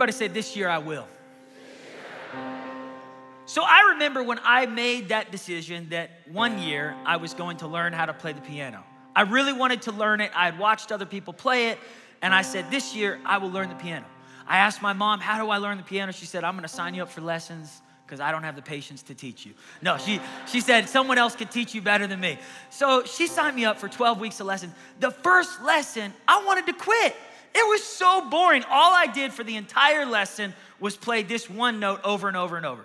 Everybody 0.00 0.16
say, 0.16 0.28
This 0.28 0.56
year 0.56 0.66
I 0.66 0.78
will. 0.78 1.06
So 3.44 3.62
I 3.62 3.90
remember 3.90 4.22
when 4.22 4.40
I 4.42 4.64
made 4.64 5.10
that 5.10 5.30
decision 5.30 5.90
that 5.90 6.08
one 6.32 6.58
year 6.58 6.96
I 7.04 7.18
was 7.18 7.34
going 7.34 7.58
to 7.58 7.66
learn 7.66 7.92
how 7.92 8.06
to 8.06 8.14
play 8.14 8.32
the 8.32 8.40
piano. 8.40 8.82
I 9.14 9.22
really 9.22 9.52
wanted 9.52 9.82
to 9.82 9.92
learn 9.92 10.22
it. 10.22 10.30
I 10.34 10.46
had 10.46 10.58
watched 10.58 10.90
other 10.90 11.04
people 11.04 11.34
play 11.34 11.68
it, 11.68 11.78
and 12.22 12.34
I 12.34 12.40
said, 12.40 12.70
This 12.70 12.96
year 12.96 13.20
I 13.26 13.36
will 13.36 13.50
learn 13.50 13.68
the 13.68 13.74
piano. 13.74 14.06
I 14.46 14.56
asked 14.56 14.80
my 14.80 14.94
mom, 14.94 15.20
How 15.20 15.38
do 15.38 15.50
I 15.50 15.58
learn 15.58 15.76
the 15.76 15.84
piano? 15.84 16.12
She 16.12 16.24
said, 16.24 16.44
I'm 16.44 16.54
gonna 16.54 16.66
sign 16.66 16.94
you 16.94 17.02
up 17.02 17.10
for 17.10 17.20
lessons 17.20 17.82
because 18.06 18.20
I 18.20 18.32
don't 18.32 18.44
have 18.44 18.56
the 18.56 18.62
patience 18.62 19.02
to 19.02 19.14
teach 19.14 19.44
you. 19.44 19.52
No, 19.82 19.98
she, 19.98 20.18
she 20.46 20.62
said, 20.62 20.88
Someone 20.88 21.18
else 21.18 21.36
could 21.36 21.50
teach 21.50 21.74
you 21.74 21.82
better 21.82 22.06
than 22.06 22.20
me. 22.20 22.38
So 22.70 23.04
she 23.04 23.26
signed 23.26 23.54
me 23.54 23.66
up 23.66 23.78
for 23.78 23.88
12 23.90 24.18
weeks 24.18 24.40
of 24.40 24.46
lessons. 24.46 24.72
The 24.98 25.10
first 25.10 25.60
lesson, 25.62 26.14
I 26.26 26.42
wanted 26.46 26.64
to 26.68 26.72
quit. 26.72 27.14
It 27.54 27.68
was 27.68 27.82
so 27.82 28.28
boring. 28.30 28.64
All 28.64 28.92
I 28.94 29.06
did 29.06 29.32
for 29.32 29.44
the 29.44 29.56
entire 29.56 30.06
lesson 30.06 30.54
was 30.78 30.96
play 30.96 31.22
this 31.22 31.50
one 31.50 31.80
note 31.80 32.00
over 32.04 32.28
and 32.28 32.36
over 32.36 32.56
and 32.56 32.66
over. 32.66 32.84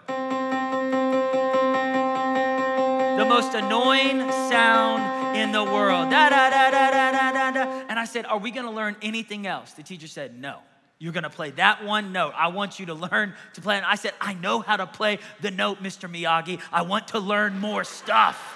The 3.18 3.26
most 3.26 3.54
annoying 3.54 4.20
sound 4.50 5.38
in 5.38 5.52
the 5.52 5.64
world. 5.64 6.10
Da, 6.10 6.30
da, 6.30 6.50
da, 6.50 6.72
da, 6.72 6.92
da, 6.92 7.32
da, 7.32 7.52
da. 7.52 7.86
And 7.88 7.98
I 7.98 8.06
said, 8.06 8.26
Are 8.26 8.38
we 8.38 8.52
gonna 8.52 8.72
learn 8.72 8.96
anything 9.02 9.48
else? 9.48 9.74
The 9.74 9.84
teacher 9.84 10.08
said, 10.08 10.40
No. 10.40 10.60
You're 10.98 11.14
gonna 11.14 11.30
play 11.30 11.52
that 11.52 11.84
one 11.84 12.14
note. 12.14 12.34
I 12.36 12.48
want 12.48 12.80
you 12.80 12.86
to 12.88 12.94
learn 12.94 13.34
to 13.54 13.62
play. 13.62 13.76
And 13.78 13.86
I 13.86 13.96
said, 13.96 14.14
I 14.20 14.34
know 14.34 14.62
how 14.62 14.78
to 14.78 14.88
play 14.88 15.20
the 15.42 15.52
note, 15.52 15.84
Mr. 15.84 16.10
Miyagi. 16.10 16.60
I 16.72 16.84
want 16.84 17.10
to 17.10 17.20
learn 17.20 17.60
more 17.60 17.84
stuff 17.84 18.55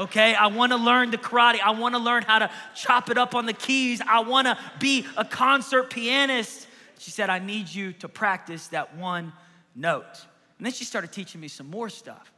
okay? 0.00 0.34
I 0.34 0.48
wanna 0.48 0.76
learn 0.76 1.10
the 1.10 1.18
karate. 1.18 1.60
I 1.60 1.70
wanna 1.70 1.98
learn 1.98 2.22
how 2.22 2.40
to 2.40 2.50
chop 2.74 3.10
it 3.10 3.18
up 3.18 3.34
on 3.34 3.46
the 3.46 3.52
keys. 3.52 4.00
I 4.00 4.20
wanna 4.20 4.58
be 4.80 5.06
a 5.16 5.24
concert 5.24 5.90
pianist. 5.90 6.66
She 6.98 7.10
said, 7.10 7.30
I 7.30 7.38
need 7.38 7.68
you 7.68 7.92
to 7.94 8.08
practice 8.08 8.68
that 8.68 8.96
one 8.96 9.32
note. 9.74 10.26
And 10.58 10.66
then 10.66 10.72
she 10.72 10.84
started 10.84 11.12
teaching 11.12 11.40
me 11.40 11.48
some 11.48 11.70
more 11.70 11.88
stuff. 11.88 12.32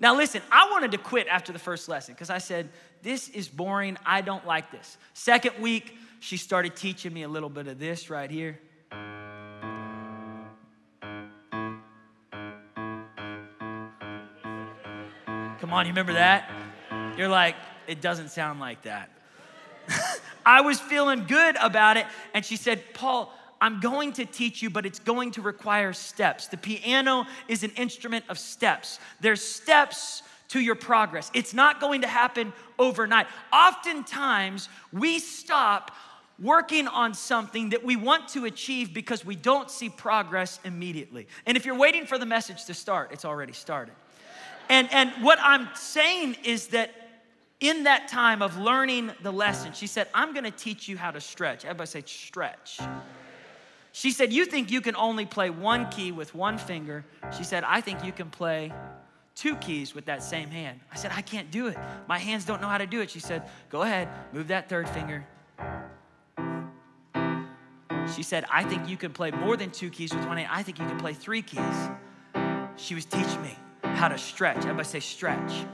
Now, 0.00 0.16
listen, 0.16 0.42
I 0.50 0.70
wanted 0.70 0.92
to 0.92 0.98
quit 0.98 1.28
after 1.28 1.52
the 1.52 1.58
first 1.58 1.88
lesson 1.88 2.14
because 2.14 2.30
I 2.30 2.38
said, 2.38 2.68
This 3.02 3.28
is 3.28 3.48
boring. 3.48 3.96
I 4.04 4.22
don't 4.22 4.46
like 4.46 4.70
this. 4.70 4.96
Second 5.12 5.60
week, 5.60 5.96
she 6.20 6.36
started 6.36 6.74
teaching 6.74 7.12
me 7.12 7.22
a 7.22 7.28
little 7.28 7.50
bit 7.50 7.68
of 7.68 7.78
this 7.78 8.10
right 8.10 8.30
here. 8.30 8.58
Come 15.60 15.72
on, 15.72 15.86
you 15.86 15.92
remember 15.92 16.14
that? 16.14 16.50
You're 17.16 17.28
like, 17.28 17.54
it 17.86 18.00
doesn't 18.00 18.30
sound 18.30 18.58
like 18.58 18.82
that. 18.82 19.08
I 20.46 20.62
was 20.62 20.80
feeling 20.80 21.26
good 21.26 21.56
about 21.60 21.96
it. 21.96 22.06
And 22.34 22.44
she 22.44 22.56
said, 22.56 22.82
Paul, 22.92 23.32
I'm 23.60 23.80
going 23.80 24.12
to 24.14 24.26
teach 24.26 24.62
you, 24.62 24.68
but 24.68 24.84
it's 24.84 24.98
going 24.98 25.30
to 25.32 25.42
require 25.42 25.92
steps. 25.92 26.48
The 26.48 26.56
piano 26.56 27.26
is 27.46 27.62
an 27.62 27.70
instrument 27.76 28.24
of 28.28 28.38
steps. 28.38 28.98
There's 29.20 29.42
steps 29.42 30.22
to 30.48 30.60
your 30.60 30.74
progress. 30.74 31.30
It's 31.34 31.54
not 31.54 31.80
going 31.80 32.02
to 32.02 32.08
happen 32.08 32.52
overnight. 32.78 33.26
Oftentimes, 33.52 34.68
we 34.92 35.20
stop 35.20 35.92
working 36.42 36.88
on 36.88 37.14
something 37.14 37.70
that 37.70 37.84
we 37.84 37.94
want 37.94 38.28
to 38.28 38.44
achieve 38.44 38.92
because 38.92 39.24
we 39.24 39.36
don't 39.36 39.70
see 39.70 39.88
progress 39.88 40.58
immediately. 40.64 41.28
And 41.46 41.56
if 41.56 41.64
you're 41.64 41.78
waiting 41.78 42.06
for 42.06 42.18
the 42.18 42.26
message 42.26 42.64
to 42.64 42.74
start, 42.74 43.12
it's 43.12 43.24
already 43.24 43.52
started. 43.52 43.94
And, 44.68 44.92
and 44.92 45.10
what 45.22 45.38
I'm 45.40 45.68
saying 45.74 46.36
is 46.44 46.68
that 46.68 46.90
in 47.64 47.84
that 47.84 48.08
time 48.08 48.42
of 48.42 48.58
learning 48.58 49.10
the 49.22 49.32
lesson, 49.32 49.72
she 49.72 49.86
said, 49.86 50.06
I'm 50.12 50.34
gonna 50.34 50.50
teach 50.50 50.86
you 50.86 50.98
how 50.98 51.10
to 51.10 51.20
stretch. 51.20 51.64
Everybody 51.64 51.88
say, 51.88 52.02
stretch. 52.04 52.78
She 53.92 54.10
said, 54.10 54.32
You 54.32 54.44
think 54.44 54.70
you 54.70 54.82
can 54.82 54.96
only 54.96 55.24
play 55.24 55.48
one 55.48 55.88
key 55.88 56.12
with 56.12 56.34
one 56.34 56.58
finger. 56.58 57.04
She 57.34 57.42
said, 57.42 57.64
I 57.64 57.80
think 57.80 58.04
you 58.04 58.12
can 58.12 58.28
play 58.28 58.72
two 59.34 59.56
keys 59.56 59.94
with 59.94 60.04
that 60.06 60.22
same 60.22 60.50
hand. 60.50 60.80
I 60.92 60.96
said, 60.96 61.12
I 61.14 61.22
can't 61.22 61.50
do 61.50 61.68
it. 61.68 61.78
My 62.06 62.18
hands 62.18 62.44
don't 62.44 62.60
know 62.60 62.68
how 62.68 62.78
to 62.78 62.86
do 62.86 63.00
it. 63.00 63.10
She 63.10 63.20
said, 63.20 63.48
Go 63.70 63.82
ahead, 63.82 64.08
move 64.32 64.48
that 64.48 64.68
third 64.68 64.88
finger. 64.88 65.24
She 68.14 68.22
said, 68.22 68.44
I 68.52 68.64
think 68.64 68.88
you 68.88 68.98
can 68.98 69.12
play 69.12 69.30
more 69.30 69.56
than 69.56 69.70
two 69.70 69.88
keys 69.88 70.14
with 70.14 70.26
one 70.26 70.36
hand. 70.36 70.50
I 70.52 70.62
think 70.62 70.78
you 70.78 70.86
can 70.86 70.98
play 70.98 71.14
three 71.14 71.40
keys. 71.40 71.88
She 72.76 72.94
was 72.94 73.06
teaching 73.06 73.40
me 73.40 73.56
how 73.82 74.08
to 74.08 74.18
stretch. 74.18 74.58
Everybody 74.58 74.86
say, 74.86 75.00
stretch. 75.00 75.64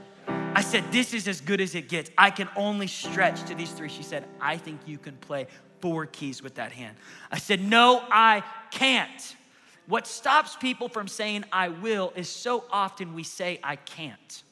I 0.61 0.63
said, 0.63 0.91
This 0.91 1.15
is 1.15 1.27
as 1.27 1.41
good 1.41 1.59
as 1.59 1.73
it 1.73 1.89
gets. 1.89 2.11
I 2.19 2.29
can 2.29 2.47
only 2.55 2.85
stretch 2.85 3.41
to 3.45 3.55
these 3.55 3.71
three. 3.71 3.89
She 3.89 4.03
said, 4.03 4.25
I 4.39 4.57
think 4.57 4.81
you 4.85 4.99
can 4.99 5.15
play 5.15 5.47
four 5.79 6.05
keys 6.05 6.43
with 6.43 6.53
that 6.53 6.71
hand. 6.71 6.97
I 7.31 7.39
said, 7.39 7.61
No, 7.61 8.03
I 8.11 8.43
can't. 8.69 9.35
What 9.87 10.05
stops 10.05 10.55
people 10.55 10.87
from 10.87 11.07
saying 11.07 11.45
I 11.51 11.69
will 11.69 12.13
is 12.15 12.29
so 12.29 12.65
often 12.69 13.15
we 13.15 13.23
say 13.23 13.59
I 13.63 13.75
can't. 13.75 14.43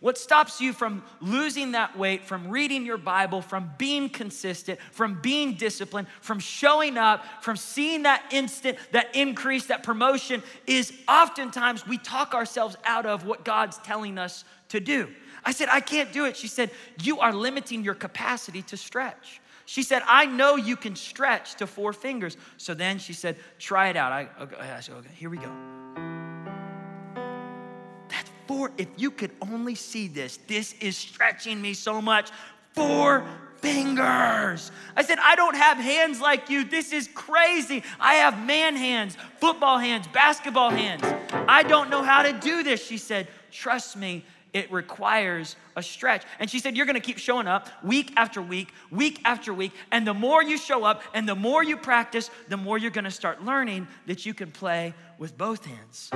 What 0.00 0.16
stops 0.16 0.62
you 0.62 0.72
from 0.72 1.04
losing 1.20 1.72
that 1.72 1.98
weight, 1.98 2.24
from 2.24 2.48
reading 2.48 2.86
your 2.86 2.96
Bible, 2.96 3.42
from 3.42 3.70
being 3.76 4.08
consistent, 4.08 4.80
from 4.92 5.20
being 5.20 5.56
disciplined, 5.56 6.08
from 6.22 6.38
showing 6.38 6.96
up, 6.96 7.22
from 7.42 7.58
seeing 7.58 8.04
that 8.04 8.24
instant, 8.30 8.78
that 8.92 9.14
increase, 9.14 9.66
that 9.66 9.82
promotion 9.82 10.42
is 10.66 10.90
oftentimes 11.06 11.86
we 11.86 11.98
talk 11.98 12.32
ourselves 12.32 12.76
out 12.86 13.04
of 13.04 13.26
what 13.26 13.44
God's 13.44 13.76
telling 13.78 14.16
us 14.16 14.46
to 14.70 14.80
do. 14.80 15.10
I 15.44 15.52
said, 15.52 15.68
I 15.70 15.80
can't 15.80 16.12
do 16.12 16.24
it. 16.24 16.36
She 16.36 16.48
said, 16.48 16.70
You 17.02 17.20
are 17.20 17.32
limiting 17.32 17.84
your 17.84 17.94
capacity 17.94 18.62
to 18.62 18.76
stretch. 18.76 19.40
She 19.66 19.82
said, 19.82 20.02
I 20.06 20.26
know 20.26 20.56
you 20.56 20.76
can 20.76 20.94
stretch 20.94 21.54
to 21.56 21.66
four 21.66 21.92
fingers. 21.92 22.36
So 22.56 22.74
then 22.74 22.98
she 22.98 23.12
said, 23.12 23.36
Try 23.58 23.88
it 23.88 23.96
out. 23.96 24.12
I, 24.12 24.28
okay, 24.40 24.56
I 24.56 24.80
said, 24.80 24.94
Okay, 24.96 25.10
here 25.14 25.30
we 25.30 25.38
go. 25.38 25.50
That's 28.08 28.30
four. 28.46 28.72
If 28.78 28.88
you 28.96 29.10
could 29.10 29.32
only 29.42 29.74
see 29.74 30.08
this, 30.08 30.38
this 30.46 30.74
is 30.80 30.96
stretching 30.96 31.60
me 31.60 31.74
so 31.74 32.00
much. 32.00 32.30
Four 32.72 33.24
fingers. 33.56 34.70
I 34.94 35.02
said, 35.02 35.18
I 35.18 35.36
don't 35.36 35.56
have 35.56 35.78
hands 35.78 36.20
like 36.20 36.50
you. 36.50 36.64
This 36.64 36.92
is 36.92 37.08
crazy. 37.14 37.82
I 37.98 38.14
have 38.14 38.44
man 38.44 38.76
hands, 38.76 39.16
football 39.40 39.78
hands, 39.78 40.06
basketball 40.08 40.68
hands. 40.68 41.02
I 41.48 41.62
don't 41.62 41.88
know 41.88 42.02
how 42.02 42.22
to 42.22 42.32
do 42.34 42.62
this. 42.62 42.84
She 42.84 42.98
said, 42.98 43.28
Trust 43.50 43.96
me, 43.96 44.24
it 44.54 44.72
requires 44.72 45.56
a 45.76 45.82
stretch. 45.82 46.22
And 46.38 46.48
she 46.48 46.60
said, 46.60 46.76
You're 46.76 46.86
gonna 46.86 47.00
keep 47.00 47.18
showing 47.18 47.46
up 47.46 47.68
week 47.82 48.12
after 48.16 48.40
week, 48.40 48.72
week 48.90 49.20
after 49.24 49.52
week. 49.52 49.72
And 49.90 50.06
the 50.06 50.14
more 50.14 50.42
you 50.42 50.56
show 50.56 50.84
up 50.84 51.02
and 51.12 51.28
the 51.28 51.34
more 51.34 51.62
you 51.62 51.76
practice, 51.76 52.30
the 52.48 52.56
more 52.56 52.78
you're 52.78 52.92
gonna 52.92 53.10
start 53.10 53.44
learning 53.44 53.88
that 54.06 54.24
you 54.24 54.32
can 54.32 54.50
play 54.52 54.94
with 55.18 55.36
both 55.36 55.66
hands. 55.66 56.10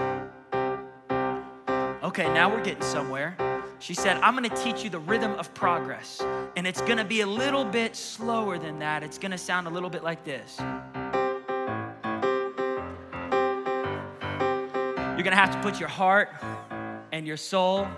Okay, 2.03 2.33
now 2.33 2.49
we're 2.49 2.63
getting 2.63 2.83
somewhere. 2.83 3.37
She 3.81 3.93
said, 3.93 4.17
I'm 4.19 4.35
gonna 4.35 4.49
teach 4.51 4.85
you 4.85 4.91
the 4.91 5.01
rhythm 5.01 5.33
of 5.33 5.53
progress. 5.53 6.23
And 6.57 6.67
it's 6.67 6.81
gonna 6.81 7.05
be 7.05 7.23
a 7.23 7.27
little 7.27 7.65
bit 7.65 7.97
slower 7.97 8.57
than 8.57 8.79
that. 8.79 9.03
It's 9.03 9.19
gonna 9.19 9.37
sound 9.37 9.67
a 9.67 9.71
little 9.71 9.91
bit 9.91 10.05
like 10.05 10.25
this. 10.25 10.57
You're 15.19 15.25
gonna 15.25 15.35
have 15.35 15.51
to 15.51 15.61
put 15.61 15.81
your 15.81 15.89
heart 15.89 16.31
and 17.11 17.27
your 17.27 17.37
soul 17.37 17.89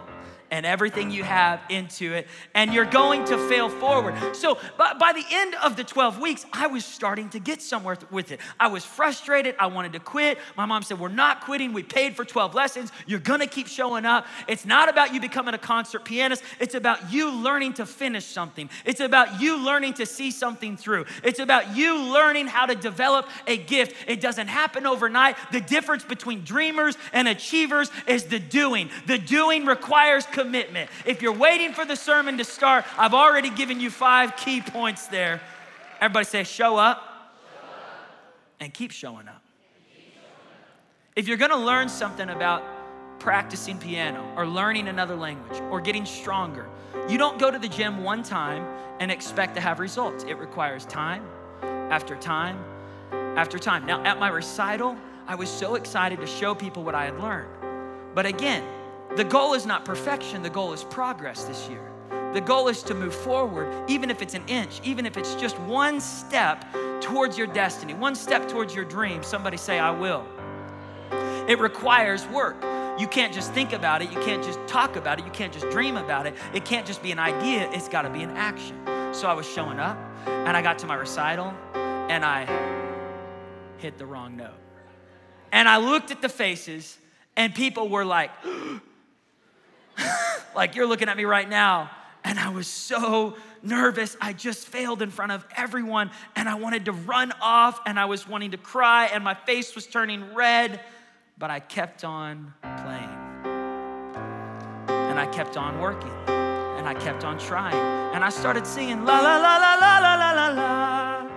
and 0.50 0.66
everything 0.66 1.10
you 1.10 1.24
have 1.24 1.60
into 1.68 2.12
it, 2.12 2.26
and 2.54 2.72
you're 2.72 2.84
going 2.84 3.24
to 3.26 3.38
fail 3.48 3.68
forward. 3.68 4.14
So, 4.34 4.58
by, 4.76 4.94
by 4.94 5.12
the 5.12 5.24
end 5.30 5.54
of 5.56 5.76
the 5.76 5.84
12 5.84 6.20
weeks, 6.20 6.44
I 6.52 6.66
was 6.66 6.84
starting 6.84 7.28
to 7.30 7.38
get 7.38 7.62
somewhere 7.62 7.96
with 8.10 8.32
it. 8.32 8.40
I 8.58 8.68
was 8.68 8.84
frustrated. 8.84 9.54
I 9.58 9.66
wanted 9.66 9.92
to 9.94 10.00
quit. 10.00 10.38
My 10.56 10.66
mom 10.66 10.82
said, 10.82 10.98
We're 10.98 11.08
not 11.08 11.42
quitting. 11.42 11.72
We 11.72 11.82
paid 11.82 12.16
for 12.16 12.24
12 12.24 12.54
lessons. 12.54 12.92
You're 13.06 13.20
gonna 13.20 13.46
keep 13.46 13.68
showing 13.68 14.04
up. 14.04 14.26
It's 14.48 14.64
not 14.64 14.88
about 14.88 15.14
you 15.14 15.20
becoming 15.20 15.54
a 15.54 15.58
concert 15.58 16.04
pianist, 16.04 16.42
it's 16.58 16.74
about 16.74 17.12
you 17.12 17.30
learning 17.32 17.74
to 17.74 17.86
finish 17.86 18.24
something. 18.24 18.68
It's 18.84 19.00
about 19.00 19.40
you 19.40 19.64
learning 19.64 19.94
to 19.94 20.06
see 20.06 20.30
something 20.30 20.76
through. 20.76 21.06
It's 21.22 21.38
about 21.38 21.76
you 21.76 22.12
learning 22.12 22.48
how 22.48 22.66
to 22.66 22.74
develop 22.74 23.28
a 23.46 23.56
gift. 23.56 23.94
It 24.06 24.20
doesn't 24.20 24.48
happen 24.48 24.86
overnight. 24.86 25.36
The 25.52 25.60
difference 25.60 26.04
between 26.04 26.44
dreamers 26.44 26.96
and 27.12 27.28
achievers 27.28 27.90
is 28.06 28.24
the 28.24 28.38
doing. 28.38 28.90
The 29.06 29.18
doing 29.18 29.66
requires 29.66 30.26
commitment. 30.26 30.39
If 31.04 31.22
you're 31.22 31.32
waiting 31.32 31.72
for 31.72 31.84
the 31.84 31.96
sermon 31.96 32.38
to 32.38 32.44
start, 32.44 32.84
I've 32.98 33.14
already 33.14 33.50
given 33.50 33.80
you 33.80 33.90
five 33.90 34.36
key 34.36 34.60
points 34.60 35.06
there. 35.08 35.40
Everybody 36.00 36.24
say, 36.24 36.44
show 36.44 36.76
up, 36.76 37.02
and 38.58 38.72
keep 38.72 38.92
showing 38.92 39.28
up. 39.28 39.42
If 41.16 41.28
you're 41.28 41.36
gonna 41.36 41.56
learn 41.56 41.88
something 41.88 42.28
about 42.28 42.62
practicing 43.18 43.78
piano 43.78 44.32
or 44.36 44.46
learning 44.46 44.88
another 44.88 45.16
language 45.16 45.60
or 45.70 45.80
getting 45.80 46.06
stronger, 46.06 46.66
you 47.08 47.18
don't 47.18 47.38
go 47.38 47.50
to 47.50 47.58
the 47.58 47.68
gym 47.68 48.02
one 48.04 48.22
time 48.22 48.66
and 49.00 49.10
expect 49.10 49.54
to 49.56 49.60
have 49.60 49.80
results. 49.80 50.24
It 50.24 50.34
requires 50.34 50.86
time 50.86 51.24
after 51.62 52.16
time 52.16 52.58
after 53.36 53.58
time. 53.58 53.86
Now, 53.86 54.02
at 54.04 54.18
my 54.18 54.28
recital, 54.28 54.96
I 55.26 55.34
was 55.34 55.48
so 55.48 55.74
excited 55.74 56.20
to 56.20 56.26
show 56.26 56.54
people 56.54 56.82
what 56.82 56.94
I 56.94 57.04
had 57.06 57.20
learned. 57.20 57.48
But 58.14 58.26
again, 58.26 58.64
the 59.16 59.24
goal 59.24 59.54
is 59.54 59.66
not 59.66 59.84
perfection, 59.84 60.42
the 60.42 60.50
goal 60.50 60.72
is 60.72 60.84
progress 60.84 61.44
this 61.44 61.68
year. 61.68 61.90
The 62.32 62.40
goal 62.40 62.68
is 62.68 62.82
to 62.84 62.94
move 62.94 63.14
forward, 63.14 63.90
even 63.90 64.08
if 64.08 64.22
it's 64.22 64.34
an 64.34 64.44
inch, 64.46 64.80
even 64.84 65.04
if 65.04 65.16
it's 65.16 65.34
just 65.34 65.58
one 65.60 66.00
step 66.00 66.64
towards 67.00 67.36
your 67.36 67.48
destiny, 67.48 67.92
one 67.94 68.14
step 68.14 68.48
towards 68.48 68.72
your 68.72 68.84
dream. 68.84 69.24
Somebody 69.24 69.56
say, 69.56 69.80
I 69.80 69.90
will. 69.90 70.24
It 71.48 71.58
requires 71.58 72.24
work. 72.28 72.62
You 73.00 73.08
can't 73.08 73.32
just 73.32 73.52
think 73.52 73.72
about 73.72 74.02
it. 74.02 74.12
You 74.12 74.20
can't 74.20 74.44
just 74.44 74.60
talk 74.68 74.94
about 74.94 75.18
it. 75.18 75.24
You 75.24 75.32
can't 75.32 75.52
just 75.52 75.68
dream 75.70 75.96
about 75.96 76.26
it. 76.26 76.34
It 76.54 76.64
can't 76.64 76.86
just 76.86 77.02
be 77.02 77.10
an 77.10 77.18
idea. 77.18 77.68
It's 77.72 77.88
got 77.88 78.02
to 78.02 78.10
be 78.10 78.22
an 78.22 78.30
action. 78.36 78.78
So 79.12 79.26
I 79.26 79.32
was 79.32 79.48
showing 79.48 79.80
up 79.80 79.98
and 80.26 80.56
I 80.56 80.62
got 80.62 80.78
to 80.80 80.86
my 80.86 80.94
recital 80.94 81.52
and 81.74 82.24
I 82.24 82.46
hit 83.78 83.98
the 83.98 84.06
wrong 84.06 84.36
note. 84.36 84.54
And 85.50 85.68
I 85.68 85.78
looked 85.78 86.12
at 86.12 86.22
the 86.22 86.28
faces 86.28 86.96
and 87.36 87.52
people 87.54 87.88
were 87.88 88.04
like, 88.04 88.30
like 90.54 90.74
you're 90.74 90.86
looking 90.86 91.08
at 91.08 91.16
me 91.16 91.24
right 91.24 91.48
now. 91.48 91.90
And 92.22 92.38
I 92.38 92.50
was 92.50 92.66
so 92.66 93.36
nervous. 93.62 94.16
I 94.20 94.32
just 94.32 94.68
failed 94.68 95.02
in 95.02 95.10
front 95.10 95.32
of 95.32 95.44
everyone 95.56 96.10
and 96.36 96.48
I 96.48 96.54
wanted 96.54 96.84
to 96.86 96.92
run 96.92 97.32
off 97.40 97.80
and 97.86 97.98
I 97.98 98.04
was 98.04 98.28
wanting 98.28 98.50
to 98.52 98.58
cry 98.58 99.06
and 99.06 99.24
my 99.24 99.34
face 99.34 99.74
was 99.74 99.86
turning 99.86 100.34
red, 100.34 100.80
but 101.38 101.50
I 101.50 101.60
kept 101.60 102.04
on 102.04 102.52
playing. 102.62 103.16
And 104.88 105.18
I 105.18 105.26
kept 105.32 105.56
on 105.56 105.80
working 105.80 106.12
and 106.28 106.86
I 106.86 106.94
kept 106.94 107.24
on 107.24 107.38
trying. 107.38 107.74
And 108.14 108.24
I 108.24 108.28
started 108.28 108.66
singing 108.66 109.04
la 109.04 109.20
la 109.20 109.36
la 109.36 109.56
la 109.56 109.74
la 109.76 109.98
la 109.98 110.14
la 110.32 110.48
la. 110.48 111.28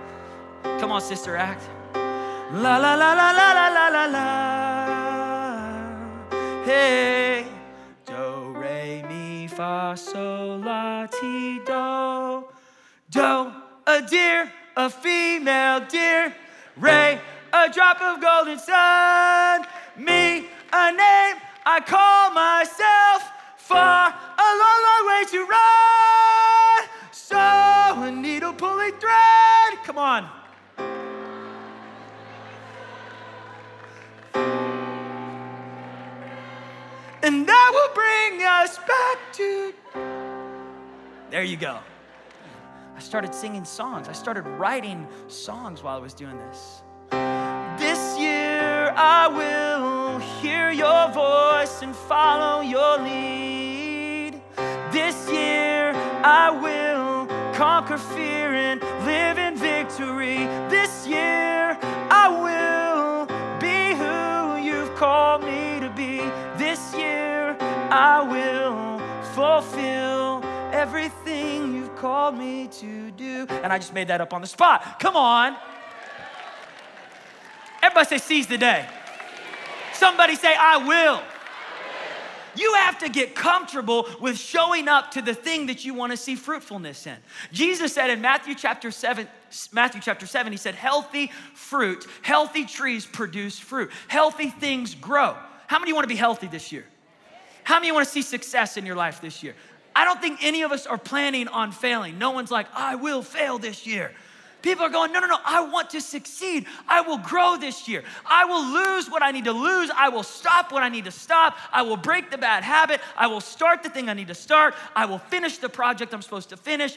Come 0.78 0.92
on, 0.92 1.00
sister, 1.00 1.36
act. 1.36 1.62
La 2.52 2.76
la 2.78 2.94
la 2.94 3.14
la 3.14 3.30
la 3.30 3.52
la 3.52 3.68
la 3.68 3.88
la 3.88 4.06
la. 4.06 4.24
Hey, 6.64 7.46
fa 9.56 9.94
sol 9.96 10.58
la 10.58 11.06
ti 11.06 11.60
do. 11.64 12.44
Do, 13.10 13.52
a 13.86 14.02
deer, 14.02 14.50
a 14.76 14.90
female 14.90 15.80
deer. 15.86 16.34
Ray, 16.76 17.20
a 17.52 17.68
drop 17.70 18.00
of 18.02 18.20
golden 18.20 18.58
sun. 18.58 19.64
Me, 19.96 20.46
a 20.72 20.84
name 20.90 21.36
I 21.64 21.80
call 21.86 22.30
myself. 22.32 23.30
Far, 23.56 24.08
a 24.10 24.48
long, 24.62 24.80
long 24.88 25.02
way 25.10 25.24
to 25.30 25.40
run. 25.46 26.88
So, 27.12 27.38
a 27.38 28.10
needle 28.10 28.52
pulling 28.52 28.92
thread. 28.98 29.78
Come 29.84 29.98
on. 29.98 30.43
Us 38.64 38.78
back. 38.78 39.18
There 41.30 41.44
you 41.44 41.56
go. 41.56 41.78
I 42.96 43.00
started 43.00 43.34
singing 43.34 43.64
songs. 43.64 44.08
I 44.08 44.12
started 44.12 44.42
writing 44.42 45.06
songs 45.28 45.82
while 45.82 45.96
I 45.98 46.00
was 46.00 46.14
doing 46.14 46.38
this. 46.38 46.82
This 47.78 48.18
year 48.18 48.94
I 48.96 49.28
will 49.28 50.18
hear 50.40 50.70
your 50.70 51.08
voice 51.08 51.82
and 51.82 51.94
follow 51.94 52.62
your 52.62 52.98
lead. 53.00 54.40
This 54.90 55.30
year 55.30 55.92
I 56.24 56.50
will 56.50 57.26
conquer 57.54 57.98
fear 57.98 58.54
and 58.54 58.80
live 59.04 59.36
in 59.36 59.58
victory. 59.58 60.38
This 60.70 61.06
year 61.06 61.53
I 67.96 68.22
will 68.22 68.98
fulfill 69.34 70.42
everything 70.72 71.76
you've 71.76 71.94
called 71.94 72.36
me 72.36 72.66
to 72.66 73.12
do. 73.12 73.46
And 73.48 73.72
I 73.72 73.78
just 73.78 73.94
made 73.94 74.08
that 74.08 74.20
up 74.20 74.32
on 74.32 74.40
the 74.40 74.48
spot. 74.48 74.98
Come 74.98 75.14
on. 75.14 75.56
Everybody 77.84 78.08
say, 78.08 78.18
seize 78.18 78.48
the 78.48 78.58
day. 78.58 78.84
Somebody 79.92 80.34
say, 80.34 80.56
I 80.58 80.78
will. 80.78 81.22
You 82.56 82.74
have 82.74 82.98
to 82.98 83.08
get 83.08 83.36
comfortable 83.36 84.08
with 84.20 84.38
showing 84.38 84.88
up 84.88 85.12
to 85.12 85.22
the 85.22 85.34
thing 85.34 85.66
that 85.66 85.84
you 85.84 85.94
want 85.94 86.10
to 86.10 86.16
see 86.16 86.34
fruitfulness 86.34 87.06
in. 87.06 87.16
Jesus 87.52 87.92
said 87.92 88.10
in 88.10 88.20
Matthew 88.20 88.56
chapter 88.56 88.90
7, 88.90 89.28
Matthew 89.70 90.00
chapter 90.00 90.26
7, 90.26 90.52
he 90.52 90.56
said, 90.56 90.74
healthy 90.74 91.30
fruit, 91.54 92.04
healthy 92.22 92.64
trees 92.64 93.06
produce 93.06 93.56
fruit, 93.56 93.92
healthy 94.08 94.50
things 94.50 94.96
grow. 94.96 95.36
How 95.68 95.78
many 95.78 95.92
want 95.92 96.04
to 96.04 96.08
be 96.08 96.16
healthy 96.16 96.48
this 96.48 96.72
year? 96.72 96.86
How 97.64 97.80
many 97.80 97.92
want 97.92 98.06
to 98.06 98.12
see 98.12 98.22
success 98.22 98.76
in 98.76 98.86
your 98.86 98.94
life 98.94 99.20
this 99.20 99.42
year? 99.42 99.54
I 99.96 100.04
don't 100.04 100.20
think 100.20 100.44
any 100.44 100.62
of 100.62 100.72
us 100.72 100.86
are 100.86 100.98
planning 100.98 101.48
on 101.48 101.72
failing. 101.72 102.18
No 102.18 102.30
one's 102.30 102.50
like, 102.50 102.66
I 102.74 102.94
will 102.94 103.22
fail 103.22 103.58
this 103.58 103.86
year. 103.86 104.12
People 104.60 104.86
are 104.86 104.90
going, 104.90 105.12
no, 105.12 105.20
no, 105.20 105.26
no, 105.26 105.38
I 105.44 105.60
want 105.60 105.90
to 105.90 106.00
succeed. 106.00 106.66
I 106.88 107.02
will 107.02 107.18
grow 107.18 107.58
this 107.58 107.86
year. 107.86 108.02
I 108.24 108.46
will 108.46 108.64
lose 108.64 109.10
what 109.10 109.22
I 109.22 109.30
need 109.30 109.44
to 109.44 109.52
lose. 109.52 109.90
I 109.94 110.08
will 110.08 110.22
stop 110.22 110.72
what 110.72 110.82
I 110.82 110.88
need 110.88 111.04
to 111.04 111.10
stop. 111.10 111.58
I 111.70 111.82
will 111.82 111.98
break 111.98 112.30
the 112.30 112.38
bad 112.38 112.64
habit. 112.64 113.00
I 113.14 113.26
will 113.26 113.42
start 113.42 113.82
the 113.82 113.90
thing 113.90 114.08
I 114.08 114.14
need 114.14 114.28
to 114.28 114.34
start. 114.34 114.74
I 114.96 115.04
will 115.04 115.18
finish 115.18 115.58
the 115.58 115.68
project 115.68 116.14
I'm 116.14 116.22
supposed 116.22 116.48
to 116.48 116.56
finish. 116.56 116.96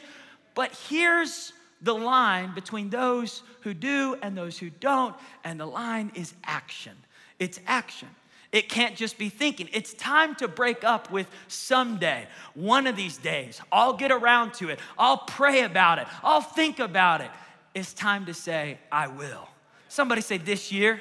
But 0.54 0.72
here's 0.88 1.52
the 1.82 1.94
line 1.94 2.54
between 2.54 2.88
those 2.88 3.42
who 3.60 3.74
do 3.74 4.16
and 4.22 4.36
those 4.36 4.58
who 4.58 4.70
don't, 4.70 5.14
and 5.44 5.60
the 5.60 5.66
line 5.66 6.10
is 6.14 6.34
action. 6.44 6.96
It's 7.38 7.60
action. 7.66 8.08
It 8.50 8.68
can't 8.68 8.96
just 8.96 9.18
be 9.18 9.28
thinking. 9.28 9.68
It's 9.72 9.92
time 9.94 10.34
to 10.36 10.48
break 10.48 10.82
up 10.82 11.10
with 11.10 11.28
someday, 11.48 12.26
one 12.54 12.86
of 12.86 12.96
these 12.96 13.18
days. 13.18 13.60
I'll 13.70 13.92
get 13.92 14.10
around 14.10 14.54
to 14.54 14.70
it. 14.70 14.78
I'll 14.96 15.18
pray 15.18 15.62
about 15.62 15.98
it. 15.98 16.06
I'll 16.22 16.40
think 16.40 16.78
about 16.78 17.20
it. 17.20 17.30
It's 17.74 17.92
time 17.92 18.24
to 18.26 18.34
say, 18.34 18.78
I 18.90 19.08
will. 19.08 19.48
Somebody 19.88 20.22
say, 20.22 20.38
This 20.38 20.72
year, 20.72 20.98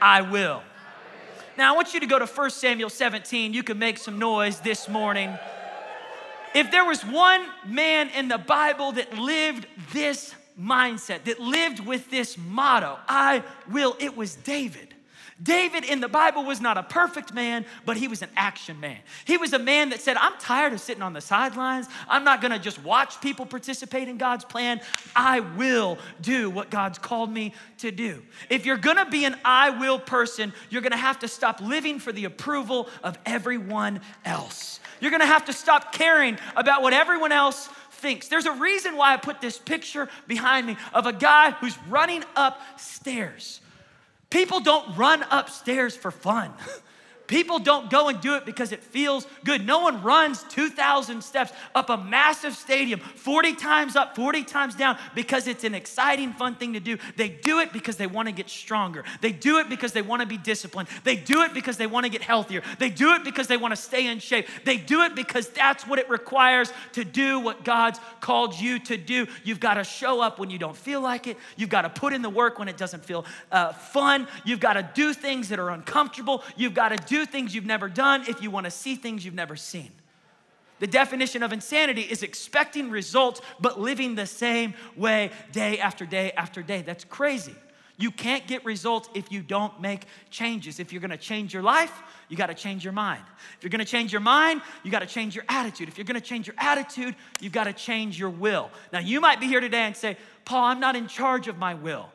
I, 0.00 0.20
will. 0.20 0.28
I 0.28 0.30
will. 0.30 0.62
Now, 1.56 1.72
I 1.72 1.76
want 1.76 1.94
you 1.94 2.00
to 2.00 2.06
go 2.06 2.18
to 2.18 2.26
1 2.26 2.50
Samuel 2.50 2.90
17. 2.90 3.52
You 3.54 3.62
can 3.62 3.78
make 3.78 3.98
some 3.98 4.18
noise 4.18 4.60
this 4.60 4.88
morning. 4.88 5.36
If 6.54 6.70
there 6.70 6.84
was 6.84 7.02
one 7.02 7.46
man 7.66 8.10
in 8.10 8.28
the 8.28 8.38
Bible 8.38 8.92
that 8.92 9.16
lived 9.16 9.66
this 9.92 10.34
mindset, 10.60 11.24
that 11.24 11.40
lived 11.40 11.80
with 11.80 12.10
this 12.10 12.36
motto, 12.36 12.98
I 13.08 13.42
will, 13.70 13.96
it 13.98 14.16
was 14.16 14.34
David. 14.34 14.94
David 15.42 15.84
in 15.84 16.00
the 16.00 16.08
Bible 16.08 16.44
was 16.44 16.60
not 16.60 16.78
a 16.78 16.82
perfect 16.82 17.32
man, 17.32 17.64
but 17.84 17.96
he 17.96 18.06
was 18.06 18.22
an 18.22 18.28
action 18.36 18.78
man. 18.78 18.98
He 19.24 19.36
was 19.36 19.52
a 19.52 19.58
man 19.58 19.88
that 19.90 20.00
said, 20.00 20.16
I'm 20.16 20.38
tired 20.38 20.72
of 20.72 20.80
sitting 20.80 21.02
on 21.02 21.14
the 21.14 21.20
sidelines. 21.20 21.88
I'm 22.08 22.22
not 22.22 22.40
gonna 22.42 22.58
just 22.58 22.82
watch 22.84 23.20
people 23.20 23.46
participate 23.46 24.08
in 24.08 24.18
God's 24.18 24.44
plan. 24.44 24.80
I 25.16 25.40
will 25.40 25.98
do 26.20 26.50
what 26.50 26.70
God's 26.70 26.98
called 26.98 27.32
me 27.32 27.54
to 27.78 27.90
do. 27.90 28.22
If 28.50 28.66
you're 28.66 28.76
gonna 28.76 29.08
be 29.08 29.24
an 29.24 29.36
I 29.44 29.70
will 29.70 29.98
person, 29.98 30.52
you're 30.70 30.82
gonna 30.82 30.96
have 30.96 31.18
to 31.20 31.28
stop 31.28 31.60
living 31.60 31.98
for 31.98 32.12
the 32.12 32.26
approval 32.26 32.88
of 33.02 33.18
everyone 33.24 34.00
else. 34.24 34.80
You're 35.00 35.10
gonna 35.10 35.26
have 35.26 35.46
to 35.46 35.52
stop 35.52 35.92
caring 35.92 36.38
about 36.56 36.82
what 36.82 36.92
everyone 36.92 37.32
else 37.32 37.68
thinks. 37.90 38.28
There's 38.28 38.46
a 38.46 38.52
reason 38.52 38.96
why 38.96 39.14
I 39.14 39.16
put 39.16 39.40
this 39.40 39.56
picture 39.56 40.08
behind 40.28 40.66
me 40.66 40.76
of 40.92 41.06
a 41.06 41.12
guy 41.12 41.52
who's 41.52 41.78
running 41.88 42.22
upstairs. 42.36 43.61
People 44.32 44.60
don't 44.60 44.96
run 44.96 45.22
upstairs 45.30 45.94
for 45.94 46.10
fun. 46.10 46.52
People 47.32 47.60
don't 47.60 47.88
go 47.88 48.10
and 48.10 48.20
do 48.20 48.34
it 48.34 48.44
because 48.44 48.72
it 48.72 48.82
feels 48.82 49.26
good. 49.42 49.66
No 49.66 49.78
one 49.78 50.02
runs 50.02 50.42
2,000 50.50 51.24
steps 51.24 51.50
up 51.74 51.88
a 51.88 51.96
massive 51.96 52.54
stadium, 52.54 53.00
40 53.00 53.54
times 53.54 53.96
up, 53.96 54.14
40 54.14 54.44
times 54.44 54.74
down, 54.74 54.98
because 55.14 55.48
it's 55.48 55.64
an 55.64 55.74
exciting, 55.74 56.34
fun 56.34 56.56
thing 56.56 56.74
to 56.74 56.80
do. 56.80 56.98
They 57.16 57.30
do 57.30 57.60
it 57.60 57.72
because 57.72 57.96
they 57.96 58.06
want 58.06 58.28
to 58.28 58.32
get 58.32 58.50
stronger. 58.50 59.02
They 59.22 59.32
do 59.32 59.60
it 59.60 59.70
because 59.70 59.92
they 59.92 60.02
want 60.02 60.20
to 60.20 60.28
be 60.28 60.36
disciplined. 60.36 60.90
They 61.04 61.16
do 61.16 61.40
it 61.40 61.54
because 61.54 61.78
they 61.78 61.86
want 61.86 62.04
to 62.04 62.10
get 62.10 62.20
healthier. 62.20 62.60
They 62.78 62.90
do 62.90 63.14
it 63.14 63.24
because 63.24 63.46
they 63.46 63.56
want 63.56 63.72
to 63.72 63.80
stay 63.80 64.08
in 64.08 64.18
shape. 64.18 64.46
They 64.66 64.76
do 64.76 65.00
it 65.00 65.14
because 65.14 65.48
that's 65.48 65.86
what 65.86 65.98
it 65.98 66.10
requires 66.10 66.70
to 66.92 67.02
do 67.02 67.40
what 67.40 67.64
God's 67.64 67.98
called 68.20 68.60
you 68.60 68.78
to 68.80 68.98
do. 68.98 69.26
You've 69.42 69.58
got 69.58 69.74
to 69.74 69.84
show 69.84 70.20
up 70.20 70.38
when 70.38 70.50
you 70.50 70.58
don't 70.58 70.76
feel 70.76 71.00
like 71.00 71.26
it. 71.26 71.38
You've 71.56 71.70
got 71.70 71.82
to 71.82 71.88
put 71.88 72.12
in 72.12 72.20
the 72.20 72.28
work 72.28 72.58
when 72.58 72.68
it 72.68 72.76
doesn't 72.76 73.06
feel 73.06 73.24
uh, 73.50 73.72
fun. 73.72 74.28
You've 74.44 74.60
got 74.60 74.74
to 74.74 74.86
do 74.94 75.14
things 75.14 75.48
that 75.48 75.58
are 75.58 75.70
uncomfortable. 75.70 76.44
You've 76.58 76.74
got 76.74 76.90
to 76.90 76.96
do 76.96 77.21
things 77.26 77.54
you've 77.54 77.66
never 77.66 77.88
done 77.88 78.24
if 78.28 78.42
you 78.42 78.50
want 78.50 78.64
to 78.64 78.70
see 78.70 78.94
things 78.94 79.24
you've 79.24 79.34
never 79.34 79.56
seen. 79.56 79.90
The 80.78 80.86
definition 80.86 81.42
of 81.42 81.52
insanity 81.52 82.02
is 82.02 82.22
expecting 82.22 82.90
results 82.90 83.40
but 83.60 83.80
living 83.80 84.16
the 84.16 84.26
same 84.26 84.74
way 84.96 85.30
day 85.52 85.78
after 85.78 86.04
day 86.04 86.32
after 86.32 86.62
day. 86.62 86.82
That's 86.82 87.04
crazy. 87.04 87.54
You 87.98 88.10
can't 88.10 88.46
get 88.46 88.64
results 88.64 89.08
if 89.14 89.30
you 89.30 89.42
don't 89.42 89.80
make 89.80 90.06
changes. 90.30 90.80
If 90.80 90.92
you're 90.92 91.00
gonna 91.00 91.16
change 91.16 91.54
your 91.54 91.62
life, 91.62 92.02
you 92.28 92.36
gotta 92.36 92.54
change 92.54 92.82
your 92.82 92.92
mind. 92.92 93.22
If 93.56 93.62
you're 93.62 93.70
gonna 93.70 93.84
change 93.84 94.10
your 94.10 94.20
mind, 94.20 94.60
you 94.82 94.90
gotta 94.90 95.06
change 95.06 95.36
your 95.36 95.44
attitude. 95.48 95.88
If 95.88 95.98
you're 95.98 96.04
gonna 96.04 96.20
change 96.20 96.46
your 96.46 96.56
attitude, 96.58 97.14
you've 97.40 97.52
gotta 97.52 97.72
change 97.72 98.18
your 98.18 98.30
will. 98.30 98.70
Now, 98.92 98.98
you 98.98 99.20
might 99.20 99.38
be 99.38 99.46
here 99.46 99.60
today 99.60 99.82
and 99.82 99.96
say, 99.96 100.16
Paul, 100.44 100.64
I'm 100.64 100.80
not 100.80 100.96
in 100.96 101.06
charge 101.06 101.46
of 101.46 101.58
my 101.58 101.74
will. 101.74 102.11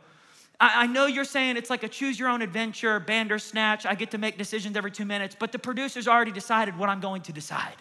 I, 0.60 0.84
I 0.84 0.88
know 0.88 1.06
you're 1.06 1.26
saying 1.26 1.58
it's 1.58 1.70
like 1.70 1.84
a 1.84 1.88
choose 1.88 2.20
your 2.20 2.30
own 2.30 2.42
adventure, 2.42 3.00
Bandersnatch. 3.00 3.86
I 3.86 3.96
get 3.96 4.12
to 4.12 4.18
make 4.18 4.38
decisions 4.38 4.76
every 4.76 4.92
two 4.92 5.06
minutes, 5.06 5.36
but 5.38 5.52
the 5.52 5.60
producer's 5.60 6.08
already 6.08 6.32
decided 6.32 6.78
what 6.78 6.90
I'm 6.90 7.00
going 7.00 7.22
to 7.24 7.34
decide. 7.34 7.76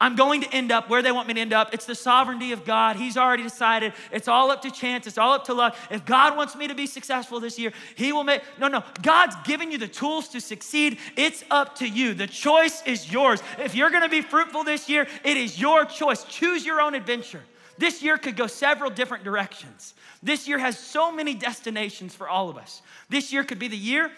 I'm 0.00 0.14
going 0.14 0.42
to 0.42 0.54
end 0.54 0.70
up 0.70 0.88
where 0.88 1.02
they 1.02 1.10
want 1.10 1.26
me 1.26 1.34
to 1.34 1.40
end 1.40 1.52
up. 1.52 1.74
It's 1.74 1.84
the 1.84 1.94
sovereignty 1.94 2.52
of 2.52 2.64
God. 2.64 2.94
He's 2.94 3.16
already 3.16 3.42
decided. 3.42 3.92
It's 4.12 4.28
all 4.28 4.50
up 4.52 4.62
to 4.62 4.70
chance. 4.70 5.08
It's 5.08 5.18
all 5.18 5.32
up 5.32 5.46
to 5.46 5.54
luck. 5.54 5.76
If 5.90 6.04
God 6.04 6.36
wants 6.36 6.54
me 6.54 6.68
to 6.68 6.74
be 6.74 6.86
successful 6.86 7.40
this 7.40 7.58
year, 7.58 7.72
He 7.96 8.12
will 8.12 8.22
make. 8.22 8.42
No, 8.60 8.68
no. 8.68 8.84
God's 9.02 9.34
giving 9.44 9.72
you 9.72 9.78
the 9.78 9.88
tools 9.88 10.28
to 10.28 10.40
succeed. 10.40 10.98
It's 11.16 11.42
up 11.50 11.76
to 11.76 11.88
you. 11.88 12.14
The 12.14 12.28
choice 12.28 12.80
is 12.86 13.10
yours. 13.10 13.42
If 13.58 13.74
you're 13.74 13.90
going 13.90 14.04
to 14.04 14.08
be 14.08 14.20
fruitful 14.20 14.62
this 14.62 14.88
year, 14.88 15.08
it 15.24 15.36
is 15.36 15.60
your 15.60 15.84
choice. 15.84 16.22
Choose 16.24 16.64
your 16.64 16.80
own 16.80 16.94
adventure. 16.94 17.42
This 17.76 18.00
year 18.00 18.18
could 18.18 18.36
go 18.36 18.46
several 18.46 18.90
different 18.90 19.24
directions. 19.24 19.94
This 20.22 20.48
year 20.48 20.58
has 20.58 20.78
so 20.78 21.12
many 21.12 21.34
destinations 21.34 22.14
for 22.14 22.28
all 22.28 22.48
of 22.48 22.56
us. 22.56 22.82
This 23.08 23.32
year 23.32 23.44
could 23.44 23.58
be 23.58 23.68
the 23.68 23.76
year 23.76 24.10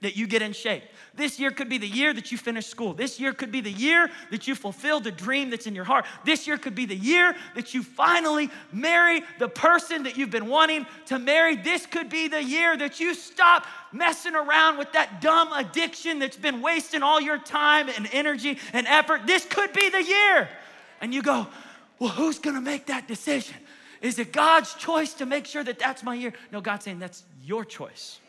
that 0.00 0.16
you 0.16 0.28
get 0.28 0.42
in 0.42 0.52
shape. 0.52 0.84
This 1.14 1.40
year 1.40 1.50
could 1.50 1.68
be 1.68 1.78
the 1.78 1.88
year 1.88 2.14
that 2.14 2.30
you 2.30 2.38
finish 2.38 2.66
school. 2.66 2.94
This 2.94 3.18
year 3.18 3.32
could 3.32 3.50
be 3.50 3.60
the 3.60 3.72
year 3.72 4.08
that 4.30 4.46
you 4.46 4.54
fulfill 4.54 5.00
the 5.00 5.10
dream 5.10 5.50
that's 5.50 5.66
in 5.66 5.74
your 5.74 5.84
heart. 5.84 6.06
This 6.24 6.46
year 6.46 6.56
could 6.56 6.76
be 6.76 6.86
the 6.86 6.94
year 6.94 7.34
that 7.56 7.74
you 7.74 7.82
finally 7.82 8.48
marry 8.72 9.22
the 9.40 9.48
person 9.48 10.04
that 10.04 10.16
you've 10.16 10.30
been 10.30 10.46
wanting 10.46 10.86
to 11.06 11.18
marry. 11.18 11.56
This 11.56 11.84
could 11.84 12.08
be 12.08 12.28
the 12.28 12.42
year 12.42 12.76
that 12.76 13.00
you 13.00 13.14
stop 13.14 13.66
messing 13.92 14.36
around 14.36 14.78
with 14.78 14.92
that 14.92 15.20
dumb 15.20 15.52
addiction 15.52 16.20
that's 16.20 16.36
been 16.36 16.62
wasting 16.62 17.02
all 17.02 17.20
your 17.20 17.38
time 17.38 17.88
and 17.88 18.08
energy 18.12 18.58
and 18.72 18.86
effort. 18.86 19.26
This 19.26 19.44
could 19.44 19.72
be 19.72 19.88
the 19.88 20.04
year. 20.04 20.48
And 21.00 21.12
you 21.12 21.22
go, 21.22 21.48
well, 21.98 22.10
who's 22.10 22.38
gonna 22.38 22.60
make 22.60 22.86
that 22.86 23.08
decision? 23.08 23.56
Is 24.00 24.18
it 24.18 24.32
God's 24.32 24.74
choice 24.74 25.14
to 25.14 25.26
make 25.26 25.46
sure 25.46 25.64
that 25.64 25.78
that's 25.78 26.02
my 26.02 26.14
year? 26.14 26.32
No, 26.52 26.60
God's 26.60 26.84
saying 26.84 26.98
that's 26.98 27.24
your 27.44 27.64
choice. 27.64 28.20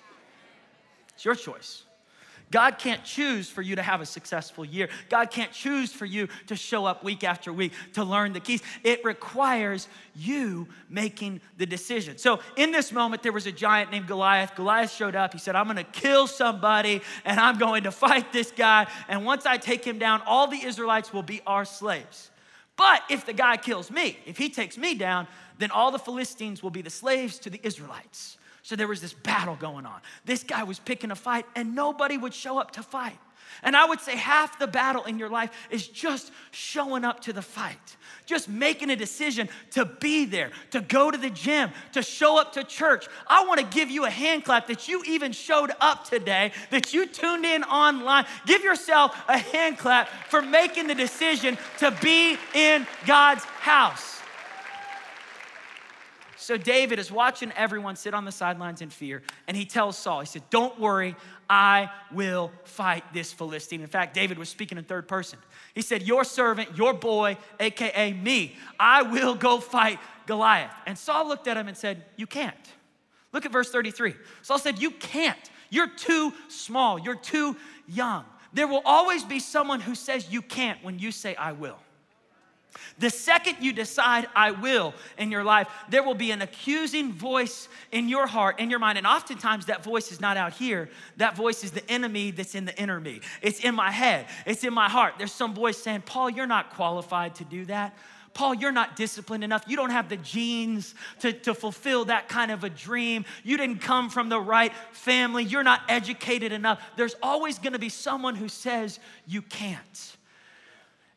It's 1.16 1.26
your 1.26 1.36
choice. 1.36 1.84
God 2.52 2.80
can't 2.80 3.04
choose 3.04 3.48
for 3.48 3.62
you 3.62 3.76
to 3.76 3.82
have 3.82 4.02
a 4.02 4.06
successful 4.06 4.66
year. 4.66 4.90
God 5.10 5.30
can't 5.30 5.52
choose 5.52 5.94
for 5.94 6.06
you 6.06 6.28
to 6.48 6.56
show 6.56 6.86
up 6.86 7.04
week 7.04 7.24
after 7.24 7.54
week 7.54 7.74
to 7.94 8.04
learn 8.04 8.34
the 8.34 8.40
keys. 8.40 8.62
It 8.84 9.06
requires 9.06 9.88
you 10.16 10.68
making 10.90 11.42
the 11.58 11.68
decision. 11.68 12.18
So, 12.18 12.40
in 12.56 12.72
this 12.72 12.92
moment, 12.92 13.22
there 13.22 13.32
was 13.32 13.46
a 13.46 13.52
giant 13.52 13.92
named 13.92 14.08
Goliath. 14.08 14.56
Goliath 14.56 14.92
showed 14.92 15.16
up. 15.16 15.34
He 15.34 15.40
said, 15.40 15.56
I'm 15.56 15.68
gonna 15.68 15.84
kill 15.84 16.26
somebody 16.26 17.02
and 17.24 17.40
I'm 17.40 17.60
going 17.60 17.84
to 17.84 17.92
fight 17.92 18.34
this 18.34 18.52
guy. 18.52 18.88
And 19.08 19.26
once 19.26 19.46
I 19.46 19.58
take 19.58 19.86
him 19.86 20.00
down, 20.00 20.22
all 20.26 20.48
the 20.48 20.64
Israelites 20.64 21.14
will 21.14 21.24
be 21.24 21.42
our 21.46 21.66
slaves. 21.66 22.32
But 22.80 23.04
if 23.10 23.26
the 23.26 23.34
guy 23.34 23.58
kills 23.58 23.92
me, 23.92 24.18
if 24.26 24.38
he 24.38 24.50
takes 24.50 24.78
me 24.78 24.96
down, 24.96 25.28
then 25.58 25.70
all 25.70 25.92
the 25.92 26.00
Philistines 26.00 26.64
will 26.64 26.70
be 26.70 26.82
the 26.82 26.90
slaves 26.90 27.38
to 27.40 27.50
the 27.50 27.60
Israelites. 27.62 28.38
So 28.62 28.76
there 28.76 28.88
was 28.88 29.02
this 29.02 29.14
battle 29.14 29.56
going 29.56 29.86
on. 29.86 30.00
This 30.26 30.44
guy 30.44 30.64
was 30.64 30.80
picking 30.80 31.12
a 31.12 31.16
fight, 31.16 31.46
and 31.56 31.76
nobody 31.76 32.18
would 32.18 32.34
show 32.34 32.60
up 32.60 32.72
to 32.72 32.84
fight. 32.84 33.18
And 33.64 33.76
I 33.76 33.86
would 33.86 34.00
say 34.00 34.16
half 34.16 34.60
the 34.60 34.68
battle 34.68 35.04
in 35.04 35.20
your 35.20 35.30
life 35.30 35.52
is 35.70 35.88
just 35.88 36.32
showing 36.52 37.04
up 37.04 37.22
to 37.22 37.34
the 37.34 37.42
fight, 37.42 37.98
just 38.26 38.48
making 38.48 38.90
a 38.90 38.96
decision 38.96 39.50
to 39.72 39.86
be 39.86 40.26
there, 40.26 40.52
to 40.72 40.82
go 40.82 41.12
to 41.12 41.18
the 41.18 41.30
gym, 41.30 41.72
to 41.94 42.02
show 42.02 42.40
up 42.40 42.54
to 42.54 42.64
church. 42.64 43.08
I 43.28 43.46
want 43.46 43.60
to 43.60 43.66
give 43.66 43.90
you 43.90 44.06
a 44.06 44.10
hand 44.10 44.46
clap 44.46 44.68
that 44.68 44.88
you 44.88 45.04
even 45.08 45.32
showed 45.32 45.72
up 45.82 46.08
today, 46.08 46.52
that 46.70 46.94
you 46.94 47.06
tuned 47.08 47.46
in 47.46 47.64
online. 47.64 48.26
Give 48.46 48.64
yourself 48.64 49.16
a 49.28 49.38
hand 49.38 49.78
clap 49.78 50.10
for 50.30 50.42
making 50.42 50.88
the 50.88 50.96
decision 50.96 51.58
to 51.80 51.92
be 52.02 52.38
in 52.54 52.88
God's 53.06 53.44
house. 53.44 54.19
So 56.50 56.58
David 56.58 56.98
is 56.98 57.12
watching 57.12 57.52
everyone 57.52 57.96
sit 57.96 58.16
on 58.16 58.26
the 58.26 58.32
sidelines 58.32 58.82
in 58.82 58.90
fear, 58.90 59.22
and 59.48 59.56
he 59.56 59.66
tells 59.66 59.96
Saul, 59.96 60.22
he 60.22 60.26
said, 60.26 60.42
Don't 60.50 60.80
worry, 60.80 61.16
I 61.48 61.92
will 62.12 62.52
fight 62.64 63.04
this 63.14 63.32
Philistine. 63.32 63.82
In 63.82 63.88
fact, 63.88 64.16
David 64.16 64.40
was 64.40 64.50
speaking 64.50 64.80
in 64.80 64.84
third 64.84 65.08
person. 65.08 65.38
He 65.76 65.84
said, 65.84 66.02
Your 66.02 66.24
servant, 66.24 66.76
your 66.76 66.94
boy, 66.94 67.38
AKA 67.60 68.14
me, 68.14 68.56
I 68.80 69.04
will 69.04 69.36
go 69.36 69.60
fight 69.60 70.00
Goliath. 70.26 70.74
And 70.88 70.98
Saul 70.98 71.28
looked 71.28 71.48
at 71.48 71.56
him 71.56 71.68
and 71.68 71.78
said, 71.78 72.04
You 72.16 72.26
can't. 72.26 72.56
Look 73.32 73.46
at 73.46 73.52
verse 73.52 73.70
33. 73.70 74.16
Saul 74.42 74.58
said, 74.58 74.82
You 74.82 74.90
can't. 74.90 75.52
You're 75.70 75.92
too 75.96 76.34
small. 76.48 76.98
You're 76.98 77.14
too 77.14 77.58
young. 77.88 78.26
There 78.54 78.68
will 78.68 78.82
always 78.86 79.24
be 79.24 79.38
someone 79.38 79.82
who 79.82 79.94
says 79.94 80.32
you 80.32 80.42
can't 80.42 80.84
when 80.84 80.98
you 80.98 81.12
say, 81.12 81.36
I 81.36 81.52
will. 81.52 81.78
The 83.00 83.10
second 83.10 83.58
you 83.62 83.74
decide, 83.74 84.28
I 84.36 84.52
will 84.52 84.94
in 85.18 85.32
your 85.32 85.44
life, 85.44 85.68
there 85.90 86.04
will 86.04 86.16
be 86.16 86.32
an 86.32 86.42
accusing 86.42 87.14
voice 87.14 87.70
in 87.92 88.10
your 88.10 88.28
heart, 88.28 88.60
in 88.60 88.70
your 88.70 88.80
mind. 88.80 88.98
And 88.98 89.08
oftentimes 89.08 89.68
that 89.68 89.84
voice 89.84 90.12
is 90.12 90.20
not 90.20 90.38
out 90.38 90.54
here. 90.54 90.90
That 91.18 91.36
voice 91.36 91.64
is 91.64 91.72
the 91.72 91.90
enemy 91.90 92.32
that's 92.32 92.56
in 92.56 92.66
the 92.66 92.78
inner 92.78 93.00
me. 93.00 93.22
It's 93.42 93.60
in 93.62 93.74
my 93.74 93.92
head, 93.92 94.28
it's 94.46 94.64
in 94.64 94.74
my 94.74 94.90
heart. 94.90 95.16
There's 95.18 95.32
some 95.32 95.54
voice 95.54 95.78
saying, 95.78 96.04
Paul, 96.06 96.30
you're 96.30 96.48
not 96.48 96.72
qualified 96.72 97.36
to 97.36 97.46
do 97.46 97.66
that. 97.66 97.96
Paul, 98.34 98.54
you're 98.54 98.72
not 98.72 98.96
disciplined 98.96 99.44
enough. 99.44 99.64
You 99.68 99.76
don't 99.76 99.90
have 99.90 100.08
the 100.08 100.18
genes 100.18 100.94
to, 101.20 101.34
to 101.34 101.54
fulfill 101.54 102.06
that 102.06 102.30
kind 102.30 102.52
of 102.52 102.64
a 102.64 102.70
dream. 102.70 103.26
You 103.44 103.58
didn't 103.58 103.80
come 103.80 104.10
from 104.10 104.30
the 104.30 104.40
right 104.40 104.72
family. 104.92 105.44
You're 105.44 105.64
not 105.64 105.82
educated 105.90 106.52
enough. 106.52 106.82
There's 106.96 107.16
always 107.24 107.60
gonna 107.60 107.80
be 107.80 107.90
someone 107.90 108.36
who 108.36 108.48
says 108.48 109.00
you 109.26 109.42
can't. 109.42 110.18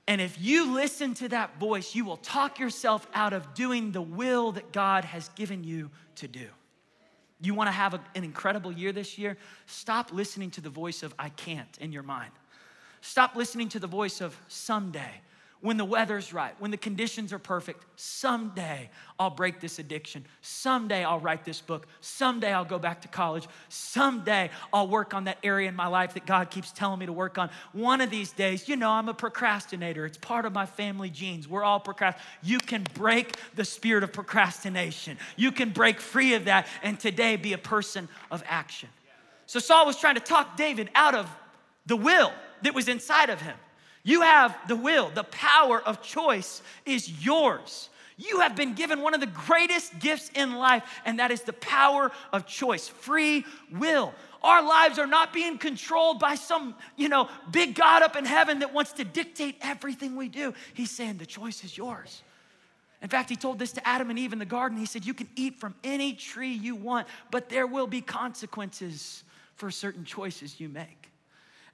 And 0.08 0.20
if 0.20 0.40
you 0.40 0.74
listen 0.74 1.14
to 1.14 1.28
that 1.28 1.58
voice, 1.58 1.94
you 1.94 2.04
will 2.04 2.16
talk 2.16 2.58
yourself 2.58 3.06
out 3.14 3.32
of 3.32 3.54
doing 3.54 3.92
the 3.92 4.02
will 4.02 4.52
that 4.52 4.72
God 4.72 5.04
has 5.04 5.28
given 5.30 5.62
you 5.62 5.90
to 6.16 6.28
do. 6.28 6.46
You 7.40 7.54
wanna 7.54 7.72
have 7.72 7.94
a, 7.94 8.00
an 8.14 8.24
incredible 8.24 8.72
year 8.72 8.92
this 8.92 9.16
year? 9.18 9.36
Stop 9.66 10.12
listening 10.12 10.50
to 10.52 10.60
the 10.60 10.70
voice 10.70 11.02
of 11.02 11.14
I 11.18 11.28
can't 11.28 11.78
in 11.80 11.92
your 11.92 12.02
mind. 12.02 12.32
Stop 13.00 13.36
listening 13.36 13.68
to 13.70 13.78
the 13.78 13.86
voice 13.86 14.20
of 14.20 14.36
someday 14.48 15.20
when 15.62 15.76
the 15.76 15.84
weather's 15.84 16.32
right, 16.32 16.54
when 16.58 16.72
the 16.72 16.76
conditions 16.76 17.32
are 17.32 17.38
perfect, 17.38 17.84
someday 17.94 18.90
I'll 19.16 19.30
break 19.30 19.60
this 19.60 19.78
addiction. 19.78 20.26
Someday 20.40 21.04
I'll 21.04 21.20
write 21.20 21.44
this 21.44 21.60
book. 21.60 21.86
Someday 22.00 22.52
I'll 22.52 22.64
go 22.64 22.80
back 22.80 23.00
to 23.02 23.08
college. 23.08 23.46
Someday 23.68 24.50
I'll 24.72 24.88
work 24.88 25.14
on 25.14 25.24
that 25.24 25.38
area 25.44 25.68
in 25.68 25.76
my 25.76 25.86
life 25.86 26.14
that 26.14 26.26
God 26.26 26.50
keeps 26.50 26.72
telling 26.72 26.98
me 26.98 27.06
to 27.06 27.12
work 27.12 27.38
on. 27.38 27.48
One 27.72 28.00
of 28.00 28.10
these 28.10 28.32
days, 28.32 28.68
you 28.68 28.74
know, 28.74 28.90
I'm 28.90 29.08
a 29.08 29.14
procrastinator. 29.14 30.04
It's 30.04 30.18
part 30.18 30.46
of 30.46 30.52
my 30.52 30.66
family 30.66 31.10
genes. 31.10 31.46
We're 31.46 31.62
all 31.62 31.80
procrast. 31.80 32.18
You 32.42 32.58
can 32.58 32.84
break 32.94 33.36
the 33.54 33.64
spirit 33.64 34.02
of 34.02 34.12
procrastination. 34.12 35.16
You 35.36 35.52
can 35.52 35.70
break 35.70 36.00
free 36.00 36.34
of 36.34 36.46
that 36.46 36.66
and 36.82 36.98
today 36.98 37.36
be 37.36 37.52
a 37.52 37.58
person 37.58 38.08
of 38.32 38.42
action. 38.48 38.88
So 39.46 39.60
Saul 39.60 39.86
was 39.86 39.96
trying 39.96 40.16
to 40.16 40.20
talk 40.20 40.56
David 40.56 40.90
out 40.96 41.14
of 41.14 41.30
the 41.86 41.96
will 41.96 42.32
that 42.62 42.74
was 42.74 42.88
inside 42.88 43.30
of 43.30 43.40
him. 43.40 43.56
You 44.04 44.22
have 44.22 44.56
the 44.68 44.76
will, 44.76 45.10
the 45.10 45.24
power 45.24 45.80
of 45.80 46.02
choice 46.02 46.62
is 46.84 47.24
yours. 47.24 47.88
You 48.16 48.40
have 48.40 48.54
been 48.54 48.74
given 48.74 49.00
one 49.00 49.14
of 49.14 49.20
the 49.20 49.26
greatest 49.26 49.98
gifts 49.98 50.30
in 50.34 50.54
life, 50.54 50.82
and 51.04 51.18
that 51.18 51.30
is 51.30 51.42
the 51.42 51.52
power 51.54 52.10
of 52.32 52.46
choice, 52.46 52.88
free 52.88 53.44
will. 53.72 54.12
Our 54.42 54.62
lives 54.62 54.98
are 54.98 55.06
not 55.06 55.32
being 55.32 55.56
controlled 55.56 56.18
by 56.18 56.34
some, 56.34 56.74
you 56.96 57.08
know, 57.08 57.28
big 57.50 57.74
God 57.74 58.02
up 58.02 58.16
in 58.16 58.24
heaven 58.24 58.58
that 58.58 58.72
wants 58.72 58.92
to 58.94 59.04
dictate 59.04 59.56
everything 59.62 60.16
we 60.16 60.28
do. 60.28 60.52
He's 60.74 60.90
saying 60.90 61.18
the 61.18 61.26
choice 61.26 61.64
is 61.64 61.76
yours. 61.76 62.22
In 63.02 63.08
fact, 63.08 63.30
he 63.30 63.36
told 63.36 63.58
this 63.58 63.72
to 63.72 63.86
Adam 63.86 64.10
and 64.10 64.18
Eve 64.18 64.32
in 64.32 64.38
the 64.38 64.44
garden. 64.44 64.78
He 64.78 64.86
said, 64.86 65.04
You 65.04 65.14
can 65.14 65.28
eat 65.34 65.58
from 65.58 65.74
any 65.82 66.12
tree 66.12 66.52
you 66.52 66.74
want, 66.74 67.08
but 67.30 67.48
there 67.48 67.66
will 67.66 67.88
be 67.88 68.00
consequences 68.00 69.24
for 69.56 69.70
certain 69.70 70.04
choices 70.04 70.60
you 70.60 70.68
make. 70.68 71.01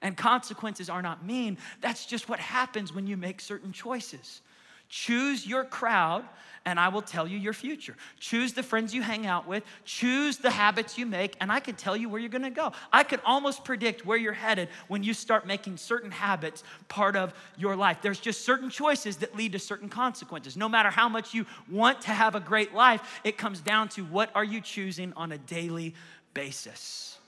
And 0.01 0.15
consequences 0.15 0.89
are 0.89 1.01
not 1.01 1.25
mean. 1.25 1.57
That's 1.81 2.05
just 2.05 2.29
what 2.29 2.39
happens 2.39 2.93
when 2.93 3.07
you 3.07 3.17
make 3.17 3.41
certain 3.41 3.71
choices. 3.71 4.41
Choose 4.89 5.45
your 5.45 5.65
crowd, 5.65 6.25
and 6.65 6.79
I 6.79 6.87
will 6.87 7.03
tell 7.03 7.27
you 7.27 7.37
your 7.37 7.53
future. 7.53 7.95
Choose 8.19 8.53
the 8.53 8.63
friends 8.63 8.91
you 8.91 9.03
hang 9.03 9.27
out 9.27 9.47
with, 9.47 9.63
choose 9.85 10.37
the 10.37 10.49
habits 10.49 10.97
you 10.97 11.05
make, 11.05 11.35
and 11.39 11.51
I 11.51 11.59
can 11.59 11.75
tell 11.75 11.95
you 11.95 12.09
where 12.09 12.19
you're 12.19 12.29
gonna 12.29 12.49
go. 12.49 12.71
I 12.91 13.03
can 13.03 13.19
almost 13.23 13.63
predict 13.63 14.03
where 14.03 14.17
you're 14.17 14.33
headed 14.33 14.67
when 14.87 15.03
you 15.03 15.13
start 15.13 15.45
making 15.45 15.77
certain 15.77 16.09
habits 16.09 16.63
part 16.87 17.15
of 17.15 17.35
your 17.55 17.75
life. 17.75 17.99
There's 18.01 18.19
just 18.19 18.43
certain 18.43 18.71
choices 18.71 19.17
that 19.17 19.35
lead 19.35 19.51
to 19.51 19.59
certain 19.59 19.89
consequences. 19.89 20.57
No 20.57 20.67
matter 20.67 20.89
how 20.89 21.07
much 21.07 21.35
you 21.35 21.45
want 21.69 22.01
to 22.01 22.11
have 22.11 22.33
a 22.33 22.39
great 22.39 22.73
life, 22.73 23.21
it 23.23 23.37
comes 23.37 23.61
down 23.61 23.89
to 23.89 24.03
what 24.03 24.31
are 24.33 24.43
you 24.43 24.59
choosing 24.59 25.13
on 25.15 25.31
a 25.31 25.37
daily 25.37 25.93
basis. 26.33 27.19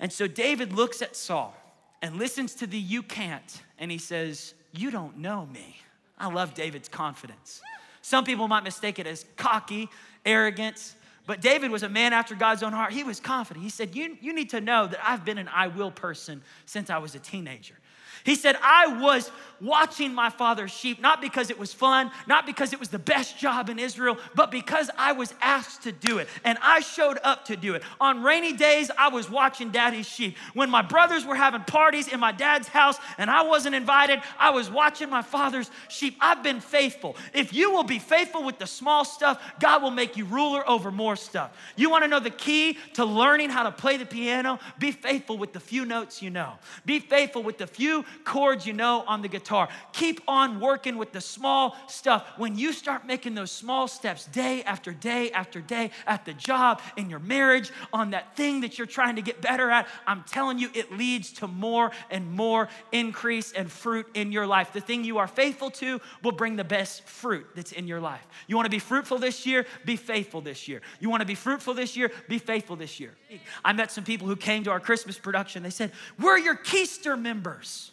And 0.00 0.12
so 0.12 0.26
David 0.26 0.72
looks 0.72 1.02
at 1.02 1.14
Saul 1.14 1.54
and 2.04 2.18
listens 2.18 2.54
to 2.56 2.66
the 2.66 2.78
you 2.78 3.02
can't, 3.02 3.62
and 3.78 3.90
he 3.90 3.96
says, 3.96 4.52
You 4.74 4.90
don't 4.90 5.16
know 5.16 5.46
me. 5.46 5.78
I 6.18 6.30
love 6.30 6.52
David's 6.52 6.86
confidence. 6.86 7.62
Some 8.02 8.24
people 8.24 8.46
might 8.46 8.62
mistake 8.62 8.98
it 8.98 9.06
as 9.06 9.24
cocky, 9.36 9.88
arrogance, 10.26 10.96
but 11.26 11.40
David 11.40 11.70
was 11.70 11.82
a 11.82 11.88
man 11.88 12.12
after 12.12 12.34
God's 12.34 12.62
own 12.62 12.74
heart. 12.74 12.92
He 12.92 13.04
was 13.04 13.20
confident. 13.20 13.64
He 13.64 13.70
said, 13.70 13.96
You, 13.96 14.18
you 14.20 14.34
need 14.34 14.50
to 14.50 14.60
know 14.60 14.86
that 14.86 15.00
I've 15.02 15.24
been 15.24 15.38
an 15.38 15.48
I 15.48 15.68
will 15.68 15.90
person 15.90 16.42
since 16.66 16.90
I 16.90 16.98
was 16.98 17.14
a 17.14 17.18
teenager. 17.18 17.74
He 18.22 18.34
said, 18.34 18.56
I 18.62 19.00
was 19.00 19.30
watching 19.64 20.14
my 20.14 20.30
father's 20.30 20.70
sheep, 20.70 21.00
not 21.00 21.20
because 21.20 21.50
it 21.50 21.58
was 21.58 21.72
fun, 21.72 22.10
not 22.26 22.46
because 22.46 22.72
it 22.72 22.78
was 22.78 22.88
the 22.88 22.98
best 22.98 23.38
job 23.38 23.68
in 23.68 23.78
Israel, 23.78 24.18
but 24.34 24.50
because 24.50 24.90
I 24.98 25.12
was 25.12 25.34
asked 25.40 25.82
to 25.84 25.92
do 25.92 26.18
it. 26.18 26.28
And 26.44 26.58
I 26.62 26.80
showed 26.80 27.18
up 27.24 27.46
to 27.46 27.56
do 27.56 27.74
it. 27.74 27.82
On 28.00 28.22
rainy 28.22 28.52
days, 28.52 28.90
I 28.98 29.08
was 29.08 29.30
watching 29.30 29.70
daddy's 29.70 30.06
sheep. 30.06 30.36
When 30.52 30.70
my 30.70 30.82
brothers 30.82 31.24
were 31.24 31.34
having 31.34 31.62
parties 31.62 32.08
in 32.08 32.20
my 32.20 32.32
dad's 32.32 32.68
house 32.68 32.98
and 33.18 33.30
I 33.30 33.42
wasn't 33.42 33.74
invited, 33.74 34.20
I 34.38 34.50
was 34.50 34.70
watching 34.70 35.08
my 35.08 35.22
father's 35.22 35.70
sheep. 35.88 36.16
I've 36.20 36.42
been 36.42 36.60
faithful. 36.60 37.16
If 37.32 37.52
you 37.52 37.72
will 37.72 37.84
be 37.84 37.98
faithful 37.98 38.44
with 38.44 38.58
the 38.58 38.66
small 38.66 39.04
stuff, 39.04 39.42
God 39.60 39.82
will 39.82 39.90
make 39.90 40.16
you 40.16 40.26
ruler 40.26 40.68
over 40.68 40.90
more 40.90 41.16
stuff. 41.16 41.56
You 41.76 41.90
want 41.90 42.04
to 42.04 42.08
know 42.08 42.20
the 42.20 42.30
key 42.30 42.78
to 42.94 43.04
learning 43.04 43.50
how 43.50 43.62
to 43.62 43.72
play 43.72 43.96
the 43.96 44.06
piano? 44.06 44.58
Be 44.78 44.92
faithful 44.92 45.38
with 45.38 45.52
the 45.52 45.60
few 45.60 45.84
notes 45.84 46.20
you 46.20 46.30
know. 46.30 46.54
Be 46.84 46.98
faithful 47.00 47.42
with 47.42 47.58
the 47.58 47.66
few 47.66 48.04
chords 48.24 48.66
you 48.66 48.72
know 48.72 49.04
on 49.06 49.22
the 49.22 49.28
guitar. 49.28 49.53
Keep 49.92 50.22
on 50.28 50.60
working 50.60 50.96
with 50.96 51.12
the 51.12 51.20
small 51.20 51.76
stuff. 51.86 52.26
When 52.36 52.56
you 52.56 52.72
start 52.72 53.06
making 53.06 53.34
those 53.34 53.50
small 53.50 53.88
steps 53.88 54.26
day 54.26 54.62
after 54.62 54.92
day 54.92 55.30
after 55.30 55.60
day 55.60 55.90
at 56.06 56.24
the 56.24 56.32
job, 56.34 56.80
in 56.96 57.10
your 57.10 57.18
marriage, 57.18 57.70
on 57.92 58.10
that 58.10 58.36
thing 58.36 58.60
that 58.60 58.78
you're 58.78 58.86
trying 58.86 59.16
to 59.16 59.22
get 59.22 59.40
better 59.40 59.70
at, 59.70 59.86
I'm 60.06 60.24
telling 60.24 60.58
you, 60.58 60.70
it 60.74 60.92
leads 60.92 61.32
to 61.34 61.46
more 61.48 61.90
and 62.10 62.30
more 62.32 62.68
increase 62.92 63.52
and 63.52 63.70
fruit 63.70 64.06
in 64.14 64.32
your 64.32 64.46
life. 64.46 64.72
The 64.72 64.80
thing 64.80 65.04
you 65.04 65.18
are 65.18 65.26
faithful 65.26 65.70
to 65.72 66.00
will 66.22 66.32
bring 66.32 66.56
the 66.56 66.64
best 66.64 67.04
fruit 67.04 67.46
that's 67.54 67.72
in 67.72 67.86
your 67.86 68.00
life. 68.00 68.26
You 68.46 68.56
want 68.56 68.66
to 68.66 68.70
be 68.70 68.78
fruitful 68.78 69.18
this 69.18 69.46
year? 69.46 69.66
Be 69.84 69.96
faithful 69.96 70.40
this 70.40 70.68
year. 70.68 70.80
You 71.00 71.10
want 71.10 71.20
to 71.20 71.26
be 71.26 71.34
fruitful 71.34 71.74
this 71.74 71.96
year? 71.96 72.10
Be 72.28 72.38
faithful 72.38 72.76
this 72.76 73.00
year. 73.00 73.14
I 73.64 73.72
met 73.72 73.90
some 73.90 74.04
people 74.04 74.26
who 74.26 74.36
came 74.36 74.64
to 74.64 74.70
our 74.70 74.80
Christmas 74.80 75.18
production. 75.18 75.62
They 75.62 75.70
said, 75.70 75.92
We're 76.18 76.38
your 76.38 76.56
Keister 76.56 77.20
members. 77.20 77.90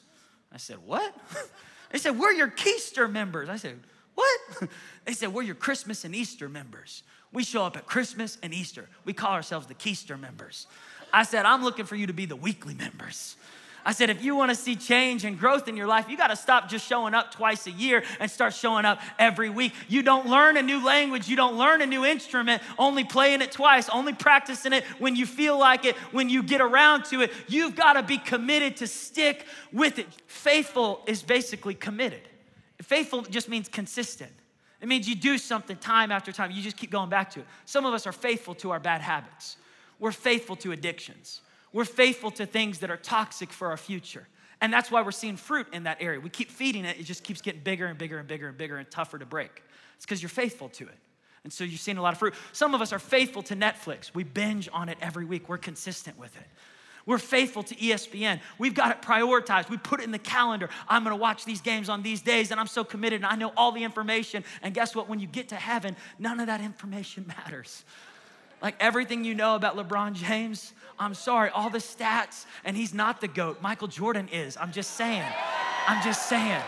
I 0.53 0.58
said, 0.58 0.77
What? 0.86 1.13
They 1.91 2.00
said, 2.00 2.17
We're 2.17 2.31
your 2.31 2.48
Keister 2.48 3.12
members. 3.12 3.50
I 3.50 3.58
said, 3.58 3.79
What? 4.15 4.39
They 5.05 5.13
said, 5.13 5.34
We're 5.34 5.41
your 5.41 5.55
Christmas 5.55 6.05
and 6.05 6.15
Easter 6.15 6.48
members. 6.48 7.03
We 7.34 7.43
show 7.43 7.63
up 7.63 7.77
at 7.77 7.86
Christmas 7.86 8.38
and 8.43 8.53
Easter. 8.53 8.88
We 9.05 9.13
call 9.13 9.31
ourselves 9.31 9.67
the 9.67 9.74
Keister 9.74 10.20
members. 10.20 10.67
I 11.13 11.24
said, 11.24 11.46
I'm 11.46 11.63
looking 11.63 11.86
for 11.86 11.96
you 11.96 12.08
to 12.08 12.13
be 12.13 12.25
the 12.25 12.36
weekly 12.36 12.74
members. 12.74 13.36
I 13.84 13.94
said, 13.94 14.10
if 14.10 14.24
you 14.24 14.36
want 14.36 14.50
to 14.50 14.56
see 14.56 14.76
change 14.76 15.26
and 15.26 15.40
growth 15.40 15.68
in 15.68 15.76
your 15.76 15.88
life, 15.88 16.08
you 16.10 16.18
got 16.18 16.28
to 16.28 16.36
stop 16.36 16.70
just 16.70 16.88
showing 16.88 17.14
up 17.14 17.32
twice 17.32 17.68
a 17.68 17.72
year 17.72 18.04
and 18.20 18.30
start 18.30 18.54
showing 18.54 18.86
up 18.86 19.00
every 19.18 19.50
week. 19.50 19.74
You 19.88 20.04
don't 20.04 20.28
learn 20.28 20.58
a 20.58 20.62
new 20.62 20.86
language, 20.86 21.28
you 21.28 21.36
don't 21.36 21.58
learn 21.58 21.82
a 21.82 21.86
new 21.86 22.06
instrument, 22.06 22.62
only 22.78 23.04
playing 23.04 23.42
it 23.42 23.52
twice, 23.52 23.90
only 23.90 24.14
practicing 24.14 24.74
it 24.74 24.84
when 25.00 25.16
you 25.16 25.26
feel 25.26 25.58
like 25.58 25.86
it, 25.86 25.96
when 26.12 26.30
you 26.30 26.44
get 26.44 26.62
around 26.62 27.06
to 27.06 27.22
it. 27.22 27.32
You've 27.48 27.76
got 27.76 27.94
to 27.94 28.04
be 28.04 28.18
committed 28.18 28.78
to 28.78 28.88
stick 28.88 29.46
with 29.72 30.00
it. 30.00 30.08
Faithful 30.28 31.02
is 31.08 31.24
basically 31.24 31.74
committed. 31.74 32.22
Faithful 32.82 33.22
just 33.24 33.50
means 33.50 33.68
consistent. 33.68 34.32
It 34.82 34.88
means 34.88 35.08
you 35.08 35.16
do 35.16 35.38
something 35.38 35.78
time 35.78 36.12
after 36.12 36.32
time. 36.32 36.52
You 36.52 36.62
just 36.62 36.78
keep 36.78 36.90
going 36.90 37.10
back 37.10 37.32
to 37.32 37.42
it. 37.42 37.46
Some 37.66 37.86
of 37.86 37.94
us 37.94 38.08
are 38.08 38.12
faithful 38.12 38.56
to 38.56 38.72
our 38.72 38.80
bad 38.80 39.02
habits. 39.02 39.58
We're 40.00 40.12
faithful 40.12 40.56
to 40.58 40.72
addictions. 40.72 41.42
We're 41.74 41.86
faithful 41.86 42.32
to 42.32 42.46
things 42.46 42.80
that 42.80 42.92
are 42.92 42.98
toxic 42.98 43.51
for 43.51 43.70
our 43.70 43.78
future. 43.78 44.28
And 44.60 44.72
that's 44.72 44.92
why 44.92 45.01
we're 45.01 45.12
seeing 45.12 45.38
fruit 45.38 45.68
in 45.74 45.84
that 45.84 45.98
area. 46.01 46.20
We 46.20 46.30
keep 46.30 46.51
feeding 46.51 46.86
it, 46.86 47.00
it 47.00 47.04
just 47.04 47.24
keeps 47.24 47.42
getting 47.42 47.62
bigger 47.62 47.88
and 47.88 47.98
bigger 47.98 48.20
and 48.20 48.28
bigger 48.28 48.48
and 48.48 48.58
bigger 48.58 48.78
and 48.78 48.90
tougher 48.90 49.18
to 49.18 49.25
break. 49.25 49.63
It's 49.96 50.06
because 50.06 50.22
you're 50.22 50.30
faithful 50.30 50.70
to 50.70 50.84
it. 50.88 50.98
And 51.44 51.51
so 51.51 51.63
you're 51.63 51.80
seeing 51.80 51.98
a 51.98 52.01
lot 52.01 52.13
of 52.13 52.20
fruit. 52.20 52.36
Some 52.51 52.75
of 52.75 52.82
us 52.82 52.94
are 52.94 53.00
faithful 53.00 53.42
to 53.44 53.56
Netflix. 53.56 54.13
We 54.13 54.24
binge 54.24 54.70
on 54.72 54.90
it 54.90 54.98
every 55.01 55.25
week, 55.25 55.50
we're 55.50 55.58
consistent 55.58 56.20
with 56.20 56.36
it. 56.38 56.48
We're 57.06 57.18
faithful 57.18 57.63
to 57.63 57.75
ESPN. 57.75 58.40
We've 58.60 58.75
got 58.75 58.92
it 58.92 59.01
prioritized. 59.01 59.70
We 59.70 59.78
put 59.78 60.01
it 60.01 60.04
in 60.04 60.12
the 60.12 60.20
calendar. 60.20 60.70
I'm 60.88 61.04
going 61.04 61.16
to 61.16 61.20
watch 61.20 61.46
these 61.46 61.60
games 61.60 61.90
on 61.90 62.04
these 62.04 62.22
days, 62.22 62.51
and 62.51 62.60
I'm 62.60 62.68
so 62.68 62.84
committed, 62.84 63.22
and 63.22 63.25
I 63.25 63.36
know 63.36 63.51
all 63.58 63.72
the 63.72 63.84
information. 63.84 64.44
And 64.62 64.72
guess 64.74 64.96
what? 64.96 65.10
When 65.10 65.20
you 65.20 65.25
get 65.25 65.50
to 65.50 65.56
heaven, 65.56 65.96
none 66.20 66.40
of 66.40 66.46
that 66.48 66.62
information 66.62 67.25
matters. 67.46 67.84
Like 68.62 68.75
everything 68.80 69.24
you 69.24 69.34
know 69.34 69.56
about 69.56 69.75
LeBron 69.75 70.13
James, 70.13 70.74
I'm 71.01 71.15
sorry, 71.15 71.50
all 71.50 71.72
the 71.72 71.79
stats, 71.79 72.46
and 72.63 72.77
he's 72.77 72.93
not 72.93 73.22
the 73.22 73.27
GOAT. 73.27 73.60
Michael 73.60 73.88
Jordan 73.88 74.29
is. 74.31 74.55
I'm 74.55 74.72
just 74.72 74.91
saying. 74.91 75.25
I'm 75.88 76.03
just 76.03 76.29
saying. 76.29 76.62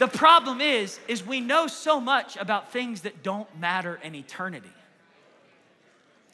The 0.00 0.08
problem 0.08 0.60
is, 0.60 0.98
is 1.06 1.24
we 1.24 1.40
know 1.40 1.68
so 1.68 2.00
much 2.00 2.36
about 2.36 2.72
things 2.72 3.02
that 3.02 3.22
don't 3.22 3.46
matter 3.60 4.00
in 4.02 4.16
eternity. 4.16 4.72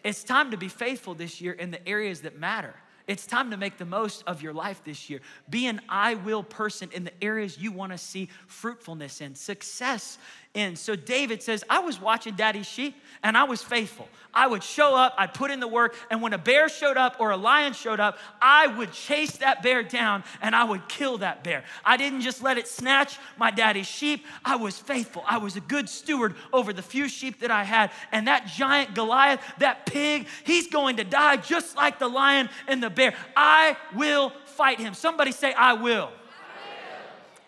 It's 0.03 0.25
time 0.25 0.53
to 0.53 0.57
be 0.57 0.69
faithful 0.69 1.13
this 1.13 1.43
year 1.43 1.53
in 1.53 1.73
the 1.73 1.87
areas 1.87 2.23
that 2.23 2.39
matter. 2.39 2.75
It's 3.07 3.27
time 3.27 3.51
to 3.51 3.59
make 3.59 3.77
the 3.77 3.85
most 3.85 4.25
of 4.27 4.41
your 4.41 4.55
life 4.55 4.83
this 4.83 5.11
year. 5.11 5.21
Be 5.51 5.67
an 5.67 5.83
I 5.91 6.15
will 6.15 6.43
person 6.43 6.89
in 6.95 7.05
the 7.05 7.13
areas 7.23 7.59
you 7.59 7.71
want 7.71 7.93
to 7.93 7.99
see 7.99 8.31
fruitfulness 8.47 9.21
in, 9.21 9.35
success 9.35 10.17
in. 10.55 10.75
So 10.75 10.97
David 10.97 11.43
says, 11.43 11.63
I 11.71 11.79
was 11.81 12.01
watching 12.01 12.35
daddy's 12.35 12.67
sheep 12.67 12.97
and 13.23 13.37
I 13.37 13.45
was 13.45 13.63
faithful. 13.63 14.09
I 14.33 14.47
would 14.47 14.63
show 14.63 14.95
up, 14.95 15.15
I'd 15.19 15.35
put 15.35 15.51
in 15.51 15.61
the 15.61 15.69
work, 15.69 15.97
and 16.11 16.23
when 16.23 16.33
a 16.33 16.39
bear 16.39 16.69
showed 16.69 16.97
up 16.97 17.17
or 17.19 17.31
a 17.31 17.37
lion 17.37 17.73
showed 17.73 18.01
up, 18.01 18.19
I 18.41 18.67
would 18.67 18.93
chase 18.93 19.39
that 19.39 19.63
bear 19.63 19.83
down 19.83 20.25
and 20.41 20.55
I 20.55 20.65
would 20.65 20.89
kill 20.89 21.19
that 21.19 21.43
bear. 21.43 21.65
I 21.85 21.97
didn't 21.97 22.21
just 22.21 22.43
let 22.43 22.59
it 22.59 22.69
snatch 22.69 23.19
my 23.37 23.51
daddy's 23.51 23.87
sheep, 23.87 24.25
I 24.45 24.57
was 24.57 24.79
faithful. 24.79 25.25
I 25.27 25.39
was 25.39 25.57
a 25.57 25.61
good 25.61 25.89
steward 25.89 26.35
over 26.53 26.73
the 26.73 26.83
few 26.83 27.09
sheep 27.09 27.41
that 27.41 27.51
I 27.51 27.65
had. 27.65 27.91
And 28.13 28.27
that 28.29 28.47
giant 28.47 28.95
Goliath, 28.95 29.41
that 29.59 29.87
pig, 29.87 30.27
he's 30.45 30.69
going 30.69 30.97
to 30.97 31.05
die 31.05 31.37
just 31.37 31.77
like 31.77 31.99
the 31.99 32.09
lion 32.09 32.49
and 32.67 32.83
the 32.83 32.91
bear. 32.91 33.15
I 33.37 33.77
will 33.95 34.33
fight 34.47 34.79
him. 34.79 34.95
Somebody 34.95 35.33
say, 35.33 35.53
I 35.53 35.75
will. 35.75 36.11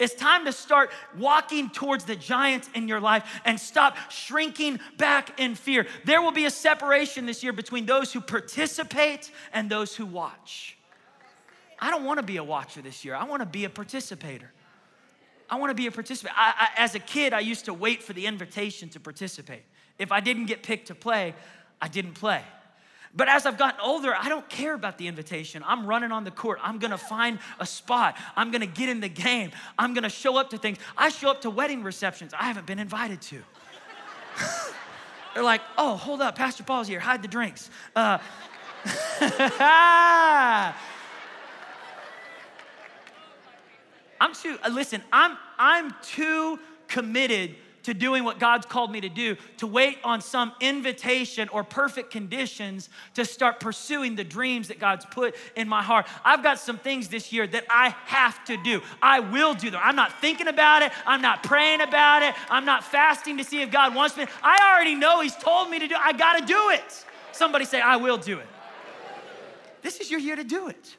It's 0.02 0.14
time 0.14 0.46
to 0.46 0.52
start 0.52 0.90
walking 1.16 1.70
towards 1.70 2.02
the 2.04 2.16
giants 2.16 2.68
in 2.74 2.88
your 2.88 2.98
life 2.98 3.40
and 3.44 3.58
stop 3.58 3.96
shrinking 4.10 4.80
back 4.98 5.38
in 5.38 5.54
fear. 5.54 5.86
There 6.04 6.20
will 6.20 6.32
be 6.32 6.44
a 6.44 6.50
separation 6.50 7.24
this 7.24 7.44
year 7.44 7.52
between 7.52 7.86
those 7.86 8.12
who 8.12 8.20
participate 8.20 9.30
and 9.52 9.70
those 9.70 9.94
who 9.94 10.04
watch. 10.04 10.76
I 11.78 11.88
don't 11.90 12.04
want 12.04 12.18
to 12.18 12.24
be 12.24 12.38
a 12.38 12.42
watcher 12.42 12.82
this 12.82 13.04
year, 13.04 13.14
I 13.14 13.22
want 13.22 13.42
to 13.42 13.46
be 13.46 13.64
a 13.64 13.70
participator. 13.70 14.50
I 15.48 15.56
want 15.56 15.70
to 15.70 15.74
be 15.74 15.86
a 15.86 15.92
participant. 15.92 16.34
I, 16.36 16.68
I, 16.76 16.82
as 16.82 16.94
a 16.96 16.98
kid, 16.98 17.32
I 17.32 17.40
used 17.40 17.66
to 17.66 17.74
wait 17.74 18.02
for 18.02 18.12
the 18.12 18.26
invitation 18.26 18.88
to 18.90 19.00
participate. 19.00 19.62
If 19.98 20.10
I 20.10 20.18
didn't 20.18 20.46
get 20.46 20.62
picked 20.64 20.88
to 20.88 20.94
play, 20.94 21.34
I 21.80 21.86
didn't 21.88 22.14
play. 22.14 22.42
But 23.14 23.28
as 23.28 23.44
I've 23.44 23.58
gotten 23.58 23.80
older, 23.80 24.14
I 24.18 24.30
don't 24.30 24.48
care 24.48 24.72
about 24.74 24.96
the 24.96 25.06
invitation. 25.06 25.62
I'm 25.66 25.86
running 25.86 26.12
on 26.12 26.24
the 26.24 26.30
court. 26.30 26.58
I'm 26.62 26.78
gonna 26.78 26.96
find 26.96 27.38
a 27.60 27.66
spot. 27.66 28.16
I'm 28.36 28.50
gonna 28.50 28.64
get 28.66 28.88
in 28.88 29.00
the 29.00 29.08
game. 29.08 29.50
I'm 29.78 29.92
gonna 29.92 30.08
show 30.08 30.38
up 30.38 30.50
to 30.50 30.58
things. 30.58 30.78
I 30.96 31.10
show 31.10 31.30
up 31.30 31.42
to 31.42 31.50
wedding 31.50 31.82
receptions 31.82 32.32
I 32.32 32.44
haven't 32.44 32.66
been 32.66 32.78
invited 32.78 33.20
to. 33.22 33.42
They're 35.34 35.42
like, 35.42 35.60
oh, 35.76 35.96
hold 35.96 36.22
up, 36.22 36.36
Pastor 36.36 36.62
Paul's 36.62 36.88
here, 36.88 37.00
hide 37.00 37.22
the 37.22 37.28
drinks. 37.28 37.70
Uh, 37.94 38.18
I'm 44.20 44.34
too, 44.34 44.56
uh, 44.62 44.68
listen, 44.68 45.02
I'm, 45.12 45.36
I'm 45.58 45.94
too 46.02 46.58
committed 46.86 47.56
to 47.84 47.94
doing 47.94 48.24
what 48.24 48.38
God's 48.38 48.66
called 48.66 48.90
me 48.90 49.00
to 49.00 49.08
do, 49.08 49.36
to 49.58 49.66
wait 49.66 49.98
on 50.04 50.20
some 50.20 50.52
invitation 50.60 51.48
or 51.48 51.64
perfect 51.64 52.10
conditions 52.10 52.88
to 53.14 53.24
start 53.24 53.60
pursuing 53.60 54.16
the 54.16 54.24
dreams 54.24 54.68
that 54.68 54.78
God's 54.78 55.04
put 55.06 55.34
in 55.56 55.68
my 55.68 55.82
heart. 55.82 56.06
I've 56.24 56.42
got 56.42 56.58
some 56.58 56.78
things 56.78 57.08
this 57.08 57.32
year 57.32 57.46
that 57.46 57.64
I 57.68 57.94
have 58.06 58.44
to 58.46 58.56
do. 58.56 58.82
I 59.00 59.20
will 59.20 59.54
do 59.54 59.70
them. 59.70 59.80
I'm 59.82 59.96
not 59.96 60.20
thinking 60.20 60.48
about 60.48 60.82
it. 60.82 60.92
I'm 61.06 61.22
not 61.22 61.42
praying 61.42 61.80
about 61.80 62.22
it. 62.22 62.34
I'm 62.50 62.64
not 62.64 62.84
fasting 62.84 63.38
to 63.38 63.44
see 63.44 63.62
if 63.62 63.70
God 63.70 63.94
wants 63.94 64.16
me. 64.16 64.26
I 64.42 64.72
already 64.74 64.94
know 64.94 65.20
He's 65.20 65.36
told 65.36 65.70
me 65.70 65.78
to 65.78 65.88
do. 65.88 65.94
I 65.98 66.12
got 66.12 66.38
to 66.38 66.46
do 66.46 66.70
it. 66.70 67.04
Somebody 67.32 67.64
say, 67.64 67.80
I 67.80 67.96
will 67.96 68.18
do 68.18 68.38
it. 68.38 68.46
This 69.82 70.00
is 70.00 70.10
your 70.10 70.20
year 70.20 70.36
to 70.36 70.44
do 70.44 70.68
it. 70.68 70.96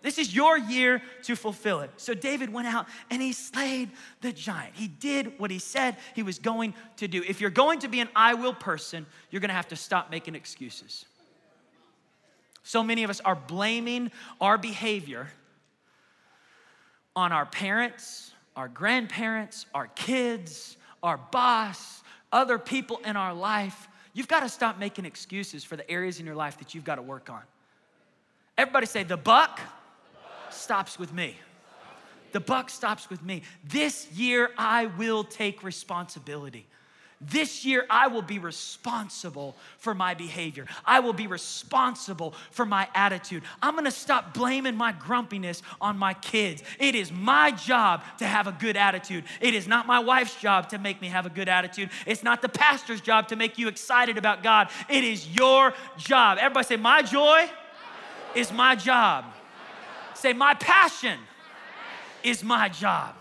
This 0.00 0.18
is 0.18 0.34
your 0.34 0.56
year 0.56 1.02
to 1.24 1.34
fulfill 1.34 1.80
it. 1.80 1.90
So 1.96 2.14
David 2.14 2.52
went 2.52 2.68
out 2.68 2.86
and 3.10 3.20
he 3.20 3.32
slayed 3.32 3.90
the 4.20 4.32
giant. 4.32 4.74
He 4.74 4.86
did 4.86 5.38
what 5.38 5.50
he 5.50 5.58
said 5.58 5.96
he 6.14 6.22
was 6.22 6.38
going 6.38 6.74
to 6.98 7.08
do. 7.08 7.24
If 7.26 7.40
you're 7.40 7.50
going 7.50 7.80
to 7.80 7.88
be 7.88 8.00
an 8.00 8.08
I 8.14 8.34
will 8.34 8.54
person, 8.54 9.06
you're 9.30 9.40
going 9.40 9.48
to 9.48 9.54
have 9.54 9.68
to 9.68 9.76
stop 9.76 10.10
making 10.10 10.36
excuses. 10.36 11.04
So 12.62 12.82
many 12.82 13.02
of 13.02 13.10
us 13.10 13.20
are 13.20 13.34
blaming 13.34 14.12
our 14.40 14.56
behavior 14.56 15.28
on 17.16 17.32
our 17.32 17.46
parents, 17.46 18.30
our 18.54 18.68
grandparents, 18.68 19.66
our 19.74 19.88
kids, 19.88 20.76
our 21.02 21.16
boss, 21.16 22.02
other 22.30 22.58
people 22.58 23.00
in 23.04 23.16
our 23.16 23.34
life. 23.34 23.88
You've 24.12 24.28
got 24.28 24.40
to 24.40 24.48
stop 24.48 24.78
making 24.78 25.06
excuses 25.06 25.64
for 25.64 25.76
the 25.76 25.90
areas 25.90 26.20
in 26.20 26.26
your 26.26 26.34
life 26.36 26.58
that 26.58 26.74
you've 26.74 26.84
got 26.84 26.96
to 26.96 27.02
work 27.02 27.30
on. 27.30 27.40
Everybody 28.56 28.86
say, 28.86 29.02
the 29.02 29.16
buck 29.16 29.60
stops 30.52 30.98
with 30.98 31.12
me. 31.12 31.36
The 32.32 32.40
buck 32.40 32.70
stops 32.70 33.08
with 33.08 33.22
me. 33.22 33.42
This 33.64 34.10
year, 34.12 34.50
I 34.58 34.86
will 34.86 35.24
take 35.24 35.62
responsibility. 35.62 36.66
This 37.20 37.64
year, 37.64 37.84
I 37.90 38.06
will 38.06 38.22
be 38.22 38.38
responsible 38.38 39.56
for 39.78 39.92
my 39.92 40.14
behavior. 40.14 40.66
I 40.84 41.00
will 41.00 41.12
be 41.12 41.26
responsible 41.26 42.32
for 42.52 42.64
my 42.64 42.86
attitude. 42.94 43.42
I'm 43.60 43.74
gonna 43.74 43.90
stop 43.90 44.34
blaming 44.34 44.76
my 44.76 44.92
grumpiness 44.92 45.62
on 45.80 45.98
my 45.98 46.14
kids. 46.14 46.62
It 46.78 46.94
is 46.94 47.10
my 47.10 47.50
job 47.50 48.02
to 48.18 48.26
have 48.26 48.46
a 48.46 48.52
good 48.52 48.76
attitude. 48.76 49.24
It 49.40 49.54
is 49.54 49.66
not 49.66 49.88
my 49.88 49.98
wife's 49.98 50.40
job 50.40 50.68
to 50.68 50.78
make 50.78 51.00
me 51.00 51.08
have 51.08 51.26
a 51.26 51.30
good 51.30 51.48
attitude. 51.48 51.90
It's 52.06 52.22
not 52.22 52.40
the 52.40 52.48
pastor's 52.48 53.00
job 53.00 53.26
to 53.28 53.36
make 53.36 53.58
you 53.58 53.66
excited 53.66 54.16
about 54.16 54.44
God. 54.44 54.70
It 54.88 55.02
is 55.02 55.28
your 55.28 55.74
job. 55.96 56.38
Everybody 56.40 56.66
say, 56.66 56.76
My 56.76 57.02
joy 57.02 57.50
is 58.36 58.52
my 58.52 58.76
job. 58.76 59.24
Say, 60.18 60.32
My 60.32 60.54
passion 60.54 61.20
is 62.24 62.42
my 62.42 62.68
job. 62.68 63.14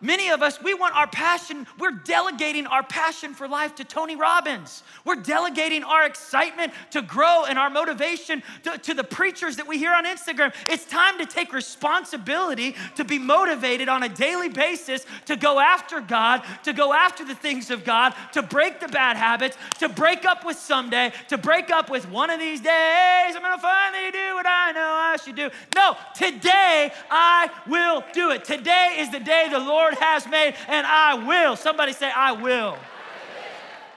Many 0.00 0.30
of 0.30 0.42
us, 0.42 0.60
we 0.62 0.74
want 0.74 0.94
our 0.96 1.06
passion, 1.06 1.66
we're 1.78 1.92
delegating 1.92 2.66
our 2.66 2.82
passion 2.82 3.32
for 3.32 3.46
life 3.46 3.76
to 3.76 3.84
Tony 3.84 4.16
Robbins. 4.16 4.82
We're 5.04 5.22
delegating 5.22 5.84
our 5.84 6.04
excitement 6.04 6.72
to 6.90 7.00
grow 7.02 7.44
and 7.44 7.58
our 7.58 7.70
motivation 7.70 8.42
to, 8.64 8.76
to, 8.78 8.94
the 8.94 9.04
preachers 9.04 9.56
that 9.56 9.68
we 9.68 9.78
hear 9.78 9.92
on 9.92 10.04
Instagram. 10.04 10.52
It's 10.68 10.84
time 10.84 11.18
to 11.18 11.26
take 11.26 11.52
responsibility 11.52 12.74
to 12.96 13.04
be 13.04 13.18
motivated 13.18 13.88
on 13.88 14.02
a 14.02 14.08
daily 14.08 14.48
basis 14.48 15.06
to 15.26 15.36
go 15.36 15.60
after 15.60 16.00
God, 16.00 16.42
to 16.64 16.72
go 16.72 16.92
after 16.92 17.24
the 17.24 17.34
things 17.34 17.70
of 17.70 17.84
God, 17.84 18.14
to 18.32 18.42
break 18.42 18.80
the 18.80 18.88
bad 18.88 19.16
habits, 19.16 19.56
to 19.78 19.88
break 19.88 20.24
up 20.24 20.44
with 20.44 20.58
someday, 20.58 21.12
to 21.28 21.38
break 21.38 21.70
up 21.70 21.90
with 21.90 22.08
one 22.10 22.30
of 22.30 22.40
these 22.40 22.60
days. 22.60 23.36
I'm 23.36 23.42
gonna 23.42 23.58
finally 23.58 24.10
do 24.10 24.34
what 24.34 24.46
I 24.46 24.72
know 24.72 24.80
I 24.80 25.16
should 25.22 25.36
do. 25.36 25.50
No, 25.74 25.96
today 26.14 26.92
I 27.10 27.50
will 27.66 28.04
do 28.12 28.30
it. 28.30 28.44
Today 28.44 28.96
is 28.98 29.10
the 29.10 29.20
day 29.20 29.48
the 29.50 29.58
Lord 29.58 29.83
Lord 29.84 29.94
has 29.98 30.26
made, 30.26 30.54
and 30.68 30.86
I 30.86 31.14
will. 31.14 31.56
Somebody 31.56 31.92
say, 31.92 32.10
I 32.10 32.32
will. 32.32 32.78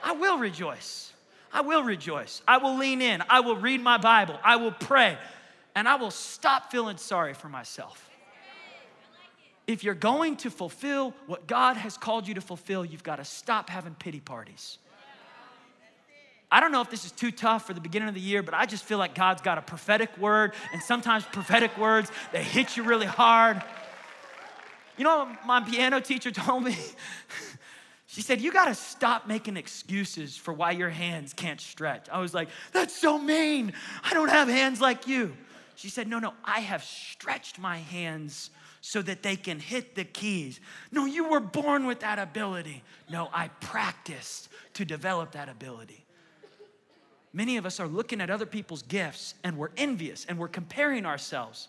I 0.04 0.12
will 0.12 0.38
rejoice. 0.38 1.12
I 1.50 1.62
will 1.62 1.82
rejoice. 1.82 2.42
I 2.46 2.58
will 2.58 2.76
lean 2.76 3.00
in. 3.00 3.22
I 3.30 3.40
will 3.40 3.56
read 3.56 3.80
my 3.80 3.96
Bible. 3.96 4.38
I 4.44 4.56
will 4.56 4.72
pray. 4.72 5.16
And 5.74 5.88
I 5.88 5.94
will 5.96 6.10
stop 6.10 6.70
feeling 6.70 6.98
sorry 6.98 7.32
for 7.32 7.48
myself. 7.48 8.04
If 9.66 9.82
you're 9.82 9.94
going 9.94 10.36
to 10.38 10.50
fulfill 10.50 11.14
what 11.26 11.46
God 11.46 11.76
has 11.76 11.96
called 11.96 12.28
you 12.28 12.34
to 12.34 12.40
fulfill, 12.42 12.84
you've 12.84 13.02
got 13.02 13.16
to 13.16 13.24
stop 13.24 13.70
having 13.70 13.94
pity 13.94 14.20
parties. 14.20 14.78
I 16.50 16.60
don't 16.60 16.72
know 16.72 16.80
if 16.80 16.90
this 16.90 17.04
is 17.04 17.12
too 17.12 17.30
tough 17.30 17.66
for 17.66 17.74
the 17.74 17.80
beginning 17.80 18.08
of 18.08 18.14
the 18.14 18.20
year, 18.20 18.42
but 18.42 18.54
I 18.54 18.66
just 18.66 18.84
feel 18.84 18.98
like 18.98 19.14
God's 19.14 19.42
got 19.42 19.58
a 19.58 19.62
prophetic 19.62 20.16
word, 20.18 20.52
and 20.72 20.82
sometimes 20.82 21.24
prophetic 21.24 21.76
words, 21.76 22.10
they 22.32 22.42
hit 22.42 22.76
you 22.76 22.82
really 22.82 23.06
hard. 23.06 23.62
You 24.98 25.04
know 25.04 25.34
my 25.46 25.60
piano 25.60 26.00
teacher 26.00 26.30
told 26.32 26.64
me? 26.64 26.76
She 28.06 28.22
said, 28.22 28.40
You 28.40 28.52
got 28.52 28.66
to 28.66 28.74
stop 28.74 29.26
making 29.28 29.56
excuses 29.56 30.36
for 30.36 30.52
why 30.52 30.72
your 30.72 30.90
hands 30.90 31.32
can't 31.32 31.60
stretch. 31.60 32.08
I 32.10 32.20
was 32.20 32.34
like, 32.34 32.48
That's 32.72 32.96
so 32.96 33.18
mean. 33.18 33.72
I 34.02 34.12
don't 34.12 34.30
have 34.30 34.48
hands 34.48 34.80
like 34.80 35.06
you. 35.06 35.36
She 35.76 35.88
said, 35.88 36.08
No, 36.08 36.18
no, 36.18 36.34
I 36.44 36.60
have 36.60 36.82
stretched 36.82 37.58
my 37.58 37.78
hands 37.78 38.50
so 38.80 39.02
that 39.02 39.22
they 39.22 39.36
can 39.36 39.60
hit 39.60 39.94
the 39.94 40.04
keys. 40.04 40.60
No, 40.90 41.04
you 41.04 41.28
were 41.28 41.40
born 41.40 41.86
with 41.86 42.00
that 42.00 42.18
ability. 42.18 42.82
No, 43.10 43.28
I 43.32 43.48
practiced 43.60 44.48
to 44.74 44.84
develop 44.84 45.32
that 45.32 45.48
ability. 45.48 46.04
Many 47.32 47.58
of 47.58 47.66
us 47.66 47.78
are 47.78 47.86
looking 47.86 48.20
at 48.20 48.30
other 48.30 48.46
people's 48.46 48.82
gifts 48.82 49.34
and 49.44 49.58
we're 49.58 49.70
envious 49.76 50.24
and 50.26 50.38
we're 50.38 50.48
comparing 50.48 51.04
ourselves 51.04 51.68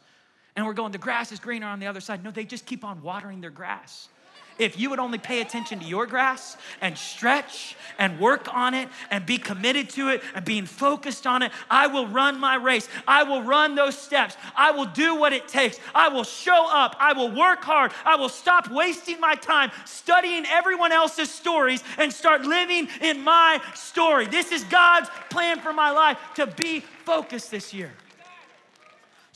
and 0.59 0.67
we're 0.67 0.73
going, 0.73 0.91
the 0.91 0.97
grass 0.97 1.31
is 1.31 1.39
greener 1.39 1.67
on 1.67 1.79
the 1.79 1.87
other 1.87 2.01
side. 2.01 2.21
No, 2.21 2.31
they 2.31 2.43
just 2.43 2.65
keep 2.65 2.83
on 2.83 3.01
watering 3.01 3.39
their 3.39 3.49
grass. 3.49 4.09
If 4.57 4.77
you 4.77 4.89
would 4.89 4.99
only 4.99 5.17
pay 5.17 5.39
attention 5.39 5.79
to 5.79 5.85
your 5.85 6.05
grass 6.05 6.57
and 6.81 6.97
stretch 6.97 7.77
and 7.97 8.19
work 8.19 8.53
on 8.53 8.73
it 8.73 8.89
and 9.09 9.25
be 9.25 9.37
committed 9.37 9.89
to 9.91 10.09
it 10.09 10.21
and 10.35 10.43
being 10.43 10.65
focused 10.65 11.25
on 11.25 11.43
it, 11.43 11.53
I 11.69 11.87
will 11.87 12.07
run 12.07 12.41
my 12.41 12.55
race. 12.55 12.89
I 13.07 13.23
will 13.23 13.41
run 13.41 13.75
those 13.75 13.97
steps. 13.97 14.35
I 14.53 14.71
will 14.71 14.87
do 14.87 15.15
what 15.15 15.31
it 15.31 15.47
takes. 15.47 15.79
I 15.95 16.09
will 16.09 16.25
show 16.25 16.67
up. 16.69 16.97
I 16.99 17.13
will 17.13 17.31
work 17.31 17.63
hard. 17.63 17.93
I 18.03 18.17
will 18.17 18.27
stop 18.27 18.69
wasting 18.69 19.21
my 19.21 19.35
time 19.35 19.71
studying 19.85 20.45
everyone 20.45 20.91
else's 20.91 21.31
stories 21.31 21.81
and 21.97 22.11
start 22.11 22.41
living 22.41 22.89
in 22.99 23.23
my 23.23 23.61
story. 23.75 24.27
This 24.27 24.51
is 24.51 24.65
God's 24.65 25.09
plan 25.29 25.61
for 25.61 25.71
my 25.71 25.91
life 25.91 26.17
to 26.35 26.47
be 26.47 26.81
focused 26.81 27.49
this 27.49 27.73
year. 27.73 27.93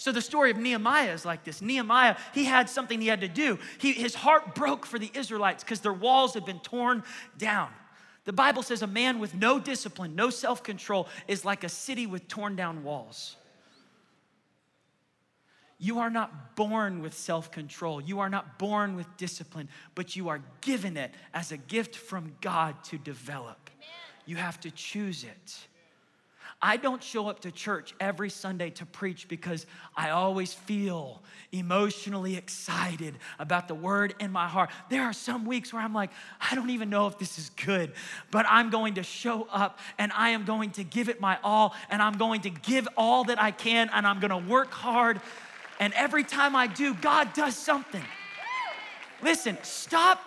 So 0.04 0.12
the 0.12 0.22
story 0.22 0.52
of 0.52 0.58
Nehemiah 0.58 1.14
is 1.14 1.24
like 1.24 1.46
this. 1.46 1.62
Nehemiah, 1.62 2.18
he 2.34 2.44
had 2.44 2.70
something 2.70 3.00
he 3.00 3.08
had 3.08 3.22
to 3.22 3.30
do. 3.30 3.58
He, 3.78 3.94
his 3.94 4.14
heart 4.14 4.54
broke 4.54 4.86
for 4.86 5.00
the 5.00 5.10
Israelites 5.14 5.64
because 5.64 5.80
their 5.80 5.94
walls 5.94 6.34
had 6.34 6.44
been 6.44 6.60
torn 6.60 7.04
down. 7.38 7.70
The 8.26 8.34
Bible 8.34 8.64
says 8.64 8.82
a 8.82 8.88
man 8.88 9.20
with 9.20 9.34
no 9.34 9.60
discipline, 9.60 10.14
no 10.14 10.30
self 10.30 10.62
control, 10.62 11.08
is 11.30 11.46
like 11.46 11.64
a 11.64 11.70
city 11.70 12.06
with 12.06 12.28
torn 12.28 12.58
down 12.58 12.84
walls. 12.84 13.38
You 15.78 16.00
are 16.00 16.10
not 16.10 16.58
born 16.58 17.02
with 17.02 17.14
self 17.14 17.50
control. 17.50 18.02
You 18.02 18.20
are 18.20 18.30
not 18.30 18.60
born 18.60 18.98
with 18.98 19.08
discipline, 19.16 19.70
but 19.96 20.18
you 20.18 20.28
are 20.28 20.42
given 20.60 20.98
it 20.98 21.12
as 21.34 21.54
a 21.54 21.58
gift 21.58 21.96
from 21.96 22.36
God 22.42 22.76
to 22.86 22.98
develop. 22.98 23.70
Amen. 23.78 23.90
You 24.26 24.36
have 24.36 24.60
to 24.60 24.72
choose 24.72 25.24
it. 25.24 25.58
I 26.66 26.78
don't 26.78 27.04
show 27.04 27.28
up 27.28 27.42
to 27.42 27.52
church 27.52 27.94
every 28.00 28.30
Sunday 28.30 28.70
to 28.70 28.86
preach 28.86 29.28
because 29.28 29.66
I 29.98 30.12
always 30.12 30.54
feel 30.54 31.22
emotionally 31.52 32.38
excited 32.38 33.16
about 33.38 33.68
the 33.68 33.76
word 33.76 34.16
in 34.22 34.32
my 34.32 34.48
heart. 34.48 34.70
There 34.90 35.04
are 35.04 35.12
some 35.12 35.46
weeks 35.46 35.74
where 35.74 35.82
I'm 35.82 35.94
like, 35.94 36.10
I 36.40 36.56
don't 36.56 36.70
even 36.70 36.90
know 36.90 37.08
if 37.08 37.20
this 37.20 37.38
is 37.38 37.52
good, 37.66 37.92
but 38.32 38.46
I'm 38.48 38.70
going 38.70 38.94
to 38.94 39.04
show 39.04 39.46
up 39.52 39.78
and 39.98 40.14
I 40.14 40.30
am 40.30 40.46
going 40.46 40.72
to 40.72 40.86
give 40.86 41.10
it 41.10 41.20
my 41.20 41.38
all 41.44 41.76
and 41.90 42.02
I'm 42.02 42.18
going 42.18 42.40
to 42.44 42.50
give 42.50 42.88
all 42.96 43.26
that 43.26 43.42
I 43.42 43.52
can 43.52 43.90
and 43.92 44.08
I'm 44.08 44.22
going 44.22 44.32
to 44.32 44.50
work 44.50 44.72
hard. 44.72 45.20
And 45.82 45.94
every 45.96 46.24
time 46.24 46.56
I 46.56 46.68
do, 46.68 46.94
God 46.94 47.34
does 47.34 47.58
something. 47.58 48.06
Listen, 49.22 49.58
stop 49.64 50.22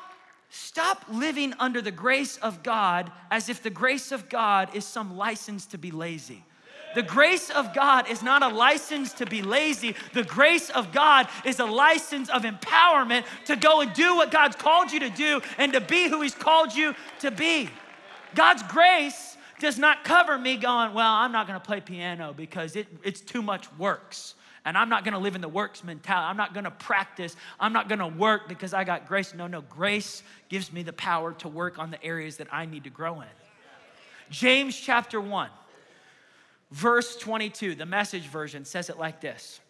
Stop 0.49 1.05
living 1.11 1.55
under 1.59 1.83
the 1.83 1.91
grace 1.91 2.37
of 2.39 2.63
God 2.63 3.11
as 3.31 3.49
if 3.49 3.63
the 3.63 3.71
grace 3.71 4.13
of 4.13 4.29
God 4.29 4.75
is 4.75 4.85
some 4.85 5.17
license 5.17 5.67
to 5.67 5.79
be 5.79 5.91
lazy. 5.91 6.45
The 6.95 7.03
grace 7.03 7.51
of 7.51 7.75
God 7.75 8.09
is 8.09 8.23
not 8.23 8.43
a 8.43 8.49
license 8.49 9.13
to 9.15 9.27
be 9.27 9.43
lazy. 9.43 9.95
The 10.15 10.25
grace 10.25 10.71
of 10.71 10.93
God 10.93 11.29
is 11.45 11.59
a 11.61 11.67
license 11.67 12.31
of 12.31 12.45
empowerment 12.45 13.25
to 13.47 13.57
go 13.57 13.83
and 13.83 13.93
do 13.93 14.17
what 14.17 14.31
God's 14.31 14.57
called 14.57 14.91
you 14.93 15.01
to 15.01 15.11
do 15.11 15.43
and 15.59 15.75
to 15.75 15.81
be 15.83 16.09
who 16.09 16.23
He's 16.23 16.35
called 16.35 16.75
you 16.75 16.95
to 17.19 17.31
be. 17.31 17.69
God's 18.35 18.63
grace 18.63 19.37
does 19.61 19.79
not 19.79 20.05
cover 20.05 20.39
me 20.39 20.57
going, 20.57 20.95
Well, 20.95 21.13
I'm 21.13 21.33
not 21.33 21.47
gonna 21.47 21.61
play 21.61 21.83
piano 21.83 22.33
because 22.35 22.77
it, 22.77 22.87
it's 23.05 23.21
too 23.21 23.43
much 23.43 23.71
works 23.77 24.36
and 24.67 24.77
I'm 24.77 24.89
not 24.89 25.05
gonna 25.05 25.21
live 25.21 25.37
in 25.37 25.41
the 25.41 25.49
works 25.49 25.85
mentality. 25.85 26.29
I'm 26.29 26.37
not 26.37 26.53
gonna 26.53 26.73
practice. 26.73 27.37
I'm 27.59 27.73
not 27.73 27.89
gonna 27.89 28.09
work 28.09 28.49
because 28.49 28.75
I 28.75 28.83
got 28.83 29.07
grace. 29.07 29.33
No, 29.33 29.47
no, 29.47 29.63
grace 29.63 30.25
gives 30.49 30.73
me 30.73 30.83
the 30.83 30.93
power 30.93 31.33
to 31.35 31.49
work 31.49 31.79
on 31.79 31.93
the 31.93 32.03
areas 32.05 32.37
that 32.39 32.49
I 32.53 32.67
need 32.67 32.85
to 32.85 32.91
grow 32.91 33.21
in. 33.21 33.29
James 34.29 34.77
chapter 34.77 35.21
1, 35.21 35.49
verse 36.73 37.17
22, 37.17 37.77
the 37.77 37.87
message 37.87 38.27
version 38.27 38.65
says 38.65 38.91
it 38.91 38.99
like 38.99 39.21
this. 39.21 39.61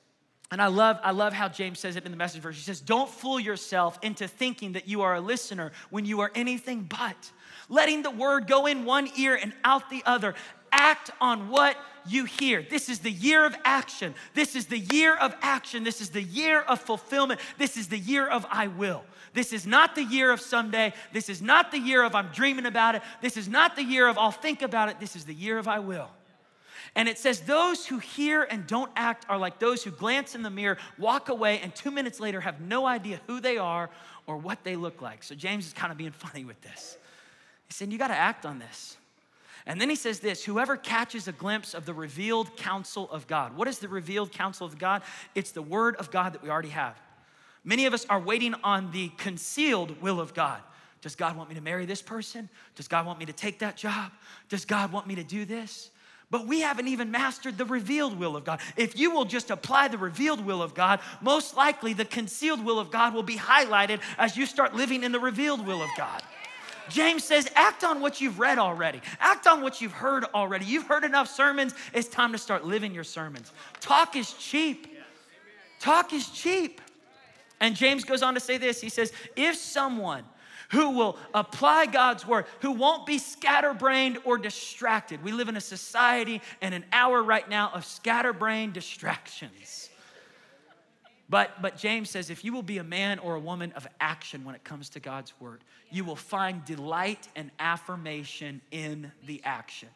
And 0.50 0.62
I 0.62 0.68
love, 0.68 0.98
I 1.02 1.10
love 1.10 1.32
how 1.32 1.48
James 1.48 1.80
says 1.80 1.96
it 1.96 2.04
in 2.04 2.12
the 2.12 2.16
message 2.16 2.40
version. 2.40 2.60
He 2.60 2.64
says, 2.64 2.80
Don't 2.80 3.10
fool 3.10 3.38
yourself 3.40 3.98
into 4.02 4.28
thinking 4.28 4.72
that 4.72 4.88
you 4.88 5.02
are 5.02 5.16
a 5.16 5.20
listener 5.20 5.72
when 5.90 6.06
you 6.06 6.20
are 6.20 6.30
anything 6.34 6.84
but. 6.84 7.32
Letting 7.68 8.02
the 8.02 8.12
word 8.12 8.46
go 8.46 8.66
in 8.66 8.84
one 8.84 9.08
ear 9.18 9.38
and 9.40 9.52
out 9.64 9.90
the 9.90 10.02
other. 10.06 10.36
Act 10.76 11.10
on 11.20 11.48
what 11.48 11.76
you 12.06 12.24
hear. 12.24 12.62
This 12.62 12.88
is 12.88 13.00
the 13.00 13.10
year 13.10 13.44
of 13.44 13.56
action. 13.64 14.14
This 14.34 14.54
is 14.54 14.66
the 14.66 14.78
year 14.78 15.16
of 15.16 15.34
action. 15.42 15.84
This 15.84 16.00
is 16.00 16.10
the 16.10 16.22
year 16.22 16.60
of 16.60 16.80
fulfillment. 16.80 17.40
This 17.58 17.76
is 17.76 17.88
the 17.88 17.98
year 17.98 18.26
of 18.26 18.46
I 18.50 18.68
will. 18.68 19.02
This 19.32 19.52
is 19.52 19.66
not 19.66 19.94
the 19.94 20.04
year 20.04 20.30
of 20.30 20.40
someday. 20.40 20.92
This 21.12 21.28
is 21.28 21.42
not 21.42 21.70
the 21.70 21.78
year 21.78 22.02
of 22.02 22.14
I'm 22.14 22.28
dreaming 22.28 22.66
about 22.66 22.94
it. 22.94 23.02
This 23.20 23.36
is 23.36 23.48
not 23.48 23.76
the 23.76 23.82
year 23.82 24.08
of 24.08 24.18
I'll 24.18 24.30
think 24.30 24.62
about 24.62 24.88
it. 24.88 25.00
This 25.00 25.16
is 25.16 25.24
the 25.24 25.34
year 25.34 25.58
of 25.58 25.68
I 25.68 25.80
will. 25.80 26.08
And 26.94 27.08
it 27.08 27.18
says, 27.18 27.40
Those 27.40 27.86
who 27.86 27.98
hear 27.98 28.42
and 28.42 28.66
don't 28.66 28.90
act 28.96 29.26
are 29.28 29.36
like 29.36 29.58
those 29.58 29.84
who 29.84 29.90
glance 29.90 30.34
in 30.34 30.42
the 30.42 30.50
mirror, 30.50 30.78
walk 30.98 31.28
away, 31.28 31.60
and 31.60 31.74
two 31.74 31.90
minutes 31.90 32.20
later 32.20 32.40
have 32.40 32.60
no 32.60 32.86
idea 32.86 33.20
who 33.26 33.40
they 33.40 33.58
are 33.58 33.90
or 34.26 34.38
what 34.38 34.64
they 34.64 34.76
look 34.76 35.02
like. 35.02 35.22
So 35.22 35.34
James 35.34 35.66
is 35.66 35.72
kind 35.72 35.92
of 35.92 35.98
being 35.98 36.10
funny 36.12 36.44
with 36.44 36.60
this. 36.62 36.96
He 37.66 37.74
said, 37.74 37.92
You 37.92 37.98
got 37.98 38.08
to 38.08 38.16
act 38.16 38.46
on 38.46 38.58
this. 38.58 38.96
And 39.66 39.80
then 39.80 39.90
he 39.90 39.96
says 39.96 40.20
this 40.20 40.44
whoever 40.44 40.76
catches 40.76 41.26
a 41.26 41.32
glimpse 41.32 41.74
of 41.74 41.86
the 41.86 41.94
revealed 41.94 42.56
counsel 42.56 43.10
of 43.10 43.26
God. 43.26 43.56
What 43.56 43.68
is 43.68 43.78
the 43.80 43.88
revealed 43.88 44.30
counsel 44.32 44.66
of 44.66 44.78
God? 44.78 45.02
It's 45.34 45.50
the 45.50 45.62
word 45.62 45.96
of 45.96 46.10
God 46.10 46.32
that 46.34 46.42
we 46.42 46.50
already 46.50 46.68
have. 46.68 46.96
Many 47.64 47.86
of 47.86 47.92
us 47.92 48.06
are 48.08 48.20
waiting 48.20 48.54
on 48.62 48.92
the 48.92 49.08
concealed 49.16 50.00
will 50.00 50.20
of 50.20 50.34
God. 50.34 50.60
Does 51.02 51.16
God 51.16 51.36
want 51.36 51.48
me 51.48 51.56
to 51.56 51.60
marry 51.60 51.84
this 51.84 52.00
person? 52.00 52.48
Does 52.76 52.88
God 52.88 53.06
want 53.06 53.18
me 53.18 53.26
to 53.26 53.32
take 53.32 53.58
that 53.58 53.76
job? 53.76 54.12
Does 54.48 54.64
God 54.64 54.92
want 54.92 55.06
me 55.06 55.16
to 55.16 55.24
do 55.24 55.44
this? 55.44 55.90
But 56.30 56.46
we 56.46 56.60
haven't 56.60 56.88
even 56.88 57.10
mastered 57.10 57.56
the 57.58 57.64
revealed 57.64 58.18
will 58.18 58.36
of 58.36 58.44
God. 58.44 58.60
If 58.76 58.98
you 58.98 59.12
will 59.12 59.24
just 59.24 59.50
apply 59.50 59.88
the 59.88 59.98
revealed 59.98 60.44
will 60.44 60.62
of 60.62 60.74
God, 60.74 61.00
most 61.20 61.56
likely 61.56 61.92
the 61.92 62.04
concealed 62.04 62.64
will 62.64 62.80
of 62.80 62.90
God 62.90 63.14
will 63.14 63.22
be 63.22 63.36
highlighted 63.36 64.00
as 64.18 64.36
you 64.36 64.46
start 64.46 64.74
living 64.74 65.04
in 65.04 65.12
the 65.12 65.20
revealed 65.20 65.64
will 65.64 65.82
of 65.82 65.90
God. 65.96 66.22
James 66.88 67.24
says, 67.24 67.50
act 67.54 67.84
on 67.84 68.00
what 68.00 68.20
you've 68.20 68.38
read 68.38 68.58
already. 68.58 69.00
Act 69.20 69.46
on 69.46 69.62
what 69.62 69.80
you've 69.80 69.92
heard 69.92 70.24
already. 70.34 70.64
You've 70.64 70.86
heard 70.86 71.04
enough 71.04 71.28
sermons. 71.28 71.74
It's 71.92 72.08
time 72.08 72.32
to 72.32 72.38
start 72.38 72.64
living 72.64 72.94
your 72.94 73.04
sermons. 73.04 73.52
Talk 73.80 74.16
is 74.16 74.32
cheap. 74.34 74.86
Talk 75.80 76.12
is 76.12 76.28
cheap. 76.30 76.80
And 77.60 77.74
James 77.74 78.04
goes 78.04 78.22
on 78.22 78.34
to 78.34 78.40
say 78.40 78.58
this 78.58 78.80
He 78.80 78.88
says, 78.88 79.12
if 79.34 79.56
someone 79.56 80.24
who 80.70 80.90
will 80.90 81.18
apply 81.32 81.86
God's 81.86 82.26
word, 82.26 82.46
who 82.60 82.72
won't 82.72 83.06
be 83.06 83.18
scatterbrained 83.18 84.18
or 84.24 84.36
distracted. 84.36 85.22
We 85.22 85.32
live 85.32 85.48
in 85.48 85.56
a 85.56 85.60
society 85.60 86.42
and 86.60 86.74
an 86.74 86.84
hour 86.92 87.22
right 87.22 87.48
now 87.48 87.70
of 87.72 87.84
scatterbrained 87.84 88.72
distractions. 88.72 89.90
But, 91.28 91.60
but 91.60 91.76
James 91.76 92.10
says 92.10 92.30
if 92.30 92.44
you 92.44 92.52
will 92.52 92.62
be 92.62 92.78
a 92.78 92.84
man 92.84 93.18
or 93.18 93.34
a 93.34 93.40
woman 93.40 93.72
of 93.72 93.86
action 94.00 94.44
when 94.44 94.54
it 94.54 94.62
comes 94.62 94.88
to 94.90 95.00
God's 95.00 95.32
word, 95.40 95.62
you 95.90 96.04
will 96.04 96.16
find 96.16 96.64
delight 96.64 97.28
and 97.34 97.50
affirmation 97.58 98.60
in 98.70 99.10
the 99.26 99.40
action. 99.44 99.88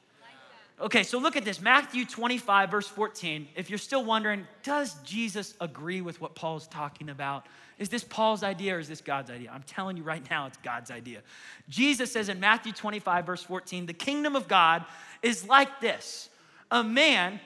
Okay, 0.80 1.02
so 1.02 1.18
look 1.18 1.36
at 1.36 1.44
this 1.44 1.60
Matthew 1.60 2.06
25, 2.06 2.70
verse 2.70 2.86
14. 2.88 3.48
If 3.54 3.68
you're 3.68 3.78
still 3.78 4.02
wondering, 4.02 4.46
does 4.62 4.94
Jesus 5.04 5.54
agree 5.60 6.00
with 6.00 6.22
what 6.22 6.34
Paul's 6.34 6.66
talking 6.68 7.10
about? 7.10 7.44
Is 7.78 7.90
this 7.90 8.02
Paul's 8.02 8.42
idea 8.42 8.76
or 8.76 8.78
is 8.78 8.88
this 8.88 9.02
God's 9.02 9.30
idea? 9.30 9.50
I'm 9.52 9.62
telling 9.64 9.98
you 9.98 10.02
right 10.02 10.22
now, 10.30 10.46
it's 10.46 10.56
God's 10.58 10.90
idea. 10.90 11.20
Jesus 11.68 12.10
says 12.10 12.30
in 12.30 12.40
Matthew 12.40 12.72
25, 12.72 13.26
verse 13.26 13.42
14, 13.42 13.84
the 13.84 13.92
kingdom 13.92 14.34
of 14.34 14.48
God 14.48 14.86
is 15.22 15.46
like 15.46 15.80
this 15.82 16.30
a 16.70 16.82
man 16.82 17.40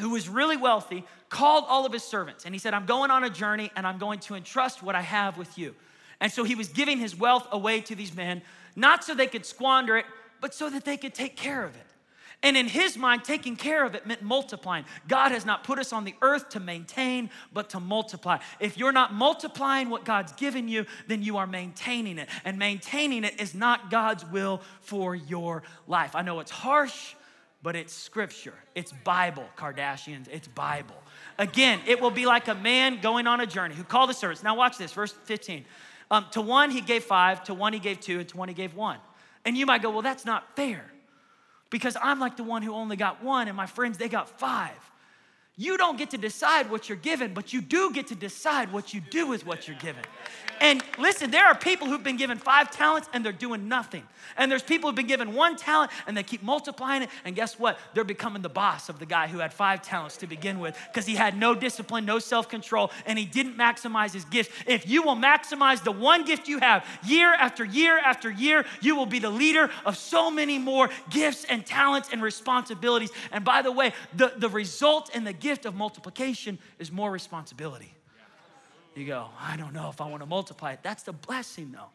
who 0.00 0.10
was 0.10 0.28
really 0.28 0.56
wealthy 0.56 1.04
called 1.34 1.64
all 1.66 1.84
of 1.84 1.92
his 1.92 2.04
servants 2.04 2.44
and 2.44 2.54
he 2.54 2.60
said, 2.60 2.74
I'm 2.74 2.86
going 2.86 3.10
on 3.10 3.24
a 3.24 3.30
journey 3.30 3.68
and 3.74 3.84
I'm 3.84 3.98
going 3.98 4.20
to 4.20 4.36
entrust 4.36 4.84
what 4.84 4.94
I 4.94 5.00
have 5.02 5.36
with 5.36 5.58
you. 5.58 5.74
And 6.20 6.30
so 6.30 6.44
he 6.44 6.54
was 6.54 6.68
giving 6.68 6.96
his 6.96 7.18
wealth 7.18 7.48
away 7.50 7.80
to 7.82 7.96
these 7.96 8.14
men, 8.14 8.40
not 8.76 9.02
so 9.02 9.16
they 9.16 9.26
could 9.26 9.44
squander 9.44 9.96
it, 9.96 10.06
but 10.40 10.54
so 10.54 10.70
that 10.70 10.84
they 10.84 10.96
could 10.96 11.12
take 11.12 11.36
care 11.36 11.64
of 11.64 11.74
it. 11.74 11.86
And 12.44 12.56
in 12.56 12.68
his 12.68 12.96
mind, 12.96 13.24
taking 13.24 13.56
care 13.56 13.84
of 13.84 13.96
it 13.96 14.06
meant 14.06 14.22
multiplying. 14.22 14.84
God 15.08 15.32
has 15.32 15.44
not 15.44 15.64
put 15.64 15.80
us 15.80 15.92
on 15.92 16.04
the 16.04 16.14
earth 16.22 16.50
to 16.50 16.60
maintain, 16.60 17.30
but 17.52 17.70
to 17.70 17.80
multiply. 17.80 18.38
If 18.60 18.78
you're 18.78 18.92
not 18.92 19.12
multiplying 19.12 19.90
what 19.90 20.04
God's 20.04 20.32
given 20.34 20.68
you, 20.68 20.86
then 21.08 21.22
you 21.22 21.38
are 21.38 21.46
maintaining 21.48 22.18
it. 22.18 22.28
And 22.44 22.58
maintaining 22.58 23.24
it 23.24 23.40
is 23.40 23.54
not 23.54 23.90
God's 23.90 24.24
will 24.26 24.60
for 24.82 25.16
your 25.16 25.64
life. 25.88 26.14
I 26.14 26.22
know 26.22 26.38
it's 26.38 26.50
harsh, 26.50 27.14
but 27.62 27.74
it's 27.74 27.94
scripture. 27.94 28.54
It's 28.74 28.92
Bible, 28.92 29.46
Kardashians. 29.56 30.28
It's 30.30 30.46
Bible. 30.46 30.96
Again, 31.38 31.80
it 31.86 32.00
will 32.00 32.10
be 32.10 32.26
like 32.26 32.48
a 32.48 32.54
man 32.54 33.00
going 33.00 33.26
on 33.26 33.40
a 33.40 33.46
journey 33.46 33.74
who 33.74 33.84
called 33.84 34.10
the 34.10 34.14
servants. 34.14 34.42
Now, 34.42 34.56
watch 34.56 34.78
this, 34.78 34.92
verse 34.92 35.12
15. 35.24 35.64
Um, 36.10 36.26
to 36.32 36.40
one, 36.40 36.70
he 36.70 36.80
gave 36.80 37.04
five, 37.04 37.42
to 37.44 37.54
one, 37.54 37.72
he 37.72 37.78
gave 37.78 38.00
two, 38.00 38.20
and 38.20 38.28
to 38.28 38.36
one, 38.36 38.48
he 38.48 38.54
gave 38.54 38.74
one. 38.74 38.98
And 39.44 39.56
you 39.56 39.66
might 39.66 39.82
go, 39.82 39.90
well, 39.90 40.02
that's 40.02 40.24
not 40.24 40.54
fair 40.56 40.84
because 41.74 41.96
I'm 42.00 42.20
like 42.20 42.36
the 42.36 42.44
one 42.44 42.62
who 42.62 42.72
only 42.72 42.94
got 42.94 43.20
one, 43.20 43.48
and 43.48 43.56
my 43.56 43.66
friends, 43.66 43.98
they 43.98 44.08
got 44.08 44.28
five. 44.28 44.70
You 45.56 45.76
don't 45.76 45.98
get 45.98 46.10
to 46.10 46.18
decide 46.18 46.70
what 46.70 46.88
you're 46.88 46.96
given, 46.96 47.34
but 47.34 47.52
you 47.52 47.60
do 47.60 47.92
get 47.92 48.06
to 48.08 48.14
decide 48.14 48.72
what 48.72 48.94
you 48.94 49.00
do 49.00 49.26
with 49.26 49.44
what 49.44 49.66
you're 49.66 49.76
given. 49.78 50.04
And 50.60 50.82
listen, 50.98 51.30
there 51.30 51.46
are 51.46 51.54
people 51.54 51.86
who've 51.86 52.02
been 52.02 52.16
given 52.16 52.38
five 52.38 52.70
talents 52.70 53.08
and 53.12 53.24
they're 53.24 53.32
doing 53.32 53.68
nothing. 53.68 54.04
And 54.36 54.50
there's 54.50 54.62
people 54.62 54.88
who've 54.88 54.96
been 54.96 55.06
given 55.06 55.34
one 55.34 55.56
talent 55.56 55.90
and 56.06 56.16
they 56.16 56.22
keep 56.22 56.42
multiplying 56.42 57.02
it. 57.02 57.10
And 57.24 57.36
guess 57.36 57.58
what? 57.58 57.78
They're 57.92 58.04
becoming 58.04 58.42
the 58.42 58.48
boss 58.48 58.88
of 58.88 58.98
the 58.98 59.06
guy 59.06 59.26
who 59.28 59.38
had 59.38 59.52
five 59.52 59.82
talents 59.82 60.16
to 60.18 60.26
begin 60.26 60.58
with 60.58 60.76
because 60.88 61.06
he 61.06 61.14
had 61.14 61.36
no 61.36 61.54
discipline, 61.54 62.04
no 62.04 62.18
self 62.18 62.48
control, 62.48 62.90
and 63.06 63.18
he 63.18 63.24
didn't 63.24 63.56
maximize 63.56 64.12
his 64.12 64.24
gifts. 64.24 64.52
If 64.66 64.88
you 64.88 65.02
will 65.02 65.16
maximize 65.16 65.82
the 65.82 65.92
one 65.92 66.24
gift 66.24 66.48
you 66.48 66.58
have 66.58 66.84
year 67.06 67.32
after 67.32 67.64
year 67.64 67.98
after 67.98 68.30
year, 68.30 68.64
you 68.80 68.96
will 68.96 69.06
be 69.06 69.18
the 69.18 69.30
leader 69.30 69.70
of 69.84 69.96
so 69.96 70.30
many 70.30 70.58
more 70.58 70.88
gifts 71.10 71.44
and 71.48 71.64
talents 71.64 72.08
and 72.12 72.22
responsibilities. 72.22 73.10
And 73.32 73.44
by 73.44 73.62
the 73.62 73.72
way, 73.72 73.92
the, 74.14 74.32
the 74.36 74.48
result 74.48 75.10
and 75.14 75.26
the 75.26 75.32
gift 75.32 75.66
of 75.66 75.74
multiplication 75.74 76.58
is 76.78 76.90
more 76.90 77.10
responsibility. 77.10 77.94
You 78.94 79.06
go, 79.06 79.28
I 79.40 79.56
don't 79.56 79.72
know 79.72 79.88
if 79.90 80.00
I 80.00 80.08
want 80.08 80.22
to 80.22 80.26
multiply 80.26 80.72
it. 80.72 80.80
That's 80.82 81.02
the 81.02 81.12
blessing, 81.12 81.72
though. 81.72 81.90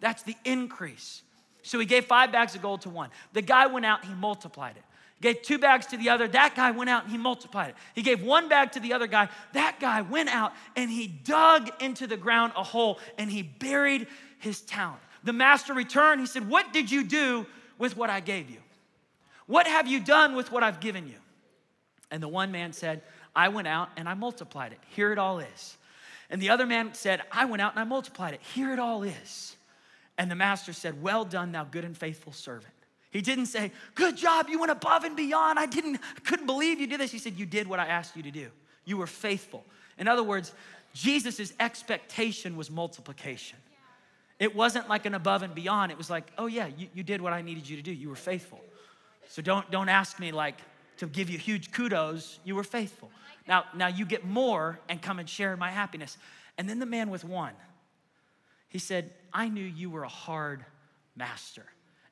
That's 0.00 0.22
the 0.22 0.36
increase. 0.44 1.22
So 1.62 1.78
he 1.78 1.86
gave 1.86 2.04
five 2.04 2.30
bags 2.30 2.54
of 2.54 2.62
gold 2.62 2.82
to 2.82 2.90
one. 2.90 3.10
The 3.32 3.42
guy 3.42 3.66
went 3.66 3.84
out, 3.84 4.04
he 4.04 4.14
multiplied 4.14 4.76
it. 4.76 4.82
He 5.18 5.22
gave 5.22 5.42
two 5.42 5.58
bags 5.58 5.86
to 5.86 5.96
the 5.96 6.10
other. 6.10 6.28
That 6.28 6.54
guy 6.54 6.70
went 6.70 6.90
out 6.90 7.04
and 7.04 7.10
he 7.10 7.18
multiplied 7.18 7.70
it. 7.70 7.76
He 7.94 8.02
gave 8.02 8.22
one 8.22 8.48
bag 8.48 8.72
to 8.72 8.80
the 8.80 8.92
other 8.92 9.06
guy. 9.06 9.28
That 9.54 9.80
guy 9.80 10.02
went 10.02 10.28
out 10.28 10.52
and 10.76 10.90
he 10.90 11.08
dug 11.08 11.70
into 11.80 12.06
the 12.06 12.18
ground 12.18 12.52
a 12.54 12.62
hole 12.62 13.00
and 13.18 13.30
he 13.30 13.42
buried 13.42 14.06
his 14.38 14.60
talent. 14.60 15.00
The 15.24 15.32
master 15.32 15.72
returned. 15.74 16.20
He 16.20 16.26
said, 16.26 16.48
What 16.48 16.72
did 16.72 16.90
you 16.90 17.02
do 17.02 17.46
with 17.78 17.96
what 17.96 18.10
I 18.10 18.20
gave 18.20 18.50
you? 18.50 18.58
What 19.46 19.66
have 19.66 19.88
you 19.88 20.00
done 20.00 20.36
with 20.36 20.52
what 20.52 20.62
I've 20.62 20.80
given 20.80 21.08
you? 21.08 21.16
And 22.10 22.22
the 22.22 22.28
one 22.28 22.52
man 22.52 22.72
said, 22.72 23.02
I 23.34 23.48
went 23.48 23.68
out 23.68 23.88
and 23.96 24.08
I 24.08 24.14
multiplied 24.14 24.72
it. 24.72 24.78
Here 24.90 25.12
it 25.12 25.18
all 25.18 25.38
is. 25.38 25.76
And 26.30 26.40
the 26.40 26.50
other 26.50 26.66
man 26.66 26.94
said, 26.94 27.22
I 27.30 27.44
went 27.44 27.62
out 27.62 27.72
and 27.72 27.80
I 27.80 27.84
multiplied 27.84 28.34
it. 28.34 28.40
Here 28.54 28.72
it 28.72 28.78
all 28.78 29.02
is. 29.02 29.56
And 30.18 30.30
the 30.30 30.34
master 30.34 30.72
said, 30.72 31.02
Well 31.02 31.24
done, 31.24 31.52
thou 31.52 31.64
good 31.64 31.84
and 31.84 31.96
faithful 31.96 32.32
servant. 32.32 32.72
He 33.10 33.20
didn't 33.20 33.46
say, 33.46 33.70
Good 33.94 34.16
job, 34.16 34.48
you 34.48 34.58
went 34.58 34.72
above 34.72 35.04
and 35.04 35.16
beyond. 35.16 35.58
I 35.58 35.66
didn't, 35.66 35.96
I 36.16 36.20
couldn't 36.20 36.46
believe 36.46 36.80
you 36.80 36.86
did 36.86 37.00
this. 37.00 37.12
He 37.12 37.18
said, 37.18 37.34
You 37.34 37.46
did 37.46 37.66
what 37.66 37.78
I 37.78 37.86
asked 37.86 38.16
you 38.16 38.22
to 38.22 38.30
do. 38.30 38.48
You 38.84 38.96
were 38.96 39.06
faithful. 39.06 39.64
In 39.98 40.08
other 40.08 40.22
words, 40.22 40.52
Jesus' 40.94 41.52
expectation 41.60 42.56
was 42.56 42.70
multiplication. 42.70 43.58
It 44.38 44.54
wasn't 44.54 44.88
like 44.88 45.06
an 45.06 45.14
above 45.14 45.42
and 45.42 45.54
beyond. 45.54 45.92
It 45.92 45.98
was 45.98 46.10
like, 46.10 46.30
oh 46.36 46.46
yeah, 46.46 46.68
you, 46.76 46.88
you 46.94 47.02
did 47.02 47.20
what 47.20 47.32
I 47.32 47.42
needed 47.42 47.68
you 47.68 47.76
to 47.76 47.82
do. 47.82 47.92
You 47.92 48.08
were 48.08 48.16
faithful. 48.16 48.60
So 49.28 49.42
don't, 49.42 49.70
don't 49.70 49.88
ask 49.88 50.20
me 50.20 50.32
like 50.32 50.56
to 50.98 51.06
give 51.06 51.30
you 51.30 51.38
huge 51.38 51.72
kudos. 51.72 52.38
You 52.44 52.54
were 52.54 52.64
faithful. 52.64 53.10
Now, 53.46 53.64
now 53.74 53.88
you 53.88 54.04
get 54.04 54.24
more 54.24 54.80
and 54.88 55.00
come 55.00 55.18
and 55.18 55.28
share 55.28 55.56
my 55.56 55.70
happiness. 55.70 56.16
And 56.58 56.68
then 56.68 56.78
the 56.78 56.86
man 56.86 57.10
with 57.10 57.24
one, 57.24 57.52
he 58.68 58.78
said, 58.78 59.12
I 59.32 59.48
knew 59.48 59.64
you 59.64 59.90
were 59.90 60.02
a 60.02 60.08
hard 60.08 60.64
master 61.14 61.64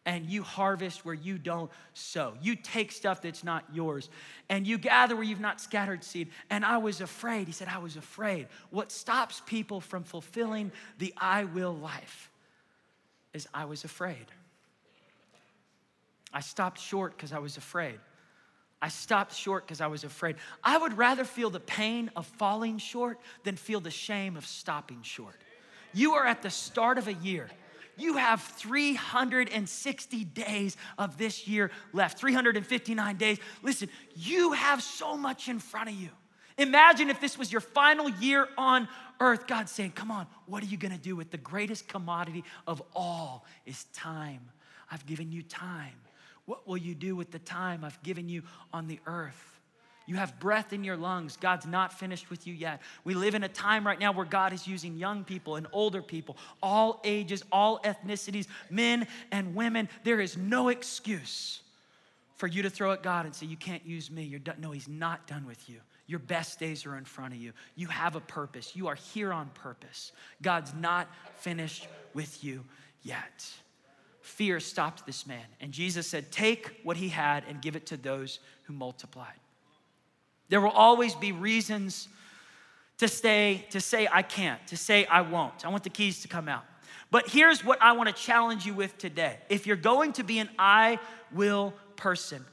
and 0.06 0.26
you 0.26 0.42
harvest 0.42 1.04
where 1.04 1.14
you 1.14 1.38
don't 1.38 1.70
sow. 1.94 2.34
You 2.42 2.56
take 2.56 2.92
stuff 2.92 3.22
that's 3.22 3.42
not 3.42 3.64
yours 3.72 4.10
and 4.48 4.66
you 4.66 4.76
gather 4.78 5.14
where 5.14 5.24
you've 5.24 5.40
not 5.40 5.60
scattered 5.60 6.04
seed. 6.04 6.30
And 6.50 6.64
I 6.64 6.78
was 6.78 7.00
afraid. 7.00 7.46
He 7.46 7.52
said, 7.52 7.68
I 7.68 7.78
was 7.78 7.96
afraid. 7.96 8.48
What 8.70 8.92
stops 8.92 9.42
people 9.46 9.80
from 9.80 10.04
fulfilling 10.04 10.72
the 10.98 11.14
I 11.16 11.44
will 11.44 11.74
life 11.74 12.30
is 13.32 13.48
I 13.54 13.64
was 13.64 13.84
afraid. 13.84 14.26
I 16.32 16.40
stopped 16.40 16.80
short 16.80 17.16
because 17.16 17.32
I 17.32 17.38
was 17.38 17.56
afraid. 17.56 17.98
I 18.82 18.88
stopped 18.88 19.34
short 19.34 19.66
because 19.66 19.80
I 19.80 19.86
was 19.86 20.04
afraid. 20.04 20.36
I 20.62 20.76
would 20.76 20.98
rather 20.98 21.24
feel 21.24 21.50
the 21.50 21.60
pain 21.60 22.10
of 22.16 22.26
falling 22.26 22.78
short 22.78 23.18
than 23.42 23.56
feel 23.56 23.80
the 23.80 23.90
shame 23.90 24.36
of 24.36 24.46
stopping 24.46 25.02
short. 25.02 25.36
You 25.92 26.14
are 26.14 26.26
at 26.26 26.42
the 26.42 26.50
start 26.50 26.98
of 26.98 27.08
a 27.08 27.14
year. 27.14 27.48
You 27.96 28.16
have 28.16 28.42
360 28.42 30.24
days 30.24 30.76
of 30.98 31.16
this 31.16 31.46
year 31.46 31.70
left, 31.92 32.18
359 32.18 33.16
days. 33.16 33.38
Listen, 33.62 33.88
you 34.16 34.52
have 34.52 34.82
so 34.82 35.16
much 35.16 35.48
in 35.48 35.60
front 35.60 35.88
of 35.88 35.94
you. 35.94 36.10
Imagine 36.58 37.10
if 37.10 37.20
this 37.20 37.38
was 37.38 37.50
your 37.50 37.60
final 37.60 38.08
year 38.08 38.48
on 38.56 38.88
earth. 39.20 39.46
God 39.46 39.68
saying, 39.68 39.92
Come 39.92 40.10
on, 40.10 40.26
what 40.46 40.62
are 40.62 40.66
you 40.66 40.76
gonna 40.76 40.98
do 40.98 41.16
with 41.16 41.30
the 41.30 41.38
greatest 41.38 41.88
commodity 41.88 42.44
of 42.66 42.82
all 42.94 43.44
is 43.66 43.84
time? 43.92 44.40
I've 44.90 45.06
given 45.06 45.32
you 45.32 45.42
time. 45.42 45.94
What 46.46 46.66
will 46.66 46.76
you 46.76 46.94
do 46.94 47.16
with 47.16 47.30
the 47.30 47.38
time 47.38 47.84
I've 47.84 48.02
given 48.02 48.28
you 48.28 48.42
on 48.72 48.86
the 48.86 49.00
earth? 49.06 49.54
You 50.06 50.16
have 50.16 50.38
breath 50.38 50.74
in 50.74 50.84
your 50.84 50.98
lungs. 50.98 51.36
God's 51.36 51.66
not 51.66 51.98
finished 51.98 52.28
with 52.28 52.46
you 52.46 52.52
yet. 52.52 52.82
We 53.04 53.14
live 53.14 53.34
in 53.34 53.42
a 53.42 53.48
time 53.48 53.86
right 53.86 53.98
now 53.98 54.12
where 54.12 54.26
God 54.26 54.52
is 54.52 54.66
using 54.66 54.98
young 54.98 55.24
people 55.24 55.56
and 55.56 55.66
older 55.72 56.02
people, 56.02 56.36
all 56.62 57.00
ages, 57.04 57.42
all 57.50 57.78
ethnicities, 57.80 58.46
men 58.68 59.06
and 59.32 59.54
women. 59.54 59.88
There 60.02 60.20
is 60.20 60.36
no 60.36 60.68
excuse 60.68 61.62
for 62.36 62.46
you 62.46 62.62
to 62.62 62.70
throw 62.70 62.92
at 62.92 63.02
God 63.02 63.24
and 63.24 63.34
say, 63.34 63.46
You 63.46 63.56
can't 63.56 63.86
use 63.86 64.10
me. 64.10 64.24
You're 64.24 64.40
done. 64.40 64.56
No, 64.60 64.72
He's 64.72 64.88
not 64.88 65.26
done 65.26 65.46
with 65.46 65.70
you. 65.70 65.80
Your 66.06 66.18
best 66.18 66.58
days 66.58 66.84
are 66.84 66.98
in 66.98 67.06
front 67.06 67.32
of 67.32 67.40
you. 67.40 67.52
You 67.74 67.86
have 67.86 68.14
a 68.14 68.20
purpose. 68.20 68.76
You 68.76 68.88
are 68.88 68.96
here 68.96 69.32
on 69.32 69.48
purpose. 69.54 70.12
God's 70.42 70.74
not 70.74 71.08
finished 71.36 71.88
with 72.12 72.44
you 72.44 72.62
yet 73.02 73.46
fear 74.24 74.58
stopped 74.58 75.04
this 75.04 75.26
man. 75.26 75.44
And 75.60 75.70
Jesus 75.70 76.06
said, 76.06 76.32
Take 76.32 76.80
what 76.82 76.96
he 76.96 77.10
had 77.10 77.44
and 77.46 77.60
give 77.60 77.76
it 77.76 77.86
to 77.86 77.96
those 77.96 78.40
who 78.64 78.72
multiplied. 78.72 79.38
There 80.48 80.62
will 80.62 80.70
always 80.70 81.14
be 81.14 81.30
reasons 81.30 82.08
to 82.98 83.06
stay, 83.06 83.66
to 83.70 83.80
say 83.80 84.08
I 84.10 84.22
can't, 84.22 84.66
to 84.68 84.78
say 84.78 85.04
I 85.06 85.20
won't. 85.20 85.66
I 85.66 85.68
want 85.68 85.84
the 85.84 85.90
keys 85.90 86.22
to 86.22 86.28
come 86.28 86.48
out. 86.48 86.64
But 87.10 87.28
here's 87.28 87.62
what 87.64 87.80
I 87.82 87.92
want 87.92 88.08
to 88.08 88.14
challenge 88.14 88.64
you 88.64 88.72
with 88.72 88.96
today. 88.96 89.36
If 89.50 89.66
you're 89.66 89.76
going 89.76 90.14
to 90.14 90.24
be 90.24 90.38
an 90.38 90.48
I 90.58 90.98
will 91.30 91.74
person, 91.96 92.44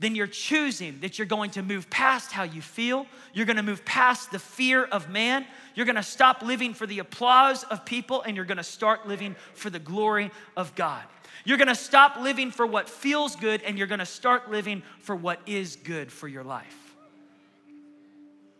then 0.00 0.14
you're 0.14 0.26
choosing 0.26 0.98
that 1.00 1.18
you're 1.18 1.26
going 1.26 1.50
to 1.50 1.62
move 1.62 1.88
past 1.90 2.32
how 2.32 2.42
you 2.42 2.62
feel. 2.62 3.06
You're 3.34 3.44
going 3.44 3.58
to 3.58 3.62
move 3.62 3.84
past 3.84 4.32
the 4.32 4.38
fear 4.38 4.84
of 4.84 5.10
man. 5.10 5.46
You're 5.74 5.84
going 5.84 5.96
to 5.96 6.02
stop 6.02 6.40
living 6.42 6.72
for 6.72 6.86
the 6.86 6.98
applause 7.00 7.64
of 7.64 7.84
people 7.84 8.22
and 8.22 8.34
you're 8.34 8.46
going 8.46 8.56
to 8.56 8.64
start 8.64 9.06
living 9.06 9.36
for 9.52 9.68
the 9.68 9.78
glory 9.78 10.30
of 10.56 10.74
God. 10.74 11.02
You're 11.44 11.58
going 11.58 11.68
to 11.68 11.74
stop 11.74 12.16
living 12.18 12.50
for 12.50 12.66
what 12.66 12.88
feels 12.88 13.36
good 13.36 13.62
and 13.62 13.76
you're 13.76 13.86
going 13.86 14.00
to 14.00 14.06
start 14.06 14.50
living 14.50 14.82
for 15.00 15.14
what 15.14 15.38
is 15.46 15.76
good 15.76 16.10
for 16.10 16.28
your 16.28 16.44
life. 16.44 16.96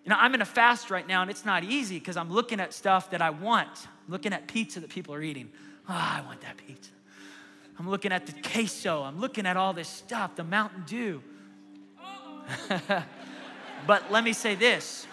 You 0.05 0.11
know, 0.11 0.17
I'm 0.19 0.35
in 0.35 0.43
a 0.43 0.47
fast 0.47 0.91
right 0.91 1.07
now 1.07 1.23
and 1.23 1.31
it's 1.31 1.47
not 1.47 1.65
easy 1.65 1.99
because 1.99 2.19
I'm 2.19 2.31
looking 2.31 2.61
at 2.61 2.75
stuff 2.75 3.11
that 3.11 3.23
I 3.23 3.31
want. 3.31 3.69
I'm 4.07 4.13
looking 4.13 4.35
at 4.35 4.47
pizza 4.47 4.81
that 4.81 4.91
people 4.91 5.15
are 5.15 5.23
eating. 5.23 5.51
Oh, 5.89 5.95
I 5.95 6.23
want 6.27 6.43
that 6.43 6.59
pizza. 6.59 6.91
I'm 7.81 7.89
looking 7.89 8.13
at 8.13 8.27
the 8.27 8.35
queso. 8.47 9.03
I'm 9.03 9.19
looking 9.21 9.47
at 9.47 9.57
all 9.57 9.73
this 9.73 9.89
stuff, 9.89 10.37
the 10.37 10.45
Mountain 10.45 10.85
Dew. 10.87 11.23
but 13.87 14.13
let 14.13 14.23
me 14.23 14.35
say 14.35 14.55
this 14.55 15.07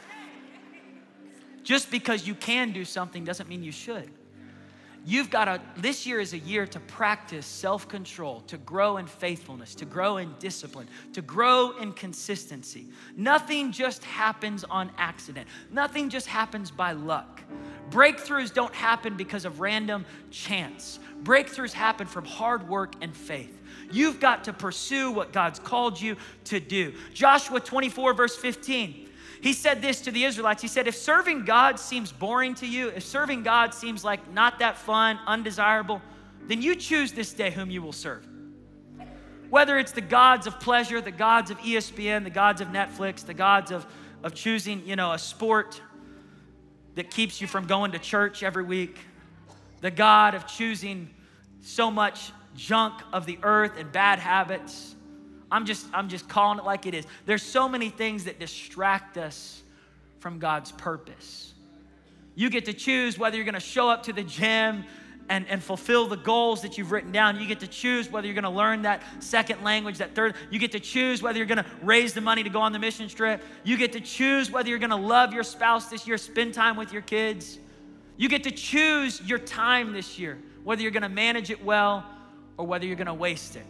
just 1.63 1.89
because 1.89 2.27
you 2.27 2.35
can 2.35 2.73
do 2.73 2.83
something 2.83 3.23
doesn't 3.23 3.47
mean 3.47 3.63
you 3.63 3.71
should. 3.71 4.11
You've 5.05 5.29
got 5.29 5.45
to, 5.45 5.61
this 5.77 6.05
year 6.05 6.19
is 6.19 6.33
a 6.33 6.39
year 6.39 6.67
to 6.67 6.81
practice 6.81 7.45
self 7.45 7.87
control, 7.87 8.41
to 8.47 8.57
grow 8.57 8.97
in 8.97 9.07
faithfulness, 9.07 9.73
to 9.75 9.85
grow 9.85 10.17
in 10.17 10.35
discipline, 10.37 10.89
to 11.13 11.21
grow 11.21 11.77
in 11.77 11.93
consistency. 11.93 12.87
Nothing 13.15 13.71
just 13.71 14.03
happens 14.03 14.65
on 14.65 14.91
accident, 14.97 15.47
nothing 15.71 16.09
just 16.09 16.27
happens 16.27 16.69
by 16.69 16.91
luck. 16.91 17.36
Breakthroughs 17.89 18.53
don't 18.53 18.73
happen 18.73 19.15
because 19.15 19.45
of 19.45 19.59
random 19.59 20.05
chance. 20.29 20.99
Breakthroughs 21.23 21.73
happen 21.73 22.07
from 22.07 22.25
hard 22.25 22.67
work 22.67 22.95
and 23.01 23.15
faith. 23.15 23.61
You've 23.91 24.19
got 24.19 24.43
to 24.45 24.53
pursue 24.53 25.11
what 25.11 25.31
God's 25.31 25.59
called 25.59 25.99
you 25.99 26.17
to 26.45 26.59
do. 26.59 26.93
Joshua 27.13 27.59
24, 27.59 28.13
verse 28.13 28.35
15. 28.35 29.07
He 29.41 29.53
said 29.53 29.81
this 29.81 30.01
to 30.01 30.11
the 30.11 30.23
Israelites. 30.23 30.61
He 30.61 30.67
said, 30.67 30.87
If 30.87 30.95
serving 30.95 31.45
God 31.45 31.79
seems 31.79 32.11
boring 32.11 32.55
to 32.55 32.67
you, 32.67 32.89
if 32.89 33.03
serving 33.03 33.43
God 33.43 33.73
seems 33.73 34.03
like 34.03 34.31
not 34.33 34.59
that 34.59 34.77
fun, 34.77 35.19
undesirable, 35.27 36.01
then 36.47 36.61
you 36.61 36.75
choose 36.75 37.11
this 37.11 37.33
day 37.33 37.51
whom 37.51 37.69
you 37.69 37.81
will 37.81 37.93
serve. 37.93 38.27
Whether 39.49 39.77
it's 39.77 39.91
the 39.91 40.01
gods 40.01 40.47
of 40.47 40.59
pleasure, 40.59 40.99
the 40.99 41.11
gods 41.11 41.51
of 41.51 41.57
ESPN, 41.59 42.23
the 42.23 42.29
gods 42.29 42.59
of 42.59 42.69
Netflix, 42.69 43.25
the 43.25 43.33
gods 43.33 43.71
of, 43.71 43.85
of 44.23 44.33
choosing, 44.33 44.85
you 44.85 44.95
know, 44.95 45.13
a 45.13 45.19
sport 45.19 45.81
that 46.97 47.11
keeps 47.11 47.39
you 47.39 47.45
from 47.45 47.67
going 47.67 47.91
to 47.91 47.99
church 47.99 48.41
every 48.41 48.63
week, 48.63 48.97
the 49.81 49.91
God 49.91 50.33
of 50.33 50.47
choosing 50.47 51.07
so 51.61 51.91
much 51.91 52.31
junk 52.55 53.03
of 53.13 53.27
the 53.27 53.37
earth 53.43 53.73
and 53.77 53.91
bad 53.91 54.17
habits. 54.17 54.95
I'm 55.51 55.63
just, 55.67 55.85
I'm 55.93 56.09
just 56.09 56.27
calling 56.27 56.57
it 56.57 56.65
like 56.65 56.87
it 56.87 56.95
is. 56.95 57.05
There's 57.27 57.43
so 57.43 57.69
many 57.69 57.89
things 57.89 58.23
that 58.23 58.39
distract 58.39 59.15
us 59.19 59.61
from 60.17 60.39
God's 60.39 60.71
purpose. 60.71 61.53
You 62.33 62.49
get 62.49 62.65
to 62.65 62.73
choose 62.73 63.19
whether 63.19 63.35
you're 63.35 63.45
gonna 63.45 63.59
show 63.59 63.89
up 63.89 64.01
to 64.03 64.13
the 64.13 64.23
gym 64.23 64.83
and, 65.29 65.47
and 65.49 65.61
fulfill 65.61 66.07
the 66.07 66.15
goals 66.15 66.61
that 66.61 66.77
you've 66.77 66.91
written 66.91 67.11
down. 67.11 67.39
You 67.39 67.47
get 67.47 67.59
to 67.59 67.67
choose 67.67 68.09
whether 68.09 68.27
you're 68.27 68.35
gonna 68.35 68.49
learn 68.49 68.83
that 68.83 69.01
second 69.19 69.63
language, 69.63 69.97
that 69.97 70.15
third. 70.15 70.35
You 70.49 70.59
get 70.59 70.71
to 70.71 70.79
choose 70.79 71.21
whether 71.21 71.37
you're 71.37 71.47
gonna 71.47 71.65
raise 71.81 72.13
the 72.13 72.21
money 72.21 72.43
to 72.43 72.49
go 72.49 72.61
on 72.61 72.71
the 72.71 72.79
mission 72.79 73.09
trip. 73.09 73.41
You 73.63 73.77
get 73.77 73.93
to 73.93 73.99
choose 73.99 74.49
whether 74.49 74.69
you're 74.69 74.79
gonna 74.79 74.95
love 74.95 75.33
your 75.33 75.43
spouse 75.43 75.87
this 75.87 76.07
year, 76.07 76.17
spend 76.17 76.53
time 76.53 76.77
with 76.77 76.93
your 76.93 77.01
kids. 77.01 77.59
You 78.15 78.29
get 78.29 78.43
to 78.43 78.51
choose 78.51 79.21
your 79.21 79.39
time 79.39 79.93
this 79.93 80.17
year, 80.17 80.39
whether 80.63 80.81
you're 80.81 80.91
gonna 80.91 81.09
manage 81.09 81.49
it 81.49 81.63
well 81.63 82.05
or 82.57 82.65
whether 82.65 82.85
you're 82.85 82.95
gonna 82.95 83.13
waste 83.13 83.55
it. 83.55 83.65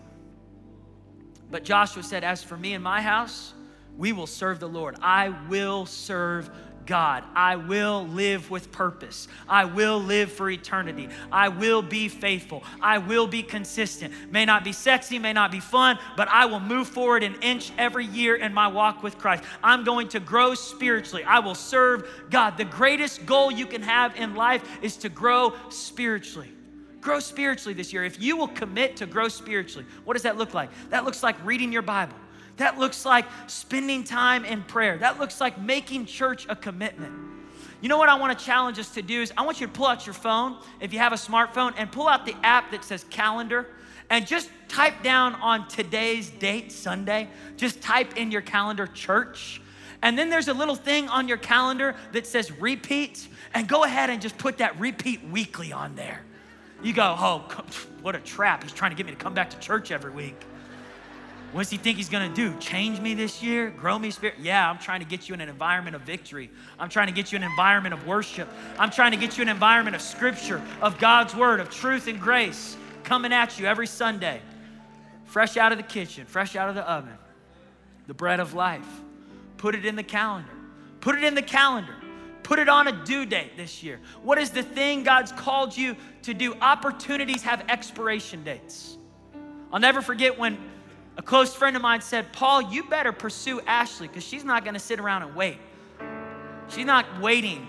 But 1.50 1.64
Joshua 1.64 2.04
said, 2.04 2.24
As 2.24 2.44
for 2.44 2.58
me 2.58 2.74
and 2.74 2.84
my 2.84 3.02
house, 3.02 3.54
we 3.98 4.14
will 4.14 4.28
serve 4.28 4.60
the 4.60 4.70
Lord. 4.70 4.96
I 5.02 5.30
will 5.50 5.86
serve 5.86 6.50
God. 6.88 7.24
I 7.36 7.58
will 7.58 8.08
live 8.08 8.50
with 8.50 8.72
purpose. 8.72 9.28
I 9.48 9.66
will 9.66 10.00
live 10.00 10.32
for 10.32 10.50
eternity. 10.50 11.10
I 11.32 11.50
will 11.50 11.82
be 11.82 12.08
faithful. 12.08 12.64
I 12.82 12.98
will 12.98 13.28
be 13.28 13.44
consistent. 13.44 14.14
May 14.32 14.46
not 14.46 14.64
be 14.64 14.72
sexy, 14.72 15.20
may 15.20 15.34
not 15.34 15.52
be 15.52 15.60
fun, 15.60 16.00
but 16.16 16.28
I 16.30 16.46
will 16.46 16.60
move 16.60 16.88
forward 16.88 17.24
an 17.24 17.36
inch 17.42 17.72
every 17.78 18.06
year 18.06 18.36
in 18.36 18.54
my 18.54 18.68
walk 18.68 19.04
with 19.04 19.18
Christ. 19.18 19.44
I'm 19.64 19.84
going 19.84 20.08
to 20.10 20.20
grow 20.20 20.56
spiritually. 20.56 21.24
I 21.24 21.40
will 21.40 21.56
serve 21.56 22.10
God. 22.30 22.58
The 22.58 22.66
greatest 22.66 23.26
goal 23.26 23.52
you 23.52 23.68
can 23.68 23.84
have 23.84 24.16
in 24.16 24.34
life 24.34 24.64
is 24.82 24.98
to 24.98 25.10
grow 25.10 25.54
spiritually. 25.70 26.52
Grow 27.02 27.20
spiritually 27.20 27.74
this 27.74 27.94
year. 27.94 28.04
If 28.04 28.22
you 28.22 28.38
will 28.38 28.48
commit 28.48 28.98
to 28.98 29.06
grow 29.06 29.28
spiritually, 29.28 29.86
what 30.04 30.14
does 30.14 30.24
that 30.24 30.38
look 30.38 30.54
like? 30.54 30.70
That 30.90 31.06
looks 31.06 31.22
like 31.22 31.36
reading 31.46 31.72
your 31.72 31.82
Bible. 31.82 32.16
That 32.58 32.78
looks 32.78 33.06
like 33.06 33.26
spending 33.48 34.04
time 34.04 34.46
in 34.46 34.64
prayer. 34.64 34.98
That 34.98 35.20
looks 35.20 35.40
like 35.40 35.60
making 35.62 36.06
church 36.06 36.46
a 36.50 36.56
commitment. 36.56 37.14
You 37.82 37.90
know 37.90 37.98
what 38.00 38.10
I 38.10 38.16
want 38.16 38.38
to 38.38 38.44
challenge 38.44 38.80
us 38.80 38.94
to 38.96 39.04
do 39.04 39.22
is 39.22 39.32
I 39.38 39.44
want 39.44 39.62
you 39.62 39.68
to 39.68 39.74
pull 39.74 39.86
out 39.86 40.08
your 40.08 40.16
phone, 40.16 40.58
if 40.80 40.92
you 40.94 41.00
have 41.00 41.14
a 41.14 41.18
smartphone, 41.18 41.74
and 41.78 41.92
pull 41.92 42.08
out 42.08 42.26
the 42.26 42.36
app 42.44 42.72
that 42.72 42.84
says 42.84 43.06
calendar 43.10 43.68
and 44.10 44.26
just 44.26 44.50
type 44.68 45.04
down 45.04 45.36
on 45.36 45.68
today's 45.68 46.30
date, 46.30 46.72
Sunday, 46.72 47.28
just 47.56 47.82
type 47.82 48.18
in 48.18 48.32
your 48.32 48.42
calendar 48.42 48.88
church. 48.88 49.62
And 50.02 50.18
then 50.18 50.30
there's 50.30 50.48
a 50.48 50.54
little 50.54 50.76
thing 50.76 51.10
on 51.10 51.28
your 51.28 51.38
calendar 51.38 51.96
that 52.14 52.26
says 52.26 52.52
repeat, 52.52 53.28
and 53.54 53.68
go 53.68 53.84
ahead 53.84 54.10
and 54.10 54.22
just 54.22 54.38
put 54.38 54.60
that 54.60 54.80
repeat 54.80 55.24
weekly 55.26 55.72
on 55.72 55.96
there. 55.96 56.22
You 56.84 56.94
go, 56.94 57.16
oh, 57.18 57.40
what 58.02 58.16
a 58.16 58.20
trap. 58.20 58.64
He's 58.64 58.72
trying 58.72 58.92
to 58.92 58.98
get 58.98 59.06
me 59.06 59.12
to 59.12 59.18
come 59.18 59.34
back 59.34 59.50
to 59.50 59.60
church 59.60 59.92
every 59.92 60.12
week. 60.12 60.40
What 61.54 61.62
does 61.62 61.70
he 61.70 61.78
think 61.78 61.98
he's 61.98 62.10
gonna 62.10 62.34
do? 62.34 62.56
Change 62.60 63.00
me 63.00 63.14
this 63.14 63.42
year? 63.42 63.70
Grow 63.70 63.98
me 63.98 64.12
spirit? 64.12 64.36
Yeah, 64.40 64.70
I'm 64.70 64.78
trying 64.78 65.00
to 65.00 65.06
get 65.06 65.30
you 65.30 65.34
in 65.34 65.42
an 65.42 65.50
environment 65.50 65.96
of 65.96 66.02
victory. 66.02 66.50
I'm 66.78 66.90
trying 66.90 67.08
to 67.08 67.14
get 67.14 67.32
you 67.32 67.38
in 67.38 67.44
an 67.44 67.50
environment 67.50 67.94
of 67.94 68.06
worship. 68.06 68.50
I'm 68.78 68.92
trying 68.92 69.12
to 69.12 69.18
get 69.18 69.38
you 69.38 69.44
an 69.44 69.50
environment 69.50 69.96
of 69.96 70.02
scripture, 70.02 70.62
of 70.82 71.00
God's 71.00 71.36
word, 71.36 71.60
of 71.60 71.70
truth 71.70 72.08
and 72.08 72.20
grace 72.20 72.76
coming 73.04 73.32
at 73.32 73.58
you 73.58 73.66
every 73.66 73.88
Sunday. 73.88 74.42
Fresh 75.26 75.56
out 75.56 75.72
of 75.72 75.78
the 75.78 75.84
kitchen, 75.84 76.26
fresh 76.26 76.56
out 76.56 76.70
of 76.70 76.76
the 76.76 76.90
oven. 76.90 77.18
The 78.08 78.14
bread 78.14 78.40
of 78.40 78.54
life. 78.54 78.88
Put 79.58 79.76
it 79.76 79.86
in 79.86 79.96
the 79.96 80.04
calendar. 80.04 80.52
Put 81.00 81.16
it 81.16 81.24
in 81.24 81.36
the 81.36 81.42
calendar. 81.42 81.96
Put 82.44 82.60
it 82.60 82.70
on 82.70 82.88
a 82.88 83.04
due 83.06 83.26
date 83.26 83.58
this 83.58 83.84
year. 83.84 84.00
What 84.24 84.38
is 84.38 84.52
the 84.52 84.64
thing 84.64 85.04
God's 85.04 85.32
called 85.32 85.76
you 85.76 85.96
to 86.24 86.34
do? 86.34 86.54
Opportunities 86.62 87.44
have 87.44 87.64
expiration 87.70 88.44
dates. 88.44 88.98
I'll 89.72 89.80
never 89.80 90.02
forget 90.02 90.38
when 90.40 90.58
a 91.18 91.22
close 91.22 91.54
friend 91.54 91.76
of 91.76 91.82
mine 91.82 92.02
said, 92.02 92.32
Paul, 92.32 92.62
you 92.62 92.84
better 92.84 93.12
pursue 93.12 93.60
Ashley 93.62 94.08
because 94.08 94.24
she's 94.24 94.44
not 94.44 94.64
going 94.64 94.76
to 94.76 94.80
sit 94.80 95.00
around 95.00 95.24
and 95.24 95.36
wait. 95.36 95.58
She's 96.70 96.86
not 96.86 97.06
waiting. 97.20 97.68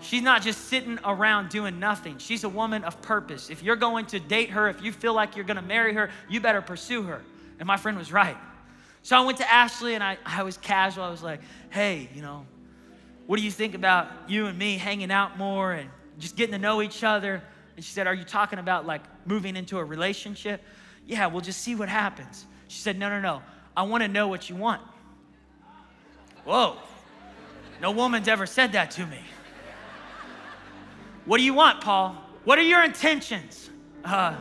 She's 0.00 0.22
not 0.22 0.42
just 0.42 0.66
sitting 0.66 0.98
around 1.04 1.50
doing 1.50 1.78
nothing. 1.78 2.18
She's 2.18 2.42
a 2.44 2.48
woman 2.48 2.82
of 2.84 3.00
purpose. 3.02 3.50
If 3.50 3.62
you're 3.62 3.76
going 3.76 4.06
to 4.06 4.20
date 4.20 4.50
her, 4.50 4.68
if 4.68 4.82
you 4.82 4.92
feel 4.92 5.14
like 5.14 5.36
you're 5.36 5.44
going 5.44 5.56
to 5.56 5.62
marry 5.62 5.94
her, 5.94 6.10
you 6.28 6.40
better 6.40 6.62
pursue 6.62 7.02
her. 7.02 7.22
And 7.58 7.66
my 7.66 7.76
friend 7.76 7.98
was 7.98 8.12
right. 8.12 8.36
So 9.02 9.16
I 9.16 9.20
went 9.24 9.38
to 9.38 9.52
Ashley 9.52 9.94
and 9.94 10.02
I, 10.02 10.16
I 10.24 10.42
was 10.42 10.56
casual. 10.56 11.04
I 11.04 11.10
was 11.10 11.22
like, 11.22 11.40
hey, 11.70 12.08
you 12.14 12.22
know, 12.22 12.46
what 13.26 13.38
do 13.38 13.42
you 13.42 13.50
think 13.50 13.74
about 13.74 14.08
you 14.26 14.46
and 14.46 14.58
me 14.58 14.76
hanging 14.76 15.10
out 15.10 15.36
more 15.38 15.72
and 15.72 15.88
just 16.18 16.36
getting 16.36 16.52
to 16.52 16.58
know 16.58 16.80
each 16.82 17.04
other? 17.04 17.42
And 17.76 17.84
she 17.84 17.92
said, 17.92 18.06
Are 18.06 18.14
you 18.14 18.24
talking 18.24 18.58
about 18.58 18.86
like 18.86 19.02
moving 19.26 19.56
into 19.56 19.78
a 19.78 19.84
relationship? 19.84 20.62
Yeah, 21.06 21.26
we'll 21.26 21.40
just 21.40 21.60
see 21.60 21.74
what 21.74 21.88
happens. 21.88 22.46
She 22.68 22.80
said, 22.80 22.98
No, 22.98 23.08
no, 23.08 23.20
no. 23.20 23.42
I 23.76 23.82
want 23.82 24.02
to 24.02 24.08
know 24.08 24.28
what 24.28 24.48
you 24.48 24.56
want. 24.56 24.82
Whoa. 26.44 26.76
No 27.80 27.90
woman's 27.90 28.28
ever 28.28 28.46
said 28.46 28.72
that 28.72 28.92
to 28.92 29.06
me. 29.06 29.18
What 31.24 31.38
do 31.38 31.44
you 31.44 31.54
want, 31.54 31.80
Paul? 31.80 32.16
What 32.44 32.58
are 32.58 32.62
your 32.62 32.84
intentions? 32.84 33.70
Uh, 34.04 34.36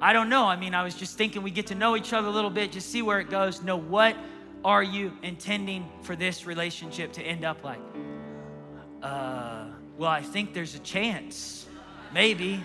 I 0.00 0.12
don't 0.12 0.28
know. 0.28 0.44
I 0.44 0.56
mean, 0.56 0.74
I 0.74 0.82
was 0.82 0.94
just 0.94 1.16
thinking 1.16 1.42
we 1.42 1.50
get 1.50 1.68
to 1.68 1.74
know 1.74 1.96
each 1.96 2.12
other 2.12 2.28
a 2.28 2.30
little 2.30 2.50
bit, 2.50 2.72
just 2.72 2.90
see 2.90 3.02
where 3.02 3.20
it 3.20 3.30
goes. 3.30 3.62
No, 3.62 3.76
what 3.76 4.16
are 4.64 4.82
you 4.82 5.16
intending 5.22 5.88
for 6.02 6.16
this 6.16 6.44
relationship 6.44 7.12
to 7.14 7.22
end 7.22 7.44
up 7.44 7.62
like? 7.62 7.78
Uh, 9.02 9.66
well, 9.96 10.10
I 10.10 10.22
think 10.22 10.52
there's 10.52 10.74
a 10.74 10.80
chance, 10.80 11.66
maybe, 12.12 12.62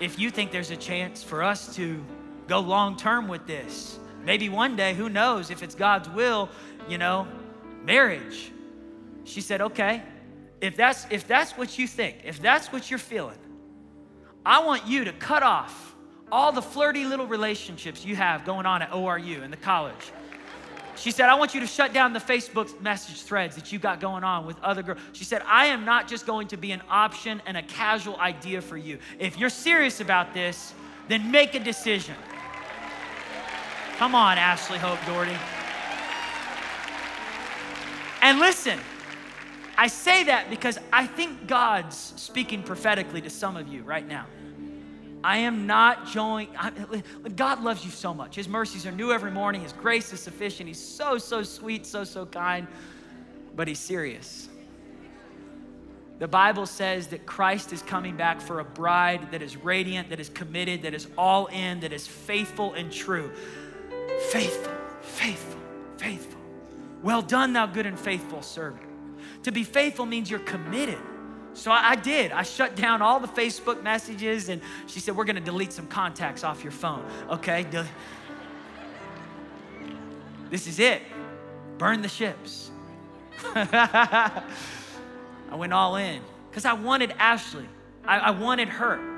if 0.00 0.18
you 0.18 0.30
think 0.30 0.52
there's 0.52 0.70
a 0.70 0.76
chance 0.76 1.22
for 1.22 1.42
us 1.42 1.74
to 1.76 2.04
go 2.46 2.60
long 2.60 2.96
term 2.96 3.26
with 3.26 3.46
this. 3.46 3.98
Maybe 4.24 4.48
one 4.48 4.76
day, 4.76 4.94
who 4.94 5.08
knows, 5.08 5.50
if 5.50 5.62
it's 5.62 5.74
God's 5.74 6.08
will, 6.08 6.48
you 6.88 6.98
know, 6.98 7.26
marriage. 7.84 8.52
She 9.24 9.40
said, 9.40 9.60
okay, 9.60 10.02
if 10.60 10.76
that's, 10.76 11.06
if 11.10 11.26
that's 11.26 11.52
what 11.52 11.78
you 11.78 11.86
think, 11.86 12.18
if 12.24 12.40
that's 12.40 12.72
what 12.72 12.90
you're 12.90 12.98
feeling, 12.98 13.38
I 14.44 14.64
want 14.64 14.86
you 14.86 15.04
to 15.04 15.12
cut 15.12 15.42
off 15.42 15.94
all 16.30 16.52
the 16.52 16.62
flirty 16.62 17.04
little 17.04 17.26
relationships 17.26 18.04
you 18.04 18.16
have 18.16 18.44
going 18.44 18.66
on 18.66 18.82
at 18.82 18.90
ORU 18.90 19.42
in 19.42 19.50
the 19.50 19.56
college. 19.56 20.12
She 20.96 21.12
said, 21.12 21.28
I 21.28 21.34
want 21.36 21.54
you 21.54 21.60
to 21.60 21.66
shut 21.66 21.92
down 21.92 22.12
the 22.12 22.18
Facebook 22.18 22.80
message 22.80 23.22
threads 23.22 23.54
that 23.54 23.70
you 23.72 23.78
got 23.78 24.00
going 24.00 24.24
on 24.24 24.46
with 24.46 24.58
other 24.60 24.82
girls. 24.82 24.98
She 25.12 25.24
said, 25.24 25.42
I 25.46 25.66
am 25.66 25.84
not 25.84 26.08
just 26.08 26.26
going 26.26 26.48
to 26.48 26.56
be 26.56 26.72
an 26.72 26.82
option 26.90 27.40
and 27.46 27.56
a 27.56 27.62
casual 27.62 28.16
idea 28.16 28.60
for 28.60 28.76
you. 28.76 28.98
If 29.20 29.38
you're 29.38 29.48
serious 29.48 30.00
about 30.00 30.34
this, 30.34 30.74
then 31.06 31.30
make 31.30 31.54
a 31.54 31.60
decision. 31.60 32.16
Come 33.98 34.14
on, 34.14 34.38
Ashley 34.38 34.78
Hope 34.78 35.00
Daugherty. 35.06 35.36
And 38.22 38.38
listen, 38.38 38.78
I 39.76 39.88
say 39.88 40.22
that 40.22 40.48
because 40.50 40.78
I 40.92 41.04
think 41.04 41.48
God's 41.48 41.96
speaking 41.96 42.62
prophetically 42.62 43.20
to 43.22 43.28
some 43.28 43.56
of 43.56 43.66
you 43.66 43.82
right 43.82 44.06
now. 44.06 44.26
I 45.24 45.38
am 45.38 45.66
not 45.66 46.06
joining. 46.06 46.50
God 47.34 47.64
loves 47.64 47.84
you 47.84 47.90
so 47.90 48.14
much. 48.14 48.36
His 48.36 48.46
mercies 48.46 48.86
are 48.86 48.92
new 48.92 49.10
every 49.10 49.32
morning. 49.32 49.62
His 49.62 49.72
grace 49.72 50.12
is 50.12 50.20
sufficient. 50.20 50.68
He's 50.68 50.78
so, 50.78 51.18
so 51.18 51.42
sweet, 51.42 51.84
so, 51.84 52.04
so 52.04 52.24
kind, 52.24 52.68
but 53.56 53.66
He's 53.66 53.80
serious. 53.80 54.48
The 56.20 56.28
Bible 56.28 56.66
says 56.66 57.08
that 57.08 57.26
Christ 57.26 57.72
is 57.72 57.82
coming 57.82 58.16
back 58.16 58.40
for 58.40 58.60
a 58.60 58.64
bride 58.64 59.32
that 59.32 59.42
is 59.42 59.56
radiant, 59.56 60.10
that 60.10 60.20
is 60.20 60.28
committed, 60.28 60.82
that 60.82 60.94
is 60.94 61.08
all 61.18 61.46
in, 61.46 61.80
that 61.80 61.92
is 61.92 62.06
faithful 62.06 62.74
and 62.74 62.92
true. 62.92 63.32
Faithful, 64.30 64.72
faithful, 65.00 65.60
faithful. 65.96 66.40
Well 67.02 67.22
done, 67.22 67.52
thou 67.52 67.66
good 67.66 67.86
and 67.86 67.98
faithful 67.98 68.42
servant. 68.42 68.84
To 69.44 69.52
be 69.52 69.64
faithful 69.64 70.06
means 70.06 70.30
you're 70.30 70.40
committed. 70.40 70.98
So 71.54 71.72
I, 71.72 71.96
did. 71.96 72.30
I 72.30 72.42
shut 72.42 72.76
down 72.76 73.02
all 73.02 73.18
the 73.18 73.28
Facebook 73.28 73.82
messages, 73.82 74.48
and 74.48 74.62
she 74.86 75.00
said, 75.00 75.16
We're 75.16 75.24
gonna 75.24 75.40
delete 75.40 75.72
some 75.72 75.88
contacts 75.88 76.44
off 76.44 76.62
your 76.62 76.72
phone. 76.72 77.04
Okay? 77.30 77.66
this 80.50 80.66
is 80.66 80.78
it. 80.78 81.02
Burn 81.78 82.02
the 82.02 82.08
ships. 82.08 82.70
I 83.54 84.42
went 85.52 85.72
all 85.72 85.96
in 85.96 86.20
because 86.50 86.64
I 86.64 86.72
wanted 86.72 87.12
Ashley, 87.18 87.66
I, 88.04 88.18
I 88.18 88.30
wanted 88.30 88.68
her. 88.68 89.17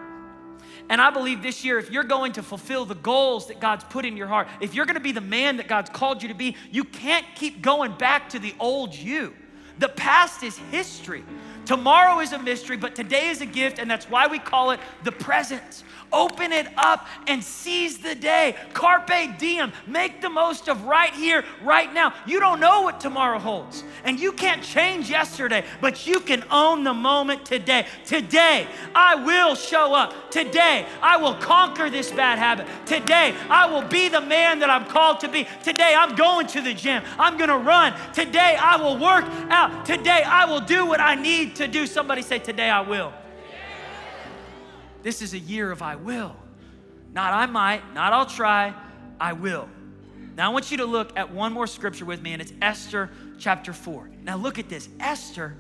And 0.91 1.01
I 1.01 1.11
believe 1.11 1.41
this 1.41 1.65
year, 1.65 1.79
if 1.79 1.93
you're 1.93 2.03
going 2.03 2.33
to 2.33 2.43
fulfill 2.43 2.85
the 2.85 2.97
goals 2.97 3.47
that 3.47 3.61
God's 3.61 3.85
put 3.85 4.05
in 4.05 4.17
your 4.17 4.27
heart, 4.27 4.49
if 4.61 4.75
you're 4.75 4.87
going 4.87 4.97
to 4.97 5.01
be 5.01 5.13
the 5.13 5.21
man 5.21 5.57
that 5.59 5.69
God's 5.69 5.89
called 5.89 6.21
you 6.21 6.29
to 6.29 6.35
be, 6.35 6.57
you 6.73 6.83
can't 6.83 7.25
keep 7.37 7.63
going 7.63 7.97
back 7.97 8.29
to 8.31 8.41
the 8.41 8.53
old 8.59 8.93
you. 8.93 9.33
The 9.79 9.89
past 9.89 10.43
is 10.43 10.59
history. 10.73 11.23
Tomorrow 11.65 12.19
is 12.19 12.33
a 12.33 12.41
mystery, 12.41 12.77
but 12.77 12.97
today 12.97 13.29
is 13.29 13.41
a 13.41 13.47
gift, 13.47 13.79
and 13.79 13.89
that's 13.89 14.11
why 14.11 14.27
we 14.27 14.41
call 14.41 14.73
it 14.73 14.81
the 15.05 15.13
present. 15.13 15.85
Open 16.13 16.53
it 16.53 16.67
up 16.77 17.07
and 17.27 17.43
seize 17.43 17.99
the 17.99 18.15
day. 18.15 18.57
Carpe 18.73 19.39
diem. 19.39 19.73
Make 19.87 20.21
the 20.21 20.31
most 20.31 20.69
of 20.69 20.85
right 20.85 21.13
here, 21.13 21.45
right 21.63 21.93
now. 21.93 22.13
You 22.27 22.41
don't 22.41 22.61
know 22.61 22.83
what 22.83 23.01
tomorrow 23.01 23.39
holds, 23.39 23.85
and 24.05 24.19
you 24.19 24.33
can't 24.33 24.63
change 24.63 25.09
yesterday, 25.09 25.65
but 25.81 26.07
you 26.07 26.21
can 26.21 26.45
own 26.51 26.85
the 26.85 26.95
moment 26.95 27.45
today. 27.45 27.87
Today, 28.05 28.67
I 28.95 29.15
will 29.15 29.55
show 29.55 29.95
up. 29.95 30.31
Today, 30.31 30.87
I 31.01 31.17
will 31.17 31.35
conquer 31.35 31.91
this 31.91 32.11
bad 32.11 32.39
habit. 32.39 32.67
Today, 32.87 33.35
I 33.49 33.67
will 33.67 33.87
be 33.87 34.09
the 34.09 34.21
man 34.21 34.59
that 34.61 34.71
I'm 34.71 34.87
called 34.87 35.21
to 35.21 35.29
be. 35.29 35.47
Today, 35.63 35.95
I'm 35.97 36.17
going 36.17 36.47
to 36.49 36.61
the 36.61 36.75
gym. 36.75 37.03
I'm 37.19 37.37
going 37.37 37.51
to 37.51 37.59
run. 37.59 37.95
Today, 38.13 38.57
I 38.61 38.77
will 38.77 38.99
work 38.99 39.25
out. 39.51 39.87
Today, 39.87 40.23
I 40.23 40.45
will 40.45 40.61
do 40.61 40.87
what 40.87 41.01
I 41.01 41.15
need 41.15 41.57
to 41.57 41.69
do. 41.69 41.87
Somebody 41.87 42.23
say, 42.23 42.39
Today 42.39 42.69
I 42.69 42.81
will. 42.81 43.13
This 45.03 45.23
is 45.23 45.35
a 45.35 45.39
year 45.39 45.71
of 45.71 45.83
I 45.83 45.97
will. 45.97 46.37
Not 47.13 47.33
I 47.33 47.47
might, 47.47 47.95
not 47.95 48.13
I'll 48.13 48.27
try, 48.27 48.75
I 49.21 49.33
will. 49.33 49.69
Now 50.37 50.51
I 50.51 50.53
want 50.53 50.71
you 50.71 50.77
to 50.79 50.87
look 50.87 51.17
at 51.17 51.33
one 51.33 51.53
more 51.53 51.67
scripture 51.67 52.05
with 52.05 52.23
me, 52.23 52.33
and 52.33 52.41
it's 52.41 52.53
Esther 52.63 53.11
chapter 53.39 53.73
4. 53.73 54.11
Now 54.23 54.37
look 54.37 54.59
at 54.59 54.69
this. 54.69 54.89
Esther, 55.01 55.57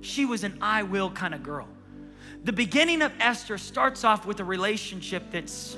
she 0.00 0.24
was 0.24 0.44
an 0.44 0.58
I 0.60 0.82
will 0.82 1.10
kind 1.10 1.34
of 1.34 1.42
girl. 1.42 1.68
The 2.44 2.52
beginning 2.52 3.02
of 3.02 3.12
Esther 3.20 3.58
starts 3.58 4.04
off 4.04 4.26
with 4.26 4.40
a 4.40 4.44
relationship 4.44 5.30
that's, 5.30 5.76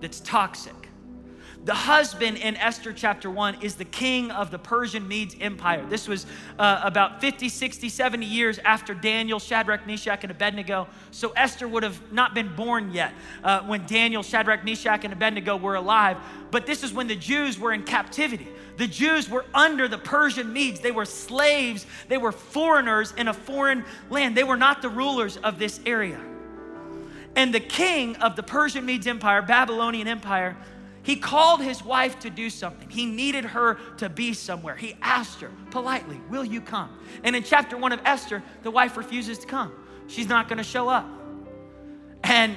that's 0.00 0.20
toxic. 0.20 0.83
The 1.64 1.74
husband 1.74 2.36
in 2.36 2.58
Esther 2.58 2.92
chapter 2.92 3.30
1 3.30 3.62
is 3.62 3.74
the 3.74 3.86
king 3.86 4.30
of 4.30 4.50
the 4.50 4.58
Persian 4.58 5.08
Medes 5.08 5.34
Empire. 5.40 5.82
This 5.88 6.06
was 6.06 6.26
uh, 6.58 6.82
about 6.84 7.22
50, 7.22 7.48
60, 7.48 7.88
70 7.88 8.26
years 8.26 8.58
after 8.58 8.92
Daniel, 8.92 9.38
Shadrach, 9.38 9.86
Meshach, 9.86 10.24
and 10.24 10.30
Abednego. 10.30 10.86
So 11.10 11.30
Esther 11.30 11.66
would 11.66 11.82
have 11.82 12.12
not 12.12 12.34
been 12.34 12.54
born 12.54 12.92
yet 12.92 13.14
uh, 13.42 13.60
when 13.62 13.86
Daniel, 13.86 14.22
Shadrach, 14.22 14.62
Meshach, 14.62 15.04
and 15.04 15.12
Abednego 15.14 15.56
were 15.56 15.76
alive. 15.76 16.18
But 16.50 16.66
this 16.66 16.82
is 16.82 16.92
when 16.92 17.06
the 17.06 17.16
Jews 17.16 17.58
were 17.58 17.72
in 17.72 17.84
captivity. 17.84 18.48
The 18.76 18.86
Jews 18.86 19.30
were 19.30 19.46
under 19.54 19.88
the 19.88 19.98
Persian 19.98 20.52
Medes. 20.52 20.80
They 20.80 20.92
were 20.92 21.06
slaves, 21.06 21.86
they 22.08 22.18
were 22.18 22.32
foreigners 22.32 23.14
in 23.16 23.28
a 23.28 23.34
foreign 23.34 23.86
land. 24.10 24.36
They 24.36 24.44
were 24.44 24.58
not 24.58 24.82
the 24.82 24.90
rulers 24.90 25.38
of 25.38 25.58
this 25.58 25.80
area. 25.86 26.20
And 27.36 27.54
the 27.54 27.60
king 27.60 28.16
of 28.16 28.36
the 28.36 28.42
Persian 28.42 28.84
Medes 28.84 29.06
Empire, 29.06 29.42
Babylonian 29.42 30.06
Empire, 30.06 30.56
he 31.04 31.16
called 31.16 31.60
his 31.60 31.84
wife 31.84 32.18
to 32.20 32.30
do 32.30 32.48
something. 32.48 32.88
He 32.88 33.04
needed 33.04 33.44
her 33.44 33.74
to 33.98 34.08
be 34.08 34.32
somewhere. 34.32 34.74
He 34.74 34.96
asked 35.02 35.42
her 35.42 35.50
politely, 35.70 36.18
Will 36.30 36.44
you 36.44 36.62
come? 36.62 36.98
And 37.22 37.36
in 37.36 37.42
chapter 37.42 37.76
one 37.76 37.92
of 37.92 38.00
Esther, 38.06 38.42
the 38.62 38.70
wife 38.70 38.96
refuses 38.96 39.38
to 39.40 39.46
come. 39.46 39.70
She's 40.06 40.28
not 40.28 40.48
going 40.48 40.56
to 40.56 40.64
show 40.64 40.88
up. 40.88 41.06
And 42.22 42.56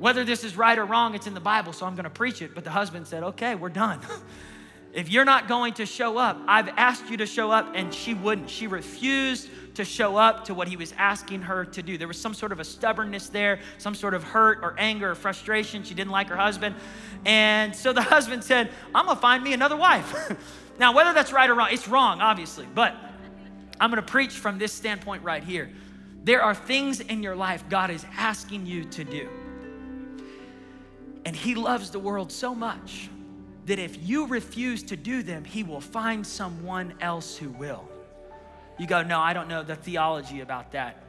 whether 0.00 0.24
this 0.24 0.42
is 0.42 0.56
right 0.56 0.76
or 0.76 0.84
wrong, 0.84 1.14
it's 1.14 1.28
in 1.28 1.34
the 1.34 1.40
Bible, 1.40 1.72
so 1.72 1.86
I'm 1.86 1.94
going 1.94 2.04
to 2.04 2.10
preach 2.10 2.42
it. 2.42 2.56
But 2.56 2.64
the 2.64 2.70
husband 2.70 3.06
said, 3.06 3.22
Okay, 3.22 3.54
we're 3.54 3.68
done. 3.68 4.00
if 4.92 5.08
you're 5.08 5.24
not 5.24 5.46
going 5.46 5.74
to 5.74 5.86
show 5.86 6.18
up, 6.18 6.38
I've 6.48 6.68
asked 6.70 7.08
you 7.08 7.18
to 7.18 7.26
show 7.26 7.52
up, 7.52 7.70
and 7.76 7.94
she 7.94 8.14
wouldn't. 8.14 8.50
She 8.50 8.66
refused 8.66 9.48
to 9.80 9.84
show 9.84 10.16
up 10.16 10.44
to 10.44 10.54
what 10.54 10.68
he 10.68 10.76
was 10.76 10.92
asking 10.98 11.42
her 11.42 11.64
to 11.64 11.82
do. 11.82 11.96
There 11.96 12.06
was 12.06 12.20
some 12.20 12.34
sort 12.34 12.52
of 12.52 12.60
a 12.60 12.64
stubbornness 12.64 13.28
there, 13.28 13.60
some 13.78 13.94
sort 13.94 14.12
of 14.12 14.22
hurt 14.22 14.58
or 14.62 14.74
anger 14.78 15.10
or 15.10 15.14
frustration. 15.14 15.82
She 15.82 15.94
didn't 15.94 16.10
like 16.10 16.28
her 16.28 16.36
husband. 16.36 16.74
And 17.24 17.74
so 17.74 17.92
the 17.92 18.02
husband 18.14 18.44
said, 18.44 18.70
I'm 18.94 19.06
gonna 19.06 19.18
find 19.18 19.42
me 19.42 19.54
another 19.54 19.76
wife. 19.76 20.36
now, 20.78 20.94
whether 20.94 21.12
that's 21.12 21.32
right 21.32 21.48
or 21.48 21.54
wrong, 21.54 21.68
it's 21.72 21.88
wrong, 21.88 22.20
obviously, 22.20 22.66
but 22.74 22.94
I'm 23.80 23.90
gonna 23.90 24.02
preach 24.02 24.34
from 24.34 24.58
this 24.58 24.72
standpoint 24.72 25.22
right 25.22 25.42
here. 25.42 25.70
There 26.22 26.42
are 26.42 26.54
things 26.54 27.00
in 27.00 27.22
your 27.22 27.34
life 27.34 27.64
God 27.70 27.90
is 27.90 28.04
asking 28.16 28.66
you 28.66 28.84
to 28.84 29.04
do. 29.04 29.28
And 31.24 31.34
He 31.34 31.54
loves 31.54 31.90
the 31.90 31.98
world 31.98 32.30
so 32.30 32.54
much 32.54 33.08
that 33.64 33.78
if 33.78 34.06
you 34.06 34.26
refuse 34.26 34.82
to 34.84 34.96
do 34.96 35.22
them, 35.22 35.44
He 35.44 35.62
will 35.62 35.80
find 35.80 36.26
someone 36.26 36.92
else 37.00 37.36
who 37.36 37.48
will. 37.50 37.89
You 38.80 38.86
go, 38.86 39.02
no, 39.02 39.20
I 39.20 39.34
don't 39.34 39.46
know 39.46 39.62
the 39.62 39.76
theology 39.76 40.40
about 40.40 40.72
that. 40.72 41.02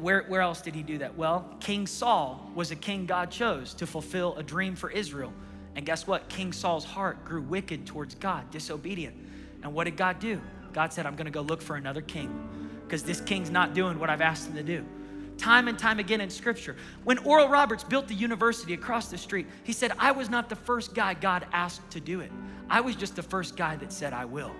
Where, 0.00 0.24
where 0.24 0.40
else 0.40 0.60
did 0.60 0.74
he 0.74 0.82
do 0.82 0.98
that? 0.98 1.16
Well, 1.16 1.48
King 1.60 1.86
Saul 1.86 2.50
was 2.56 2.72
a 2.72 2.76
king 2.76 3.06
God 3.06 3.30
chose 3.30 3.72
to 3.74 3.86
fulfill 3.86 4.34
a 4.34 4.42
dream 4.42 4.74
for 4.74 4.90
Israel. 4.90 5.32
And 5.76 5.86
guess 5.86 6.08
what? 6.08 6.28
King 6.28 6.52
Saul's 6.52 6.84
heart 6.84 7.24
grew 7.24 7.40
wicked 7.40 7.86
towards 7.86 8.16
God, 8.16 8.50
disobedient. 8.50 9.14
And 9.62 9.72
what 9.72 9.84
did 9.84 9.96
God 9.96 10.18
do? 10.18 10.40
God 10.72 10.92
said, 10.92 11.06
I'm 11.06 11.14
going 11.14 11.26
to 11.26 11.30
go 11.30 11.42
look 11.42 11.62
for 11.62 11.76
another 11.76 12.02
king 12.02 12.48
because 12.82 13.04
this 13.04 13.20
king's 13.20 13.48
not 13.48 13.74
doing 13.74 14.00
what 14.00 14.10
I've 14.10 14.20
asked 14.20 14.48
him 14.48 14.56
to 14.56 14.64
do. 14.64 14.84
Time 15.38 15.68
and 15.68 15.78
time 15.78 16.00
again 16.00 16.20
in 16.20 16.30
scripture. 16.30 16.74
When 17.04 17.18
Oral 17.18 17.48
Roberts 17.48 17.84
built 17.84 18.08
the 18.08 18.14
university 18.14 18.74
across 18.74 19.06
the 19.06 19.18
street, 19.18 19.46
he 19.62 19.72
said, 19.72 19.92
I 20.00 20.10
was 20.10 20.28
not 20.28 20.48
the 20.48 20.56
first 20.56 20.96
guy 20.96 21.14
God 21.14 21.46
asked 21.52 21.88
to 21.92 22.00
do 22.00 22.18
it. 22.18 22.32
I 22.68 22.80
was 22.80 22.96
just 22.96 23.14
the 23.14 23.22
first 23.22 23.56
guy 23.56 23.76
that 23.76 23.92
said, 23.92 24.12
I 24.12 24.24
will 24.24 24.50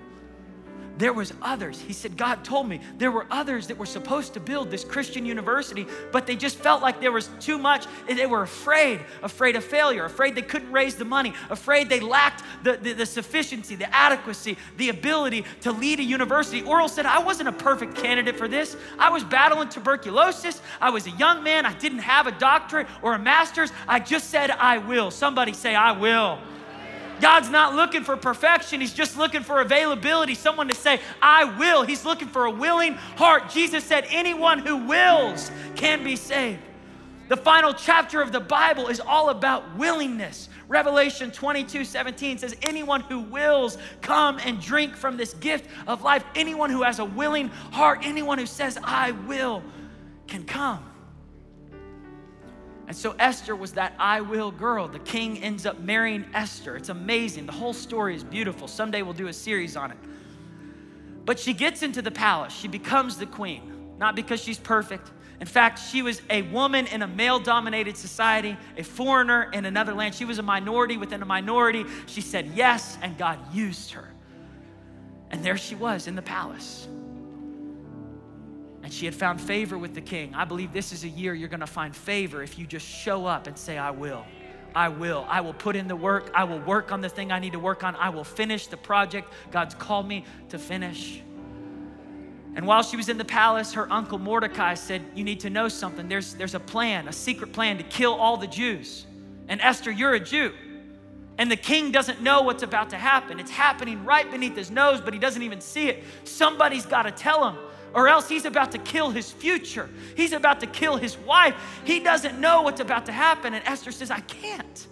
there 0.98 1.12
was 1.12 1.32
others. 1.42 1.80
He 1.80 1.92
said 1.92 2.16
god 2.16 2.44
told 2.44 2.68
me. 2.68 2.80
There 2.98 3.10
were 3.10 3.26
others 3.30 3.66
that 3.68 3.78
were 3.78 3.86
supposed 3.86 4.34
to 4.34 4.40
build 4.40 4.70
this 4.70 4.84
christian 4.84 5.24
university 5.24 5.86
but 6.10 6.26
they 6.26 6.36
just 6.36 6.58
felt 6.58 6.82
like 6.82 7.00
there 7.00 7.12
was 7.12 7.28
too 7.40 7.58
much 7.58 7.86
they 8.06 8.26
were 8.26 8.42
afraid 8.42 9.00
afraid 9.22 9.56
of 9.56 9.64
failure 9.64 10.04
afraid 10.04 10.34
they 10.34 10.42
couldn't 10.42 10.70
raise 10.72 10.96
the 10.96 11.04
money 11.04 11.32
afraid 11.50 11.88
they 11.88 12.00
lacked 12.00 12.42
the, 12.62 12.76
the, 12.76 12.92
the 12.92 13.06
sufficiency 13.06 13.74
the 13.74 13.94
adequacy 13.94 14.56
the 14.76 14.88
ability 14.88 15.44
to 15.60 15.72
lead 15.72 15.98
a 15.98 16.02
university. 16.02 16.62
Oral 16.62 16.88
said 16.88 17.06
i 17.06 17.18
wasn't 17.18 17.48
a 17.48 17.52
perfect 17.52 17.94
candidate 17.96 18.36
for 18.36 18.48
this. 18.48 18.76
I 18.98 19.10
was 19.10 19.24
battling 19.24 19.68
tuberculosis. 19.68 20.60
I 20.80 20.90
was 20.90 21.06
a 21.06 21.10
young 21.12 21.42
man. 21.42 21.66
I 21.66 21.74
didn't 21.74 22.00
have 22.00 22.26
a 22.26 22.32
doctorate 22.32 22.86
or 23.02 23.14
a 23.14 23.18
master's. 23.18 23.72
I 23.88 24.00
just 24.00 24.30
said 24.30 24.50
i 24.50 24.78
will 24.78 25.10
somebody 25.10 25.52
say 25.52 25.74
i 25.74 25.92
will 25.92 26.38
God's 27.22 27.48
not 27.48 27.76
looking 27.76 28.02
for 28.02 28.16
perfection, 28.16 28.80
He's 28.80 28.92
just 28.92 29.16
looking 29.16 29.42
for 29.42 29.60
availability, 29.60 30.34
someone 30.34 30.68
to 30.68 30.74
say, 30.74 31.00
I 31.22 31.44
will. 31.44 31.84
He's 31.84 32.04
looking 32.04 32.26
for 32.26 32.46
a 32.46 32.50
willing 32.50 32.94
heart. 32.94 33.48
Jesus 33.48 33.84
said, 33.84 34.06
Anyone 34.10 34.58
who 34.58 34.88
wills 34.88 35.50
can 35.76 36.02
be 36.02 36.16
saved. 36.16 36.58
The 37.28 37.36
final 37.36 37.72
chapter 37.72 38.20
of 38.20 38.32
the 38.32 38.40
Bible 38.40 38.88
is 38.88 38.98
all 38.98 39.30
about 39.30 39.76
willingness. 39.76 40.48
Revelation 40.66 41.30
22 41.30 41.84
17 41.84 42.38
says, 42.38 42.56
Anyone 42.60 43.02
who 43.02 43.20
wills 43.20 43.78
come 44.00 44.38
and 44.44 44.60
drink 44.60 44.96
from 44.96 45.16
this 45.16 45.32
gift 45.34 45.70
of 45.86 46.02
life. 46.02 46.24
Anyone 46.34 46.70
who 46.70 46.82
has 46.82 46.98
a 46.98 47.04
willing 47.04 47.48
heart, 47.48 48.00
anyone 48.02 48.38
who 48.38 48.46
says, 48.46 48.76
I 48.82 49.12
will, 49.12 49.62
can 50.26 50.42
come. 50.42 50.91
And 52.86 52.96
so 52.96 53.14
Esther 53.18 53.54
was 53.54 53.72
that 53.72 53.94
I 53.98 54.20
will 54.20 54.50
girl. 54.50 54.88
The 54.88 54.98
king 54.98 55.38
ends 55.38 55.66
up 55.66 55.78
marrying 55.80 56.26
Esther. 56.34 56.76
It's 56.76 56.88
amazing. 56.88 57.46
The 57.46 57.52
whole 57.52 57.72
story 57.72 58.14
is 58.14 58.24
beautiful. 58.24 58.68
Someday 58.68 59.02
we'll 59.02 59.12
do 59.14 59.28
a 59.28 59.32
series 59.32 59.76
on 59.76 59.92
it. 59.92 59.98
But 61.24 61.38
she 61.38 61.54
gets 61.54 61.82
into 61.82 62.02
the 62.02 62.10
palace. 62.10 62.52
She 62.52 62.68
becomes 62.68 63.16
the 63.16 63.26
queen, 63.26 63.94
not 63.98 64.16
because 64.16 64.42
she's 64.42 64.58
perfect. 64.58 65.10
In 65.40 65.46
fact, 65.46 65.78
she 65.78 66.02
was 66.02 66.22
a 66.30 66.42
woman 66.42 66.86
in 66.86 67.02
a 67.02 67.06
male 67.06 67.40
dominated 67.40 67.96
society, 67.96 68.56
a 68.76 68.82
foreigner 68.82 69.50
in 69.52 69.64
another 69.64 69.94
land. 69.94 70.14
She 70.14 70.24
was 70.24 70.38
a 70.38 70.42
minority 70.42 70.96
within 70.96 71.22
a 71.22 71.26
minority. 71.26 71.84
She 72.06 72.20
said 72.20 72.52
yes, 72.54 72.98
and 73.02 73.16
God 73.18 73.38
used 73.52 73.92
her. 73.92 74.08
And 75.30 75.42
there 75.42 75.56
she 75.56 75.74
was 75.74 76.06
in 76.06 76.14
the 76.14 76.22
palace. 76.22 76.86
And 78.92 78.98
she 78.98 79.06
had 79.06 79.14
found 79.14 79.40
favor 79.40 79.78
with 79.78 79.94
the 79.94 80.02
king. 80.02 80.34
I 80.34 80.44
believe 80.44 80.74
this 80.74 80.92
is 80.92 81.02
a 81.04 81.08
year 81.08 81.32
you're 81.32 81.48
gonna 81.48 81.66
find 81.66 81.96
favor 81.96 82.42
if 82.42 82.58
you 82.58 82.66
just 82.66 82.86
show 82.86 83.24
up 83.24 83.46
and 83.46 83.56
say, 83.56 83.78
I 83.78 83.90
will. 83.90 84.26
I 84.74 84.90
will. 84.90 85.24
I 85.30 85.40
will 85.40 85.54
put 85.54 85.76
in 85.76 85.88
the 85.88 85.96
work. 85.96 86.30
I 86.34 86.44
will 86.44 86.58
work 86.58 86.92
on 86.92 87.00
the 87.00 87.08
thing 87.08 87.32
I 87.32 87.38
need 87.38 87.54
to 87.54 87.58
work 87.58 87.84
on. 87.84 87.96
I 87.96 88.10
will 88.10 88.22
finish 88.22 88.66
the 88.66 88.76
project 88.76 89.32
God's 89.50 89.74
called 89.74 90.06
me 90.06 90.26
to 90.50 90.58
finish. 90.58 91.22
And 92.54 92.66
while 92.66 92.82
she 92.82 92.98
was 92.98 93.08
in 93.08 93.16
the 93.16 93.24
palace, 93.24 93.72
her 93.72 93.90
uncle 93.90 94.18
Mordecai 94.18 94.74
said, 94.74 95.00
You 95.14 95.24
need 95.24 95.40
to 95.40 95.48
know 95.48 95.68
something. 95.68 96.06
There's, 96.06 96.34
there's 96.34 96.54
a 96.54 96.60
plan, 96.60 97.08
a 97.08 97.14
secret 97.14 97.54
plan 97.54 97.78
to 97.78 97.84
kill 97.84 98.12
all 98.12 98.36
the 98.36 98.46
Jews. 98.46 99.06
And 99.48 99.58
Esther, 99.62 99.90
you're 99.90 100.12
a 100.12 100.20
Jew. 100.20 100.52
And 101.38 101.50
the 101.50 101.56
king 101.56 101.92
doesn't 101.92 102.20
know 102.20 102.42
what's 102.42 102.62
about 102.62 102.90
to 102.90 102.98
happen. 102.98 103.40
It's 103.40 103.50
happening 103.50 104.04
right 104.04 104.30
beneath 104.30 104.54
his 104.54 104.70
nose, 104.70 105.00
but 105.00 105.14
he 105.14 105.18
doesn't 105.18 105.42
even 105.42 105.62
see 105.62 105.88
it. 105.88 106.04
Somebody's 106.24 106.84
got 106.84 107.04
to 107.04 107.10
tell 107.10 107.48
him, 107.48 107.56
or 107.94 108.08
else 108.08 108.28
he's 108.28 108.44
about 108.44 108.72
to 108.72 108.78
kill 108.78 109.10
his 109.10 109.30
future. 109.30 109.88
He's 110.16 110.32
about 110.32 110.60
to 110.60 110.66
kill 110.66 110.96
his 110.96 111.16
wife. 111.18 111.54
He 111.84 112.00
doesn't 112.00 112.40
know 112.40 112.62
what's 112.62 112.80
about 112.80 113.06
to 113.06 113.12
happen. 113.12 113.54
And 113.54 113.64
Esther 113.66 113.92
says, 113.92 114.10
I 114.10 114.20
can't. 114.20 114.86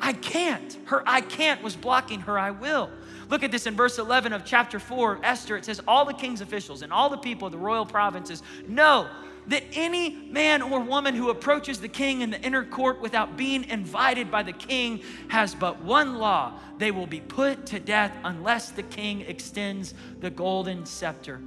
I 0.00 0.12
can't. 0.12 0.78
Her 0.84 1.02
I 1.06 1.20
can't 1.20 1.62
was 1.62 1.76
blocking 1.76 2.20
her 2.20 2.38
I 2.38 2.50
will. 2.50 2.90
Look 3.30 3.42
at 3.42 3.50
this 3.50 3.66
in 3.66 3.74
verse 3.74 3.98
11 3.98 4.32
of 4.32 4.44
chapter 4.44 4.78
4 4.78 5.14
of 5.14 5.24
Esther. 5.24 5.56
It 5.56 5.64
says, 5.64 5.80
All 5.88 6.04
the 6.04 6.12
king's 6.12 6.40
officials 6.40 6.82
and 6.82 6.92
all 6.92 7.08
the 7.08 7.16
people 7.16 7.46
of 7.46 7.52
the 7.52 7.58
royal 7.58 7.86
provinces 7.86 8.42
know 8.68 9.08
that 9.46 9.62
any 9.72 10.10
man 10.30 10.62
or 10.62 10.80
woman 10.80 11.14
who 11.14 11.30
approaches 11.30 11.80
the 11.80 11.88
king 11.88 12.22
in 12.22 12.30
the 12.30 12.40
inner 12.42 12.64
court 12.64 13.00
without 13.00 13.36
being 13.36 13.64
invited 13.64 14.30
by 14.30 14.42
the 14.42 14.52
king 14.52 15.00
has 15.28 15.54
but 15.54 15.82
one 15.82 16.16
law 16.16 16.52
they 16.78 16.90
will 16.90 17.06
be 17.06 17.20
put 17.20 17.66
to 17.66 17.78
death 17.78 18.12
unless 18.24 18.70
the 18.70 18.82
king 18.82 19.20
extends 19.22 19.92
the 20.20 20.30
golden 20.30 20.86
scepter 20.86 21.40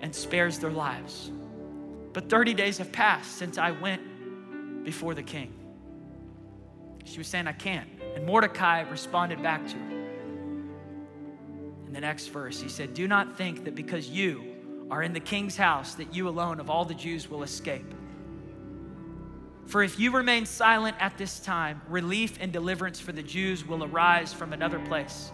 and 0.00 0.14
spares 0.14 0.58
their 0.58 0.70
lives. 0.70 1.30
But 2.12 2.28
30 2.28 2.54
days 2.54 2.78
have 2.78 2.92
passed 2.92 3.36
since 3.36 3.58
I 3.58 3.70
went 3.70 4.84
before 4.84 5.14
the 5.14 5.22
king. 5.22 5.52
She 7.04 7.18
was 7.18 7.28
saying, 7.28 7.46
I 7.46 7.52
can't. 7.52 7.88
And 8.14 8.26
Mordecai 8.26 8.80
responded 8.82 9.42
back 9.42 9.66
to 9.68 9.76
her. 9.76 9.90
In 11.86 11.92
the 11.92 12.00
next 12.00 12.28
verse, 12.28 12.60
he 12.60 12.68
said, 12.68 12.94
Do 12.94 13.08
not 13.08 13.36
think 13.36 13.64
that 13.64 13.74
because 13.74 14.08
you 14.08 14.44
are 14.90 15.02
in 15.02 15.12
the 15.12 15.20
king's 15.20 15.56
house, 15.56 15.94
that 15.94 16.14
you 16.14 16.28
alone 16.28 16.60
of 16.60 16.70
all 16.70 16.84
the 16.84 16.94
Jews 16.94 17.28
will 17.28 17.42
escape. 17.42 17.94
For 19.66 19.82
if 19.84 20.00
you 20.00 20.10
remain 20.10 20.46
silent 20.46 20.96
at 20.98 21.16
this 21.16 21.38
time, 21.38 21.80
relief 21.88 22.38
and 22.40 22.52
deliverance 22.52 22.98
for 22.98 23.12
the 23.12 23.22
Jews 23.22 23.64
will 23.64 23.84
arise 23.84 24.32
from 24.32 24.52
another 24.52 24.80
place. 24.80 25.30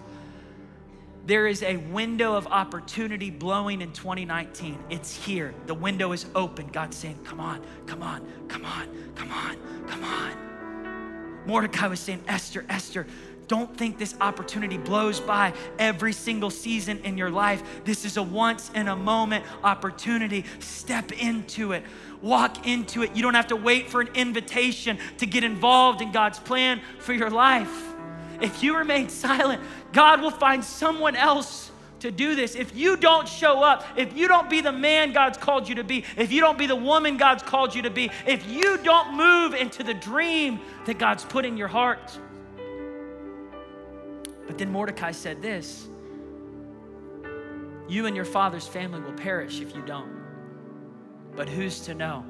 There 1.27 1.49
is 1.49 1.65
a 1.65 1.77
window 1.77 2.35
of 2.35 2.47
opportunity 2.47 3.31
blowing 3.31 3.83
in 3.83 3.93
2019. 3.93 4.79
It's 4.91 5.13
here. 5.13 5.53
The 5.67 5.75
window 5.75 6.13
is 6.13 6.27
open. 6.37 6.69
God's 6.69 6.97
saying, 6.97 7.19
Come 7.25 7.41
on, 7.41 7.65
come 7.87 8.03
on, 8.03 8.25
come 8.47 8.65
on, 8.65 8.89
come 9.17 9.33
on, 9.33 9.57
come 9.89 10.05
on. 10.05 11.47
Mordecai 11.47 11.89
was 11.89 11.99
saying, 11.99 12.23
Esther, 12.29 12.65
Esther, 12.69 13.07
don't 13.49 13.77
think 13.77 13.99
this 13.99 14.15
opportunity 14.21 14.77
blows 14.77 15.21
by 15.21 15.53
every 15.79 16.13
single 16.13 16.51
season 16.51 16.99
in 17.05 17.19
your 17.19 17.31
life. 17.31 17.63
This 17.85 18.05
is 18.05 18.17
a 18.17 18.23
once 18.23 18.71
in 18.75 18.89
a 18.89 18.97
moment 18.97 19.45
opportunity. 19.63 20.45
Step 20.61 21.13
into 21.13 21.73
it, 21.73 21.85
walk 22.23 22.67
into 22.67 23.03
it. 23.03 23.15
You 23.15 23.23
don't 23.23 23.35
have 23.35 23.49
to 23.49 23.57
wait 23.57 23.89
for 23.89 24.01
an 24.01 24.09
invitation 24.15 24.99
to 25.19 25.27
get 25.27 25.43
involved 25.45 26.03
in 26.03 26.13
God's 26.13 26.39
plan 26.39 26.81
for 26.99 27.13
your 27.13 27.31
life. 27.31 27.96
If 28.41 28.63
you 28.63 28.77
remain 28.77 29.09
silent, 29.09 29.63
God 29.93 30.21
will 30.21 30.31
find 30.31 30.65
someone 30.65 31.17
else 31.17 31.71
to 32.01 32.11
do 32.11 32.35
this. 32.35 32.55
If 32.55 32.77
you 32.77 32.97
don't 32.97 33.29
show 33.29 33.63
up, 33.63 33.85
if 33.97 34.17
you 34.17 34.29
don't 34.29 34.51
be 34.51 34.61
the 34.61 34.73
man 34.73 35.13
God's 35.13 35.39
called 35.39 35.69
you 35.69 35.77
to 35.77 35.85
be, 35.85 36.05
if 36.17 36.33
you 36.33 36.41
don't 36.41 36.59
be 36.59 36.67
the 36.67 36.77
woman 36.77 37.17
God's 37.17 37.43
called 37.43 37.75
you 37.75 37.83
to 37.83 37.91
be, 37.91 38.11
if 38.27 38.49
you 38.49 38.79
don't 38.79 39.17
move 39.17 39.55
into 39.55 39.83
the 39.83 39.95
dream 39.95 40.61
that 40.85 40.99
God's 40.99 41.25
put 41.25 41.45
in 41.45 41.57
your 41.57 41.69
heart, 41.69 42.19
but 44.47 44.59
then 44.59 44.71
Mordecai 44.71 45.13
said 45.13 45.43
this 45.43 45.89
You 47.89 48.07
and 48.07 48.15
your 48.15 48.25
father's 48.25 48.67
family 48.67 49.01
will 49.01 49.13
perish 49.13 49.61
if 49.61 49.75
you 49.75 49.83
don't. 49.83 50.15
But 51.35 51.49
who's 51.49 51.81
to 51.81 51.95
know 51.95 52.25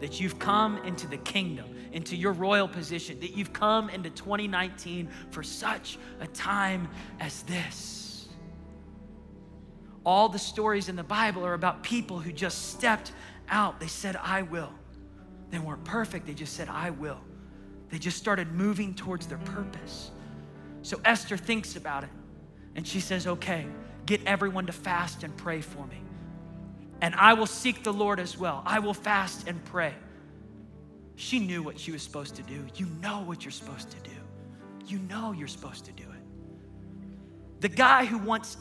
that 0.00 0.20
you've 0.20 0.38
come 0.38 0.78
into 0.84 1.06
the 1.06 1.18
kingdom, 1.18 1.66
into 1.92 2.16
your 2.16 2.32
royal 2.32 2.68
position, 2.68 3.20
that 3.20 3.36
you've 3.36 3.52
come 3.52 3.88
into 3.90 4.10
2019 4.10 5.08
for 5.30 5.42
such 5.42 5.98
a 6.20 6.26
time 6.26 6.88
as 7.20 7.42
this? 7.42 8.28
All 10.04 10.28
the 10.28 10.38
stories 10.38 10.88
in 10.88 10.96
the 10.96 11.02
Bible 11.02 11.44
are 11.44 11.54
about 11.54 11.82
people 11.82 12.18
who 12.20 12.32
just 12.32 12.70
stepped 12.70 13.12
out. 13.48 13.80
They 13.80 13.88
said, 13.88 14.16
I 14.16 14.42
will. 14.42 14.72
They 15.50 15.58
weren't 15.58 15.84
perfect, 15.84 16.26
they 16.26 16.34
just 16.34 16.54
said, 16.54 16.68
I 16.68 16.90
will. 16.90 17.20
They 17.88 17.98
just 17.98 18.16
started 18.16 18.52
moving 18.52 18.94
towards 18.94 19.26
their 19.26 19.38
purpose. 19.38 20.10
So 20.82 21.00
Esther 21.04 21.36
thinks 21.36 21.76
about 21.76 22.04
it 22.04 22.10
and 22.74 22.86
she 22.86 23.00
says, 23.00 23.26
Okay, 23.26 23.66
get 24.06 24.20
everyone 24.26 24.66
to 24.66 24.72
fast 24.72 25.24
and 25.24 25.36
pray 25.36 25.60
for 25.60 25.86
me. 25.86 26.00
And 27.00 27.14
I 27.14 27.34
will 27.34 27.46
seek 27.46 27.82
the 27.82 27.92
Lord 27.92 28.20
as 28.20 28.38
well. 28.38 28.62
I 28.64 28.78
will 28.78 28.94
fast 28.94 29.48
and 29.48 29.62
pray. 29.66 29.94
She 31.16 31.38
knew 31.38 31.62
what 31.62 31.80
she 31.80 31.92
was 31.92 32.02
supposed 32.02 32.36
to 32.36 32.42
do. 32.42 32.64
You 32.76 32.86
know 33.00 33.22
what 33.22 33.44
you're 33.44 33.50
supposed 33.50 33.90
to 33.90 33.96
do. 34.00 34.16
You 34.86 34.98
know 35.00 35.32
you're 35.32 35.48
supposed 35.48 35.86
to 35.86 35.92
do 35.92 36.04
it. 36.04 37.60
The 37.60 37.70
guy 37.70 38.04
who 38.04 38.18
wants 38.18 38.58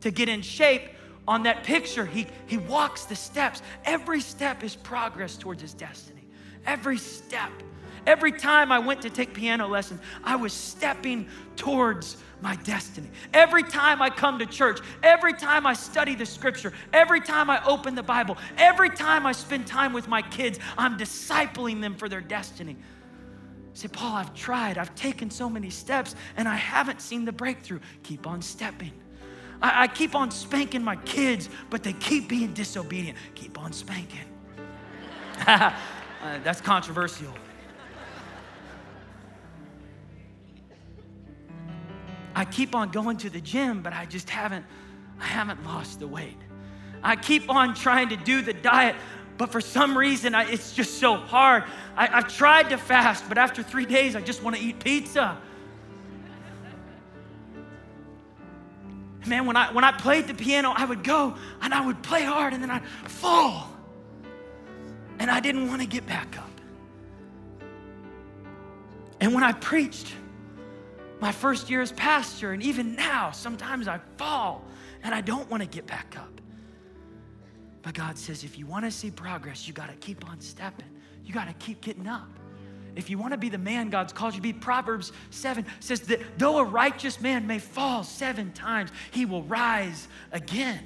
to 0.00 0.10
get 0.10 0.28
in 0.28 0.42
shape 0.42 0.82
on 1.28 1.44
that 1.44 1.62
picture, 1.64 2.04
he, 2.04 2.26
he 2.46 2.56
walks 2.56 3.04
the 3.04 3.14
steps. 3.14 3.62
Every 3.84 4.20
step 4.20 4.64
is 4.64 4.74
progress 4.74 5.36
towards 5.36 5.62
his 5.62 5.74
destiny. 5.74 6.24
Every 6.66 6.98
step. 6.98 7.52
Every 8.06 8.32
time 8.32 8.72
I 8.72 8.80
went 8.80 9.02
to 9.02 9.10
take 9.10 9.32
piano 9.32 9.68
lessons, 9.68 10.00
I 10.24 10.34
was 10.36 10.52
stepping 10.52 11.28
towards 11.54 12.16
my 12.42 12.56
destiny. 12.56 13.08
Every 13.32 13.62
time 13.62 14.02
I 14.02 14.10
come 14.10 14.38
to 14.40 14.46
church, 14.46 14.80
every 15.02 15.32
time 15.32 15.66
I 15.66 15.74
study 15.74 16.14
the 16.14 16.26
scripture, 16.26 16.72
every 16.92 17.20
time 17.20 17.48
I 17.48 17.64
open 17.64 17.94
the 17.94 18.02
Bible, 18.02 18.36
every 18.58 18.90
time 18.90 19.24
I 19.24 19.32
spend 19.32 19.66
time 19.66 19.92
with 19.92 20.08
my 20.08 20.22
kids, 20.22 20.58
I'm 20.76 20.98
discipling 20.98 21.80
them 21.80 21.94
for 21.94 22.08
their 22.08 22.20
destiny. 22.20 22.76
say, 23.74 23.88
Paul, 23.88 24.16
I've 24.16 24.34
tried, 24.34 24.76
I've 24.76 24.94
taken 24.94 25.30
so 25.30 25.48
many 25.48 25.70
steps, 25.70 26.16
and 26.36 26.48
I 26.48 26.56
haven't 26.56 27.00
seen 27.00 27.24
the 27.24 27.32
breakthrough. 27.32 27.80
Keep 28.02 28.26
on 28.26 28.42
stepping. 28.42 28.92
I, 29.62 29.84
I 29.84 29.86
keep 29.86 30.14
on 30.14 30.30
spanking 30.30 30.82
my 30.82 30.96
kids, 30.96 31.48
but 31.70 31.82
they 31.82 31.92
keep 31.94 32.28
being 32.28 32.52
disobedient. 32.52 33.16
Keep 33.34 33.58
on 33.58 33.72
spanking. 33.72 34.26
uh, 35.46 35.72
that's 36.42 36.60
controversial. 36.60 37.32
I 42.34 42.44
keep 42.44 42.74
on 42.74 42.90
going 42.90 43.16
to 43.18 43.30
the 43.30 43.40
gym, 43.40 43.82
but 43.82 43.92
I 43.92 44.06
just 44.06 44.30
haven't, 44.30 44.64
I 45.20 45.26
haven't 45.26 45.64
lost 45.64 46.00
the 46.00 46.06
weight. 46.06 46.38
I 47.02 47.16
keep 47.16 47.50
on 47.50 47.74
trying 47.74 48.08
to 48.10 48.16
do 48.16 48.42
the 48.42 48.52
diet, 48.52 48.96
but 49.36 49.50
for 49.50 49.60
some 49.60 49.96
reason, 49.98 50.34
I, 50.34 50.44
it's 50.44 50.72
just 50.72 50.98
so 50.98 51.16
hard. 51.16 51.64
I, 51.96 52.06
have 52.06 52.28
tried 52.28 52.70
to 52.70 52.78
fast, 52.78 53.28
but 53.28 53.38
after 53.38 53.62
three 53.62 53.86
days, 53.86 54.14
I 54.14 54.20
just 54.20 54.42
want 54.42 54.56
to 54.56 54.62
eat 54.62 54.82
pizza. 54.82 55.36
Man, 59.26 59.46
when 59.46 59.56
I, 59.56 59.72
when 59.72 59.84
I 59.84 59.92
played 59.92 60.26
the 60.26 60.34
piano, 60.34 60.72
I 60.74 60.84
would 60.84 61.04
go 61.04 61.36
and 61.60 61.72
I 61.72 61.84
would 61.84 62.02
play 62.02 62.22
hard 62.22 62.54
and 62.54 62.62
then 62.62 62.70
I'd 62.70 62.84
fall. 63.08 63.68
And 65.18 65.30
I 65.30 65.38
didn't 65.38 65.68
want 65.68 65.80
to 65.80 65.86
get 65.86 66.06
back 66.06 66.36
up. 66.38 66.50
And 69.20 69.32
when 69.32 69.44
I 69.44 69.52
preached, 69.52 70.12
my 71.22 71.30
first 71.30 71.70
year 71.70 71.80
as 71.80 71.92
pastor, 71.92 72.50
and 72.50 72.60
even 72.64 72.96
now, 72.96 73.30
sometimes 73.30 73.86
I 73.86 74.00
fall 74.16 74.64
and 75.04 75.14
I 75.14 75.20
don't 75.20 75.48
want 75.48 75.62
to 75.62 75.68
get 75.68 75.86
back 75.86 76.16
up. 76.18 76.40
But 77.82 77.94
God 77.94 78.18
says, 78.18 78.42
if 78.42 78.58
you 78.58 78.66
want 78.66 78.84
to 78.86 78.90
see 78.90 79.08
progress, 79.12 79.68
you 79.68 79.72
got 79.72 79.88
to 79.88 79.94
keep 79.94 80.28
on 80.28 80.40
stepping. 80.40 80.88
You 81.24 81.32
got 81.32 81.46
to 81.46 81.54
keep 81.54 81.80
getting 81.80 82.08
up. 82.08 82.28
If 82.96 83.08
you 83.08 83.18
want 83.18 83.32
to 83.34 83.38
be 83.38 83.48
the 83.48 83.56
man 83.56 83.88
God's 83.88 84.12
called 84.12 84.34
you 84.34 84.38
to 84.38 84.42
be, 84.42 84.52
Proverbs 84.52 85.12
7 85.30 85.64
says 85.78 86.00
that 86.00 86.20
though 86.38 86.58
a 86.58 86.64
righteous 86.64 87.20
man 87.20 87.46
may 87.46 87.60
fall 87.60 88.02
seven 88.02 88.52
times, 88.52 88.90
he 89.12 89.24
will 89.24 89.44
rise 89.44 90.08
again. 90.32 90.84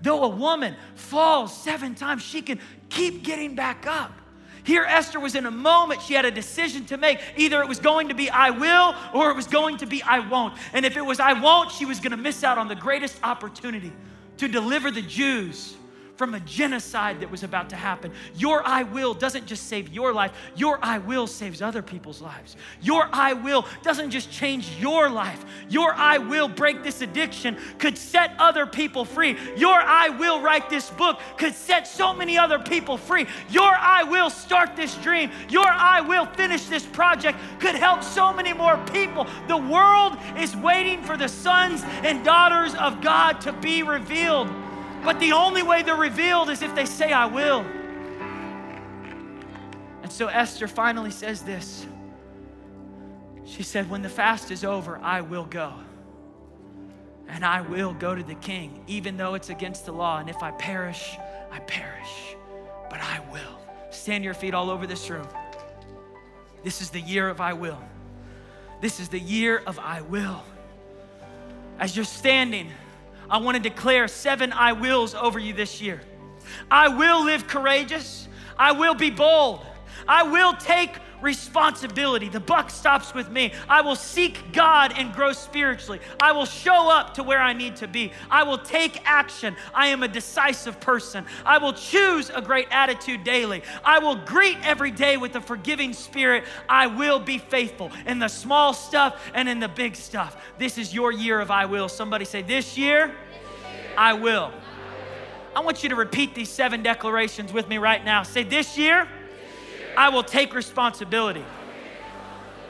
Though 0.00 0.24
a 0.24 0.28
woman 0.28 0.74
falls 0.94 1.54
seven 1.54 1.94
times, 1.94 2.22
she 2.22 2.40
can 2.40 2.60
keep 2.88 3.24
getting 3.24 3.54
back 3.54 3.86
up. 3.86 4.19
Here, 4.64 4.84
Esther 4.84 5.20
was 5.20 5.34
in 5.34 5.46
a 5.46 5.50
moment, 5.50 6.02
she 6.02 6.14
had 6.14 6.24
a 6.24 6.30
decision 6.30 6.84
to 6.86 6.96
make. 6.96 7.20
Either 7.36 7.62
it 7.62 7.68
was 7.68 7.80
going 7.80 8.08
to 8.08 8.14
be 8.14 8.30
I 8.30 8.50
will 8.50 8.94
or 9.14 9.30
it 9.30 9.36
was 9.36 9.46
going 9.46 9.78
to 9.78 9.86
be 9.86 10.02
I 10.02 10.20
won't. 10.20 10.54
And 10.72 10.84
if 10.84 10.96
it 10.96 11.04
was 11.04 11.20
I 11.20 11.32
won't, 11.34 11.70
she 11.70 11.84
was 11.84 12.00
going 12.00 12.12
to 12.12 12.16
miss 12.16 12.44
out 12.44 12.58
on 12.58 12.68
the 12.68 12.74
greatest 12.74 13.18
opportunity 13.22 13.92
to 14.38 14.48
deliver 14.48 14.90
the 14.90 15.02
Jews 15.02 15.76
from 16.20 16.34
a 16.34 16.40
genocide 16.40 17.18
that 17.20 17.30
was 17.30 17.44
about 17.44 17.70
to 17.70 17.76
happen. 17.76 18.12
Your 18.36 18.62
I 18.62 18.82
will 18.82 19.14
doesn't 19.14 19.46
just 19.46 19.68
save 19.68 19.88
your 19.88 20.12
life, 20.12 20.32
your 20.54 20.78
I 20.82 20.98
will 20.98 21.26
saves 21.26 21.62
other 21.62 21.80
people's 21.80 22.20
lives. 22.20 22.56
Your 22.82 23.08
I 23.10 23.32
will 23.32 23.64
doesn't 23.82 24.10
just 24.10 24.30
change 24.30 24.68
your 24.78 25.08
life, 25.08 25.42
your 25.70 25.94
I 25.94 26.18
will 26.18 26.46
break 26.46 26.82
this 26.82 27.00
addiction 27.00 27.56
could 27.78 27.96
set 27.96 28.34
other 28.38 28.66
people 28.66 29.06
free. 29.06 29.34
Your 29.56 29.80
I 29.80 30.10
will 30.10 30.42
write 30.42 30.68
this 30.68 30.90
book 30.90 31.18
could 31.38 31.54
set 31.54 31.86
so 31.86 32.12
many 32.12 32.36
other 32.36 32.58
people 32.58 32.98
free. 32.98 33.26
Your 33.48 33.74
I 33.74 34.02
will 34.02 34.28
start 34.28 34.76
this 34.76 34.94
dream, 34.96 35.30
your 35.48 35.68
I 35.68 36.02
will 36.02 36.26
finish 36.26 36.66
this 36.66 36.84
project 36.84 37.38
could 37.60 37.76
help 37.76 38.02
so 38.02 38.30
many 38.30 38.52
more 38.52 38.76
people. 38.92 39.26
The 39.48 39.56
world 39.56 40.18
is 40.36 40.54
waiting 40.54 41.02
for 41.02 41.16
the 41.16 41.28
sons 41.28 41.82
and 42.02 42.22
daughters 42.22 42.74
of 42.74 43.00
God 43.00 43.40
to 43.40 43.54
be 43.54 43.82
revealed. 43.82 44.50
But 45.04 45.18
the 45.18 45.32
only 45.32 45.62
way 45.62 45.82
they're 45.82 45.96
revealed 45.96 46.50
is 46.50 46.62
if 46.62 46.74
they 46.74 46.84
say, 46.84 47.12
I 47.12 47.26
will. 47.26 47.60
And 50.02 50.12
so 50.12 50.26
Esther 50.26 50.68
finally 50.68 51.10
says 51.10 51.42
this. 51.42 51.86
She 53.44 53.62
said, 53.62 53.88
When 53.90 54.02
the 54.02 54.08
fast 54.08 54.50
is 54.50 54.64
over, 54.64 54.98
I 54.98 55.20
will 55.22 55.44
go. 55.44 55.72
And 57.28 57.44
I 57.44 57.60
will 57.60 57.94
go 57.94 58.14
to 58.14 58.22
the 58.22 58.34
king, 58.34 58.82
even 58.86 59.16
though 59.16 59.34
it's 59.34 59.50
against 59.50 59.86
the 59.86 59.92
law. 59.92 60.18
And 60.18 60.28
if 60.28 60.42
I 60.42 60.50
perish, 60.52 61.16
I 61.50 61.60
perish. 61.60 62.36
But 62.88 63.00
I 63.00 63.20
will. 63.32 63.60
Stand 63.90 64.24
your 64.24 64.34
feet 64.34 64.52
all 64.52 64.70
over 64.70 64.86
this 64.86 65.08
room. 65.10 65.26
This 66.62 66.80
is 66.80 66.90
the 66.90 67.00
year 67.00 67.28
of 67.28 67.40
I 67.40 67.52
will. 67.52 67.80
This 68.80 69.00
is 69.00 69.08
the 69.08 69.18
year 69.18 69.62
of 69.66 69.78
I 69.78 70.00
will. 70.02 70.42
As 71.78 71.96
you're 71.96 72.04
standing, 72.04 72.70
I 73.30 73.38
want 73.38 73.56
to 73.56 73.62
declare 73.62 74.08
seven 74.08 74.52
I 74.52 74.72
wills 74.72 75.14
over 75.14 75.38
you 75.38 75.52
this 75.52 75.80
year. 75.80 76.00
I 76.70 76.88
will 76.88 77.24
live 77.24 77.46
courageous. 77.46 78.28
I 78.58 78.72
will 78.72 78.94
be 78.94 79.10
bold. 79.10 79.64
I 80.08 80.24
will 80.24 80.54
take 80.54 80.90
responsibility. 81.20 82.28
The 82.28 82.40
buck 82.40 82.70
stops 82.70 83.14
with 83.14 83.30
me. 83.30 83.52
I 83.68 83.80
will 83.80 83.96
seek 83.96 84.52
God 84.52 84.92
and 84.96 85.12
grow 85.12 85.32
spiritually. 85.32 86.00
I 86.20 86.32
will 86.32 86.46
show 86.46 86.90
up 86.90 87.14
to 87.14 87.22
where 87.22 87.40
I 87.40 87.52
need 87.52 87.76
to 87.76 87.88
be. 87.88 88.12
I 88.30 88.42
will 88.42 88.58
take 88.58 89.00
action. 89.04 89.56
I 89.74 89.88
am 89.88 90.02
a 90.02 90.08
decisive 90.08 90.80
person. 90.80 91.24
I 91.44 91.58
will 91.58 91.72
choose 91.72 92.30
a 92.30 92.40
great 92.40 92.68
attitude 92.70 93.24
daily. 93.24 93.62
I 93.84 93.98
will 93.98 94.16
greet 94.16 94.58
every 94.62 94.90
day 94.90 95.16
with 95.16 95.36
a 95.36 95.40
forgiving 95.40 95.92
spirit. 95.92 96.44
I 96.68 96.86
will 96.86 97.20
be 97.20 97.38
faithful 97.38 97.90
in 98.06 98.18
the 98.18 98.28
small 98.28 98.72
stuff 98.72 99.30
and 99.34 99.48
in 99.48 99.60
the 99.60 99.68
big 99.68 99.96
stuff. 99.96 100.36
This 100.58 100.78
is 100.78 100.94
your 100.94 101.12
year 101.12 101.40
of 101.40 101.50
I 101.50 101.66
will. 101.66 101.88
Somebody 101.88 102.24
say, 102.24 102.42
This 102.42 102.76
year, 102.76 103.14
I 103.96 104.12
will. 104.14 104.52
I 105.54 105.60
want 105.60 105.82
you 105.82 105.88
to 105.88 105.96
repeat 105.96 106.34
these 106.34 106.48
seven 106.48 106.82
declarations 106.82 107.52
with 107.52 107.68
me 107.68 107.78
right 107.78 108.04
now. 108.04 108.22
Say, 108.22 108.44
This 108.44 108.78
year, 108.78 109.08
I 109.96 110.08
will 110.08 110.22
take 110.22 110.54
responsibility. 110.54 111.44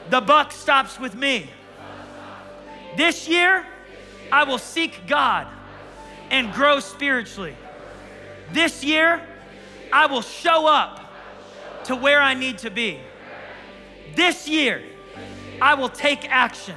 The 0.09 0.21
buck 0.21 0.51
stops 0.51 0.99
with 0.99 1.15
me. 1.15 1.49
This 2.97 3.27
year, 3.27 3.65
I 4.31 4.43
will 4.43 4.57
seek 4.57 5.07
God 5.07 5.47
and 6.29 6.51
grow 6.53 6.79
spiritually. 6.79 7.55
This 8.51 8.83
year, 8.83 9.21
I 9.93 10.07
will 10.07 10.21
show 10.21 10.67
up 10.67 10.99
to 11.85 11.95
where 11.95 12.21
I 12.21 12.33
need 12.33 12.57
to 12.59 12.69
be. 12.69 12.99
This 14.15 14.47
year, 14.47 14.83
I 15.61 15.75
will 15.75 15.89
take 15.89 16.29
action. 16.29 16.75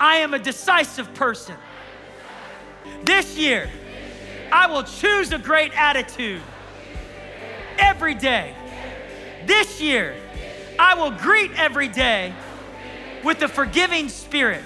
I 0.00 0.16
am 0.16 0.34
a 0.34 0.38
decisive 0.38 1.12
person. 1.14 1.56
This 3.04 3.36
year, 3.36 3.70
I 4.52 4.66
will 4.66 4.82
choose 4.82 5.32
a 5.32 5.38
great 5.38 5.72
attitude 5.76 6.42
every 7.78 8.14
day. 8.14 8.54
This 9.46 9.80
year, 9.80 10.14
I 10.78 10.94
will 10.94 11.10
greet 11.10 11.52
every 11.58 11.88
day 11.88 12.34
with 13.22 13.42
a 13.42 13.48
forgiving 13.48 14.08
spirit. 14.08 14.64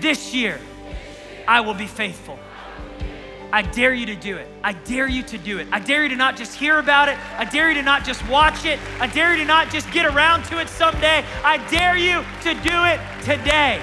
This 0.00 0.34
year, 0.34 0.58
I 1.46 1.60
will 1.60 1.74
be 1.74 1.86
faithful. 1.86 2.38
I 3.50 3.62
dare 3.62 3.94
you 3.94 4.06
to 4.06 4.14
do 4.14 4.36
it. 4.36 4.46
I 4.62 4.72
dare 4.72 5.08
you 5.08 5.22
to 5.22 5.38
do 5.38 5.58
it. 5.58 5.68
I 5.72 5.80
dare 5.80 6.02
you 6.02 6.10
to 6.10 6.16
not 6.16 6.36
just 6.36 6.54
hear 6.54 6.78
about 6.78 7.08
it. 7.08 7.16
I 7.38 7.44
dare 7.44 7.68
you 7.70 7.76
to 7.76 7.82
not 7.82 8.04
just 8.04 8.26
watch 8.28 8.66
it. 8.66 8.78
I 9.00 9.06
dare 9.06 9.32
you 9.32 9.38
to 9.38 9.44
not 9.46 9.70
just 9.70 9.90
get 9.90 10.04
around 10.04 10.44
to 10.44 10.60
it 10.60 10.68
someday. 10.68 11.24
I 11.42 11.56
dare 11.68 11.96
you 11.96 12.22
to 12.42 12.54
do 12.62 12.84
it 12.84 13.00
today. 13.24 13.80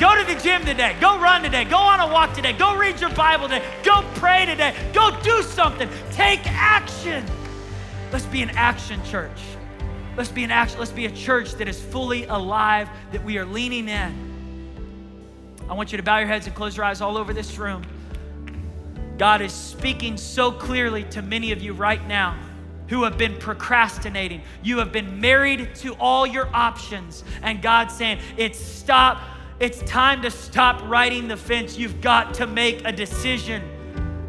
Go 0.00 0.16
to 0.18 0.24
the 0.24 0.40
gym 0.40 0.64
today. 0.64 0.96
Go 1.00 1.18
run 1.20 1.42
today. 1.42 1.64
Go 1.64 1.76
on 1.76 2.00
a 2.00 2.06
walk 2.06 2.32
today. 2.34 2.52
Go 2.52 2.76
read 2.76 3.00
your 3.00 3.10
Bible 3.10 3.48
today. 3.48 3.64
Go 3.82 4.02
pray 4.14 4.46
today. 4.46 4.74
Go 4.94 5.16
do 5.22 5.42
something. 5.42 5.88
Take 6.10 6.40
action. 6.46 7.24
Let's 8.14 8.26
be 8.26 8.42
an 8.42 8.50
action 8.50 9.04
church. 9.04 9.40
Let's 10.16 10.30
be 10.30 10.44
an 10.44 10.52
action. 10.52 10.78
Let's 10.78 10.92
be 10.92 11.06
a 11.06 11.10
church 11.10 11.54
that 11.54 11.66
is 11.66 11.82
fully 11.82 12.26
alive, 12.26 12.88
that 13.10 13.24
we 13.24 13.38
are 13.38 13.44
leaning 13.44 13.88
in. 13.88 15.56
I 15.68 15.72
want 15.72 15.90
you 15.90 15.96
to 15.96 16.04
bow 16.04 16.18
your 16.18 16.28
heads 16.28 16.46
and 16.46 16.54
close 16.54 16.76
your 16.76 16.86
eyes 16.86 17.00
all 17.00 17.16
over 17.16 17.32
this 17.32 17.58
room. 17.58 17.82
God 19.18 19.42
is 19.42 19.52
speaking 19.52 20.16
so 20.16 20.52
clearly 20.52 21.02
to 21.10 21.22
many 21.22 21.50
of 21.50 21.60
you 21.60 21.72
right 21.72 22.06
now 22.06 22.38
who 22.86 23.02
have 23.02 23.18
been 23.18 23.36
procrastinating. 23.36 24.42
You 24.62 24.78
have 24.78 24.92
been 24.92 25.20
married 25.20 25.74
to 25.78 25.94
all 25.94 26.24
your 26.24 26.48
options, 26.54 27.24
and 27.42 27.60
God's 27.60 27.96
saying, 27.96 28.20
It's 28.36 28.60
stop. 28.60 29.20
It's 29.58 29.80
time 29.90 30.22
to 30.22 30.30
stop 30.30 30.88
riding 30.88 31.26
the 31.26 31.36
fence. 31.36 31.76
You've 31.76 32.00
got 32.00 32.34
to 32.34 32.46
make 32.46 32.84
a 32.84 32.92
decision. 32.92 33.73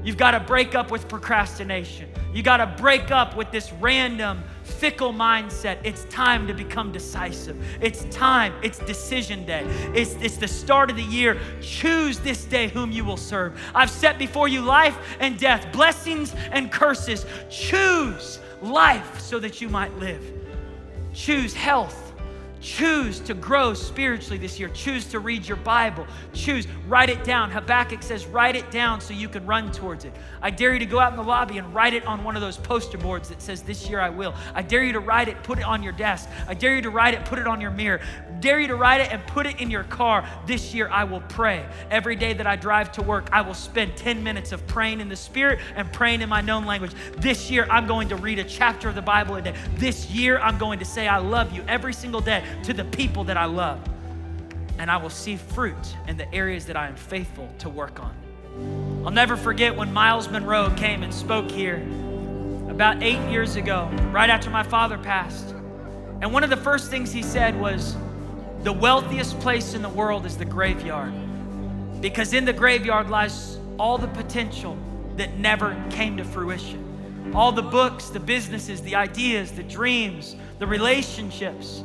You've 0.06 0.18
got 0.18 0.32
to 0.32 0.40
break 0.40 0.76
up 0.76 0.92
with 0.92 1.10
procrastination. 1.10 2.08
You 2.32 2.44
got 2.44 2.58
to 2.58 2.68
break 2.80 3.10
up 3.10 3.36
with 3.36 3.50
this 3.50 3.74
random, 3.74 4.44
fickle 4.64 5.12
mindset. 5.12 5.80
It's 5.84 6.06
time 6.06 6.46
to 6.48 6.54
become 6.54 6.92
decisive. 6.92 7.58
It's 7.82 8.04
time. 8.16 8.54
It's 8.62 8.78
decision 8.78 9.46
day. 9.46 9.64
It's, 9.96 10.14
it's 10.22 10.38
the 10.38 10.48
start 10.48 10.92
of 10.92 10.96
the 10.96 11.04
year. 11.04 11.40
Choose 11.60 12.20
this 12.20 12.46
day 12.46 12.68
whom 12.68 12.92
you 12.92 13.04
will 13.04 13.18
serve. 13.18 13.60
I've 13.74 13.90
set 13.90 14.20
before 14.20 14.48
you 14.48 14.62
life 14.62 14.96
and 15.20 15.40
death, 15.40 15.72
blessings 15.74 16.36
and 16.52 16.72
curses. 16.72 17.26
Choose 17.50 18.40
life 18.62 19.20
so 19.20 19.40
that 19.40 19.60
you 19.60 19.70
might 19.70 19.98
live. 19.98 20.22
Choose 21.14 21.56
health 21.56 22.05
Choose 22.66 23.20
to 23.20 23.36
grow 23.36 23.76
spiritually 23.76 24.40
this 24.40 24.60
year. 24.60 24.70
Choose 24.70 25.06
to 25.10 25.20
read 25.20 25.48
your 25.48 25.58
Bible. 25.58 26.08
Choose, 26.34 26.68
write 26.88 27.12
it 27.12 27.24
down. 27.24 27.52
Habakkuk 27.52 28.02
says, 28.02 28.26
write 28.26 28.56
it 28.56 28.72
down 28.72 29.00
so 29.00 29.14
you 29.14 29.30
can 29.30 29.46
run 29.46 29.72
towards 29.72 30.04
it. 30.04 30.12
I 30.42 30.50
dare 30.50 30.74
you 30.74 30.80
to 30.80 30.86
go 30.88 31.00
out 31.00 31.12
in 31.12 31.16
the 31.16 31.24
lobby 31.24 31.60
and 31.60 31.76
write 31.76 31.94
it 31.94 32.08
on 32.08 32.24
one 32.24 32.36
of 32.36 32.42
those 32.42 32.58
poster 32.58 32.98
boards 32.98 33.30
that 33.30 33.40
says, 33.40 33.62
This 33.62 33.88
year 33.88 34.00
I 34.00 34.10
will. 34.10 34.34
I 34.56 34.64
dare 34.64 34.84
you 34.84 34.94
to 34.94 35.00
write 35.00 35.28
it, 35.28 35.44
put 35.44 35.60
it 35.60 35.64
on 35.64 35.84
your 35.84 35.94
desk. 35.94 36.28
I 36.48 36.56
dare 36.56 36.76
you 36.76 36.82
to 36.82 36.90
write 36.90 37.14
it, 37.14 37.24
put 37.26 37.38
it 37.38 37.46
on 37.46 37.62
your 37.62 37.70
mirror. 37.70 38.02
I 38.02 38.40
Dare 38.40 38.60
you 38.60 38.68
to 38.68 38.76
write 38.76 39.02
it 39.02 39.12
and 39.12 39.26
put 39.28 39.46
it 39.46 39.62
in 39.62 39.72
your 39.72 39.84
car. 39.84 40.28
This 40.46 40.74
year 40.74 40.90
I 40.90 41.04
will 41.04 41.22
pray. 41.22 41.66
Every 41.90 42.16
day 42.16 42.34
that 42.34 42.46
I 42.46 42.56
drive 42.56 42.92
to 42.94 43.02
work, 43.02 43.30
I 43.32 43.42
will 43.42 43.54
spend 43.54 43.96
10 43.96 44.24
minutes 44.24 44.52
of 44.52 44.66
praying 44.68 45.00
in 45.00 45.10
the 45.10 45.16
Spirit 45.16 45.60
and 45.76 45.92
praying 45.94 46.22
in 46.22 46.30
my 46.30 46.42
known 46.42 46.66
language. 46.66 46.92
This 47.18 47.50
year 47.50 47.66
I'm 47.70 47.88
going 47.88 48.10
to 48.10 48.16
read 48.16 48.40
a 48.40 48.44
chapter 48.44 48.90
of 48.90 48.96
the 48.96 49.02
Bible 49.02 49.36
a 49.36 49.42
day. 49.42 49.56
This 49.76 50.10
year 50.12 50.40
I'm 50.40 50.58
going 50.58 50.80
to 50.80 50.86
say, 50.86 51.08
I 51.08 51.18
love 51.18 51.54
you 51.54 51.64
every 51.68 51.94
single 51.94 52.22
day 52.22 52.44
to 52.64 52.74
the 52.74 52.86
people 52.86 53.24
that 53.26 53.38
I 53.38 53.46
love. 53.46 53.80
And 54.78 54.92
I 54.92 54.98
will 54.98 55.10
see 55.10 55.38
fruit 55.38 55.96
in 56.08 56.18
the 56.18 56.34
areas 56.34 56.66
that 56.66 56.76
I 56.76 56.88
am 56.88 56.96
faithful 56.96 57.50
to 57.60 57.70
work 57.70 58.00
on. 58.00 58.16
I'll 59.06 59.12
never 59.12 59.38
forget 59.38 59.76
when 59.76 59.94
Myles 59.94 60.30
Munroe 60.30 60.74
came 60.76 61.04
and 61.04 61.14
spoke 61.14 61.50
here 61.52 61.78
about 62.70 63.02
eight 63.02 63.22
years 63.30 63.56
ago, 63.56 63.90
right 64.12 64.30
after 64.30 64.50
my 64.50 64.64
father 64.64 64.98
passed. 64.98 65.52
And 66.22 66.34
one 66.34 66.44
of 66.44 66.50
the 66.50 66.58
first 66.58 66.90
things 66.90 67.12
he 67.12 67.24
said 67.24 67.60
was, 67.60 67.96
The 68.64 68.74
wealthiest 68.74 69.40
place 69.40 69.74
in 69.74 69.82
the 69.82 69.90
world 69.90 70.26
is 70.26 70.38
the 70.38 70.46
graveyard. 70.46 71.14
Because 72.02 72.34
in 72.34 72.46
the 72.46 72.54
graveyard 72.54 73.10
lies 73.10 73.60
all 73.80 73.98
the 73.98 74.08
potential 74.08 74.78
that 75.18 75.38
never 75.38 75.82
came 75.90 76.18
to 76.18 76.26
fruition. 76.26 77.32
All 77.34 77.52
the 77.52 77.62
books, 77.62 78.10
the 78.10 78.20
businesses, 78.20 78.82
the 78.82 78.96
ideas, 78.96 79.52
the 79.52 79.64
dreams, 79.64 80.36
the 80.60 80.68
relationships 80.68 81.84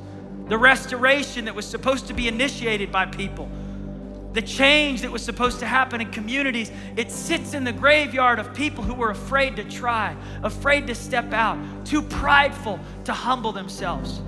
the 0.50 0.58
restoration 0.58 1.44
that 1.44 1.54
was 1.54 1.64
supposed 1.64 2.08
to 2.08 2.12
be 2.12 2.26
initiated 2.26 2.90
by 2.90 3.06
people, 3.06 3.48
the 4.32 4.42
change 4.42 5.00
that 5.02 5.10
was 5.10 5.24
supposed 5.24 5.60
to 5.60 5.66
happen 5.66 6.00
in 6.00 6.10
communities, 6.10 6.72
it 6.96 7.12
sits 7.12 7.54
in 7.54 7.62
the 7.62 7.72
graveyard 7.72 8.40
of 8.40 8.52
people 8.52 8.82
who 8.82 8.92
were 8.92 9.10
afraid 9.10 9.54
to 9.54 9.62
try, 9.62 10.16
afraid 10.42 10.88
to 10.88 10.94
step 10.94 11.32
out, 11.32 11.56
too 11.86 12.02
prideful 12.02 12.80
to 13.04 13.12
humble 13.12 13.52
themselves, 13.52 14.20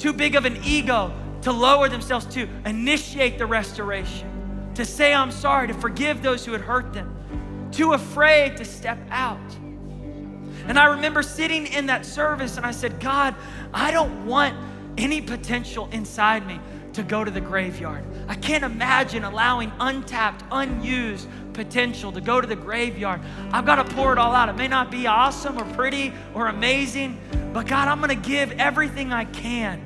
too 0.00 0.12
big 0.12 0.34
of 0.34 0.44
an 0.44 0.58
ego 0.64 1.14
to 1.42 1.52
lower 1.52 1.88
themselves 1.88 2.26
to 2.26 2.48
initiate 2.66 3.38
the 3.38 3.46
restoration, 3.46 4.72
to 4.74 4.84
say, 4.84 5.14
I'm 5.14 5.30
sorry, 5.30 5.68
to 5.68 5.74
forgive 5.74 6.20
those 6.20 6.44
who 6.44 6.50
had 6.50 6.62
hurt 6.62 6.92
them, 6.92 7.70
too 7.70 7.92
afraid 7.92 8.56
to 8.56 8.64
step 8.64 8.98
out. 9.08 9.38
And 10.66 10.80
I 10.80 10.86
remember 10.86 11.22
sitting 11.22 11.68
in 11.68 11.86
that 11.86 12.04
service 12.04 12.56
and 12.56 12.66
I 12.66 12.72
said, 12.72 12.98
God, 12.98 13.36
I 13.72 13.92
don't 13.92 14.26
want 14.26 14.56
any 15.00 15.20
potential 15.20 15.88
inside 15.92 16.46
me 16.46 16.60
to 16.92 17.02
go 17.02 17.24
to 17.24 17.30
the 17.30 17.40
graveyard. 17.40 18.04
I 18.28 18.34
can't 18.34 18.64
imagine 18.64 19.24
allowing 19.24 19.72
untapped, 19.80 20.44
unused 20.50 21.28
potential 21.54 22.12
to 22.12 22.20
go 22.20 22.40
to 22.40 22.46
the 22.46 22.56
graveyard. 22.56 23.20
I've 23.50 23.64
got 23.64 23.76
to 23.76 23.94
pour 23.94 24.12
it 24.12 24.18
all 24.18 24.34
out. 24.34 24.48
It 24.48 24.56
may 24.56 24.68
not 24.68 24.90
be 24.90 25.06
awesome 25.06 25.58
or 25.58 25.64
pretty 25.74 26.12
or 26.34 26.48
amazing, 26.48 27.18
but 27.52 27.66
God, 27.66 27.88
I'm 27.88 28.00
going 28.00 28.20
to 28.20 28.28
give 28.28 28.52
everything 28.52 29.12
I 29.12 29.24
can 29.24 29.80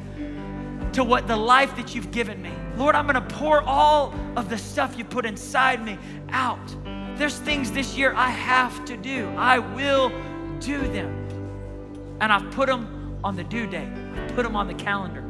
to 0.94 1.04
what 1.04 1.26
the 1.26 1.36
life 1.36 1.76
that 1.76 1.94
you've 1.94 2.10
given 2.10 2.40
me. 2.42 2.52
Lord, 2.76 2.94
I'm 2.94 3.06
going 3.06 3.14
to 3.14 3.34
pour 3.34 3.62
all 3.62 4.14
of 4.36 4.48
the 4.48 4.58
stuff 4.58 4.96
you 4.98 5.04
put 5.04 5.26
inside 5.26 5.84
me 5.84 5.98
out. 6.30 6.74
There's 7.16 7.38
things 7.38 7.70
this 7.70 7.96
year 7.96 8.12
I 8.16 8.30
have 8.30 8.84
to 8.86 8.96
do. 8.96 9.28
I 9.36 9.60
will 9.60 10.10
do 10.58 10.78
them. 10.78 11.20
And 12.20 12.32
I've 12.32 12.50
put 12.52 12.68
them 12.68 13.18
on 13.22 13.36
the 13.36 13.44
due 13.44 13.66
date. 13.66 13.88
Put 14.34 14.42
them 14.42 14.56
on 14.56 14.66
the 14.66 14.74
calendar. 14.74 15.24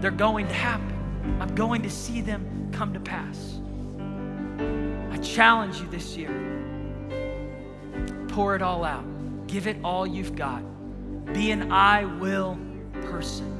They're 0.00 0.10
going 0.10 0.46
to 0.48 0.54
happen. 0.54 1.38
I'm 1.40 1.54
going 1.54 1.82
to 1.82 1.90
see 1.90 2.20
them 2.20 2.70
come 2.72 2.92
to 2.92 3.00
pass. 3.00 3.60
I 5.10 5.16
challenge 5.18 5.80
you 5.80 5.88
this 5.88 6.16
year. 6.16 6.30
Pour 8.28 8.54
it 8.56 8.62
all 8.62 8.84
out. 8.84 9.04
Give 9.46 9.66
it 9.66 9.76
all 9.82 10.06
you've 10.06 10.34
got. 10.34 10.62
Be 11.32 11.50
an 11.50 11.72
I 11.72 12.04
will 12.04 12.58
person. 13.02 13.53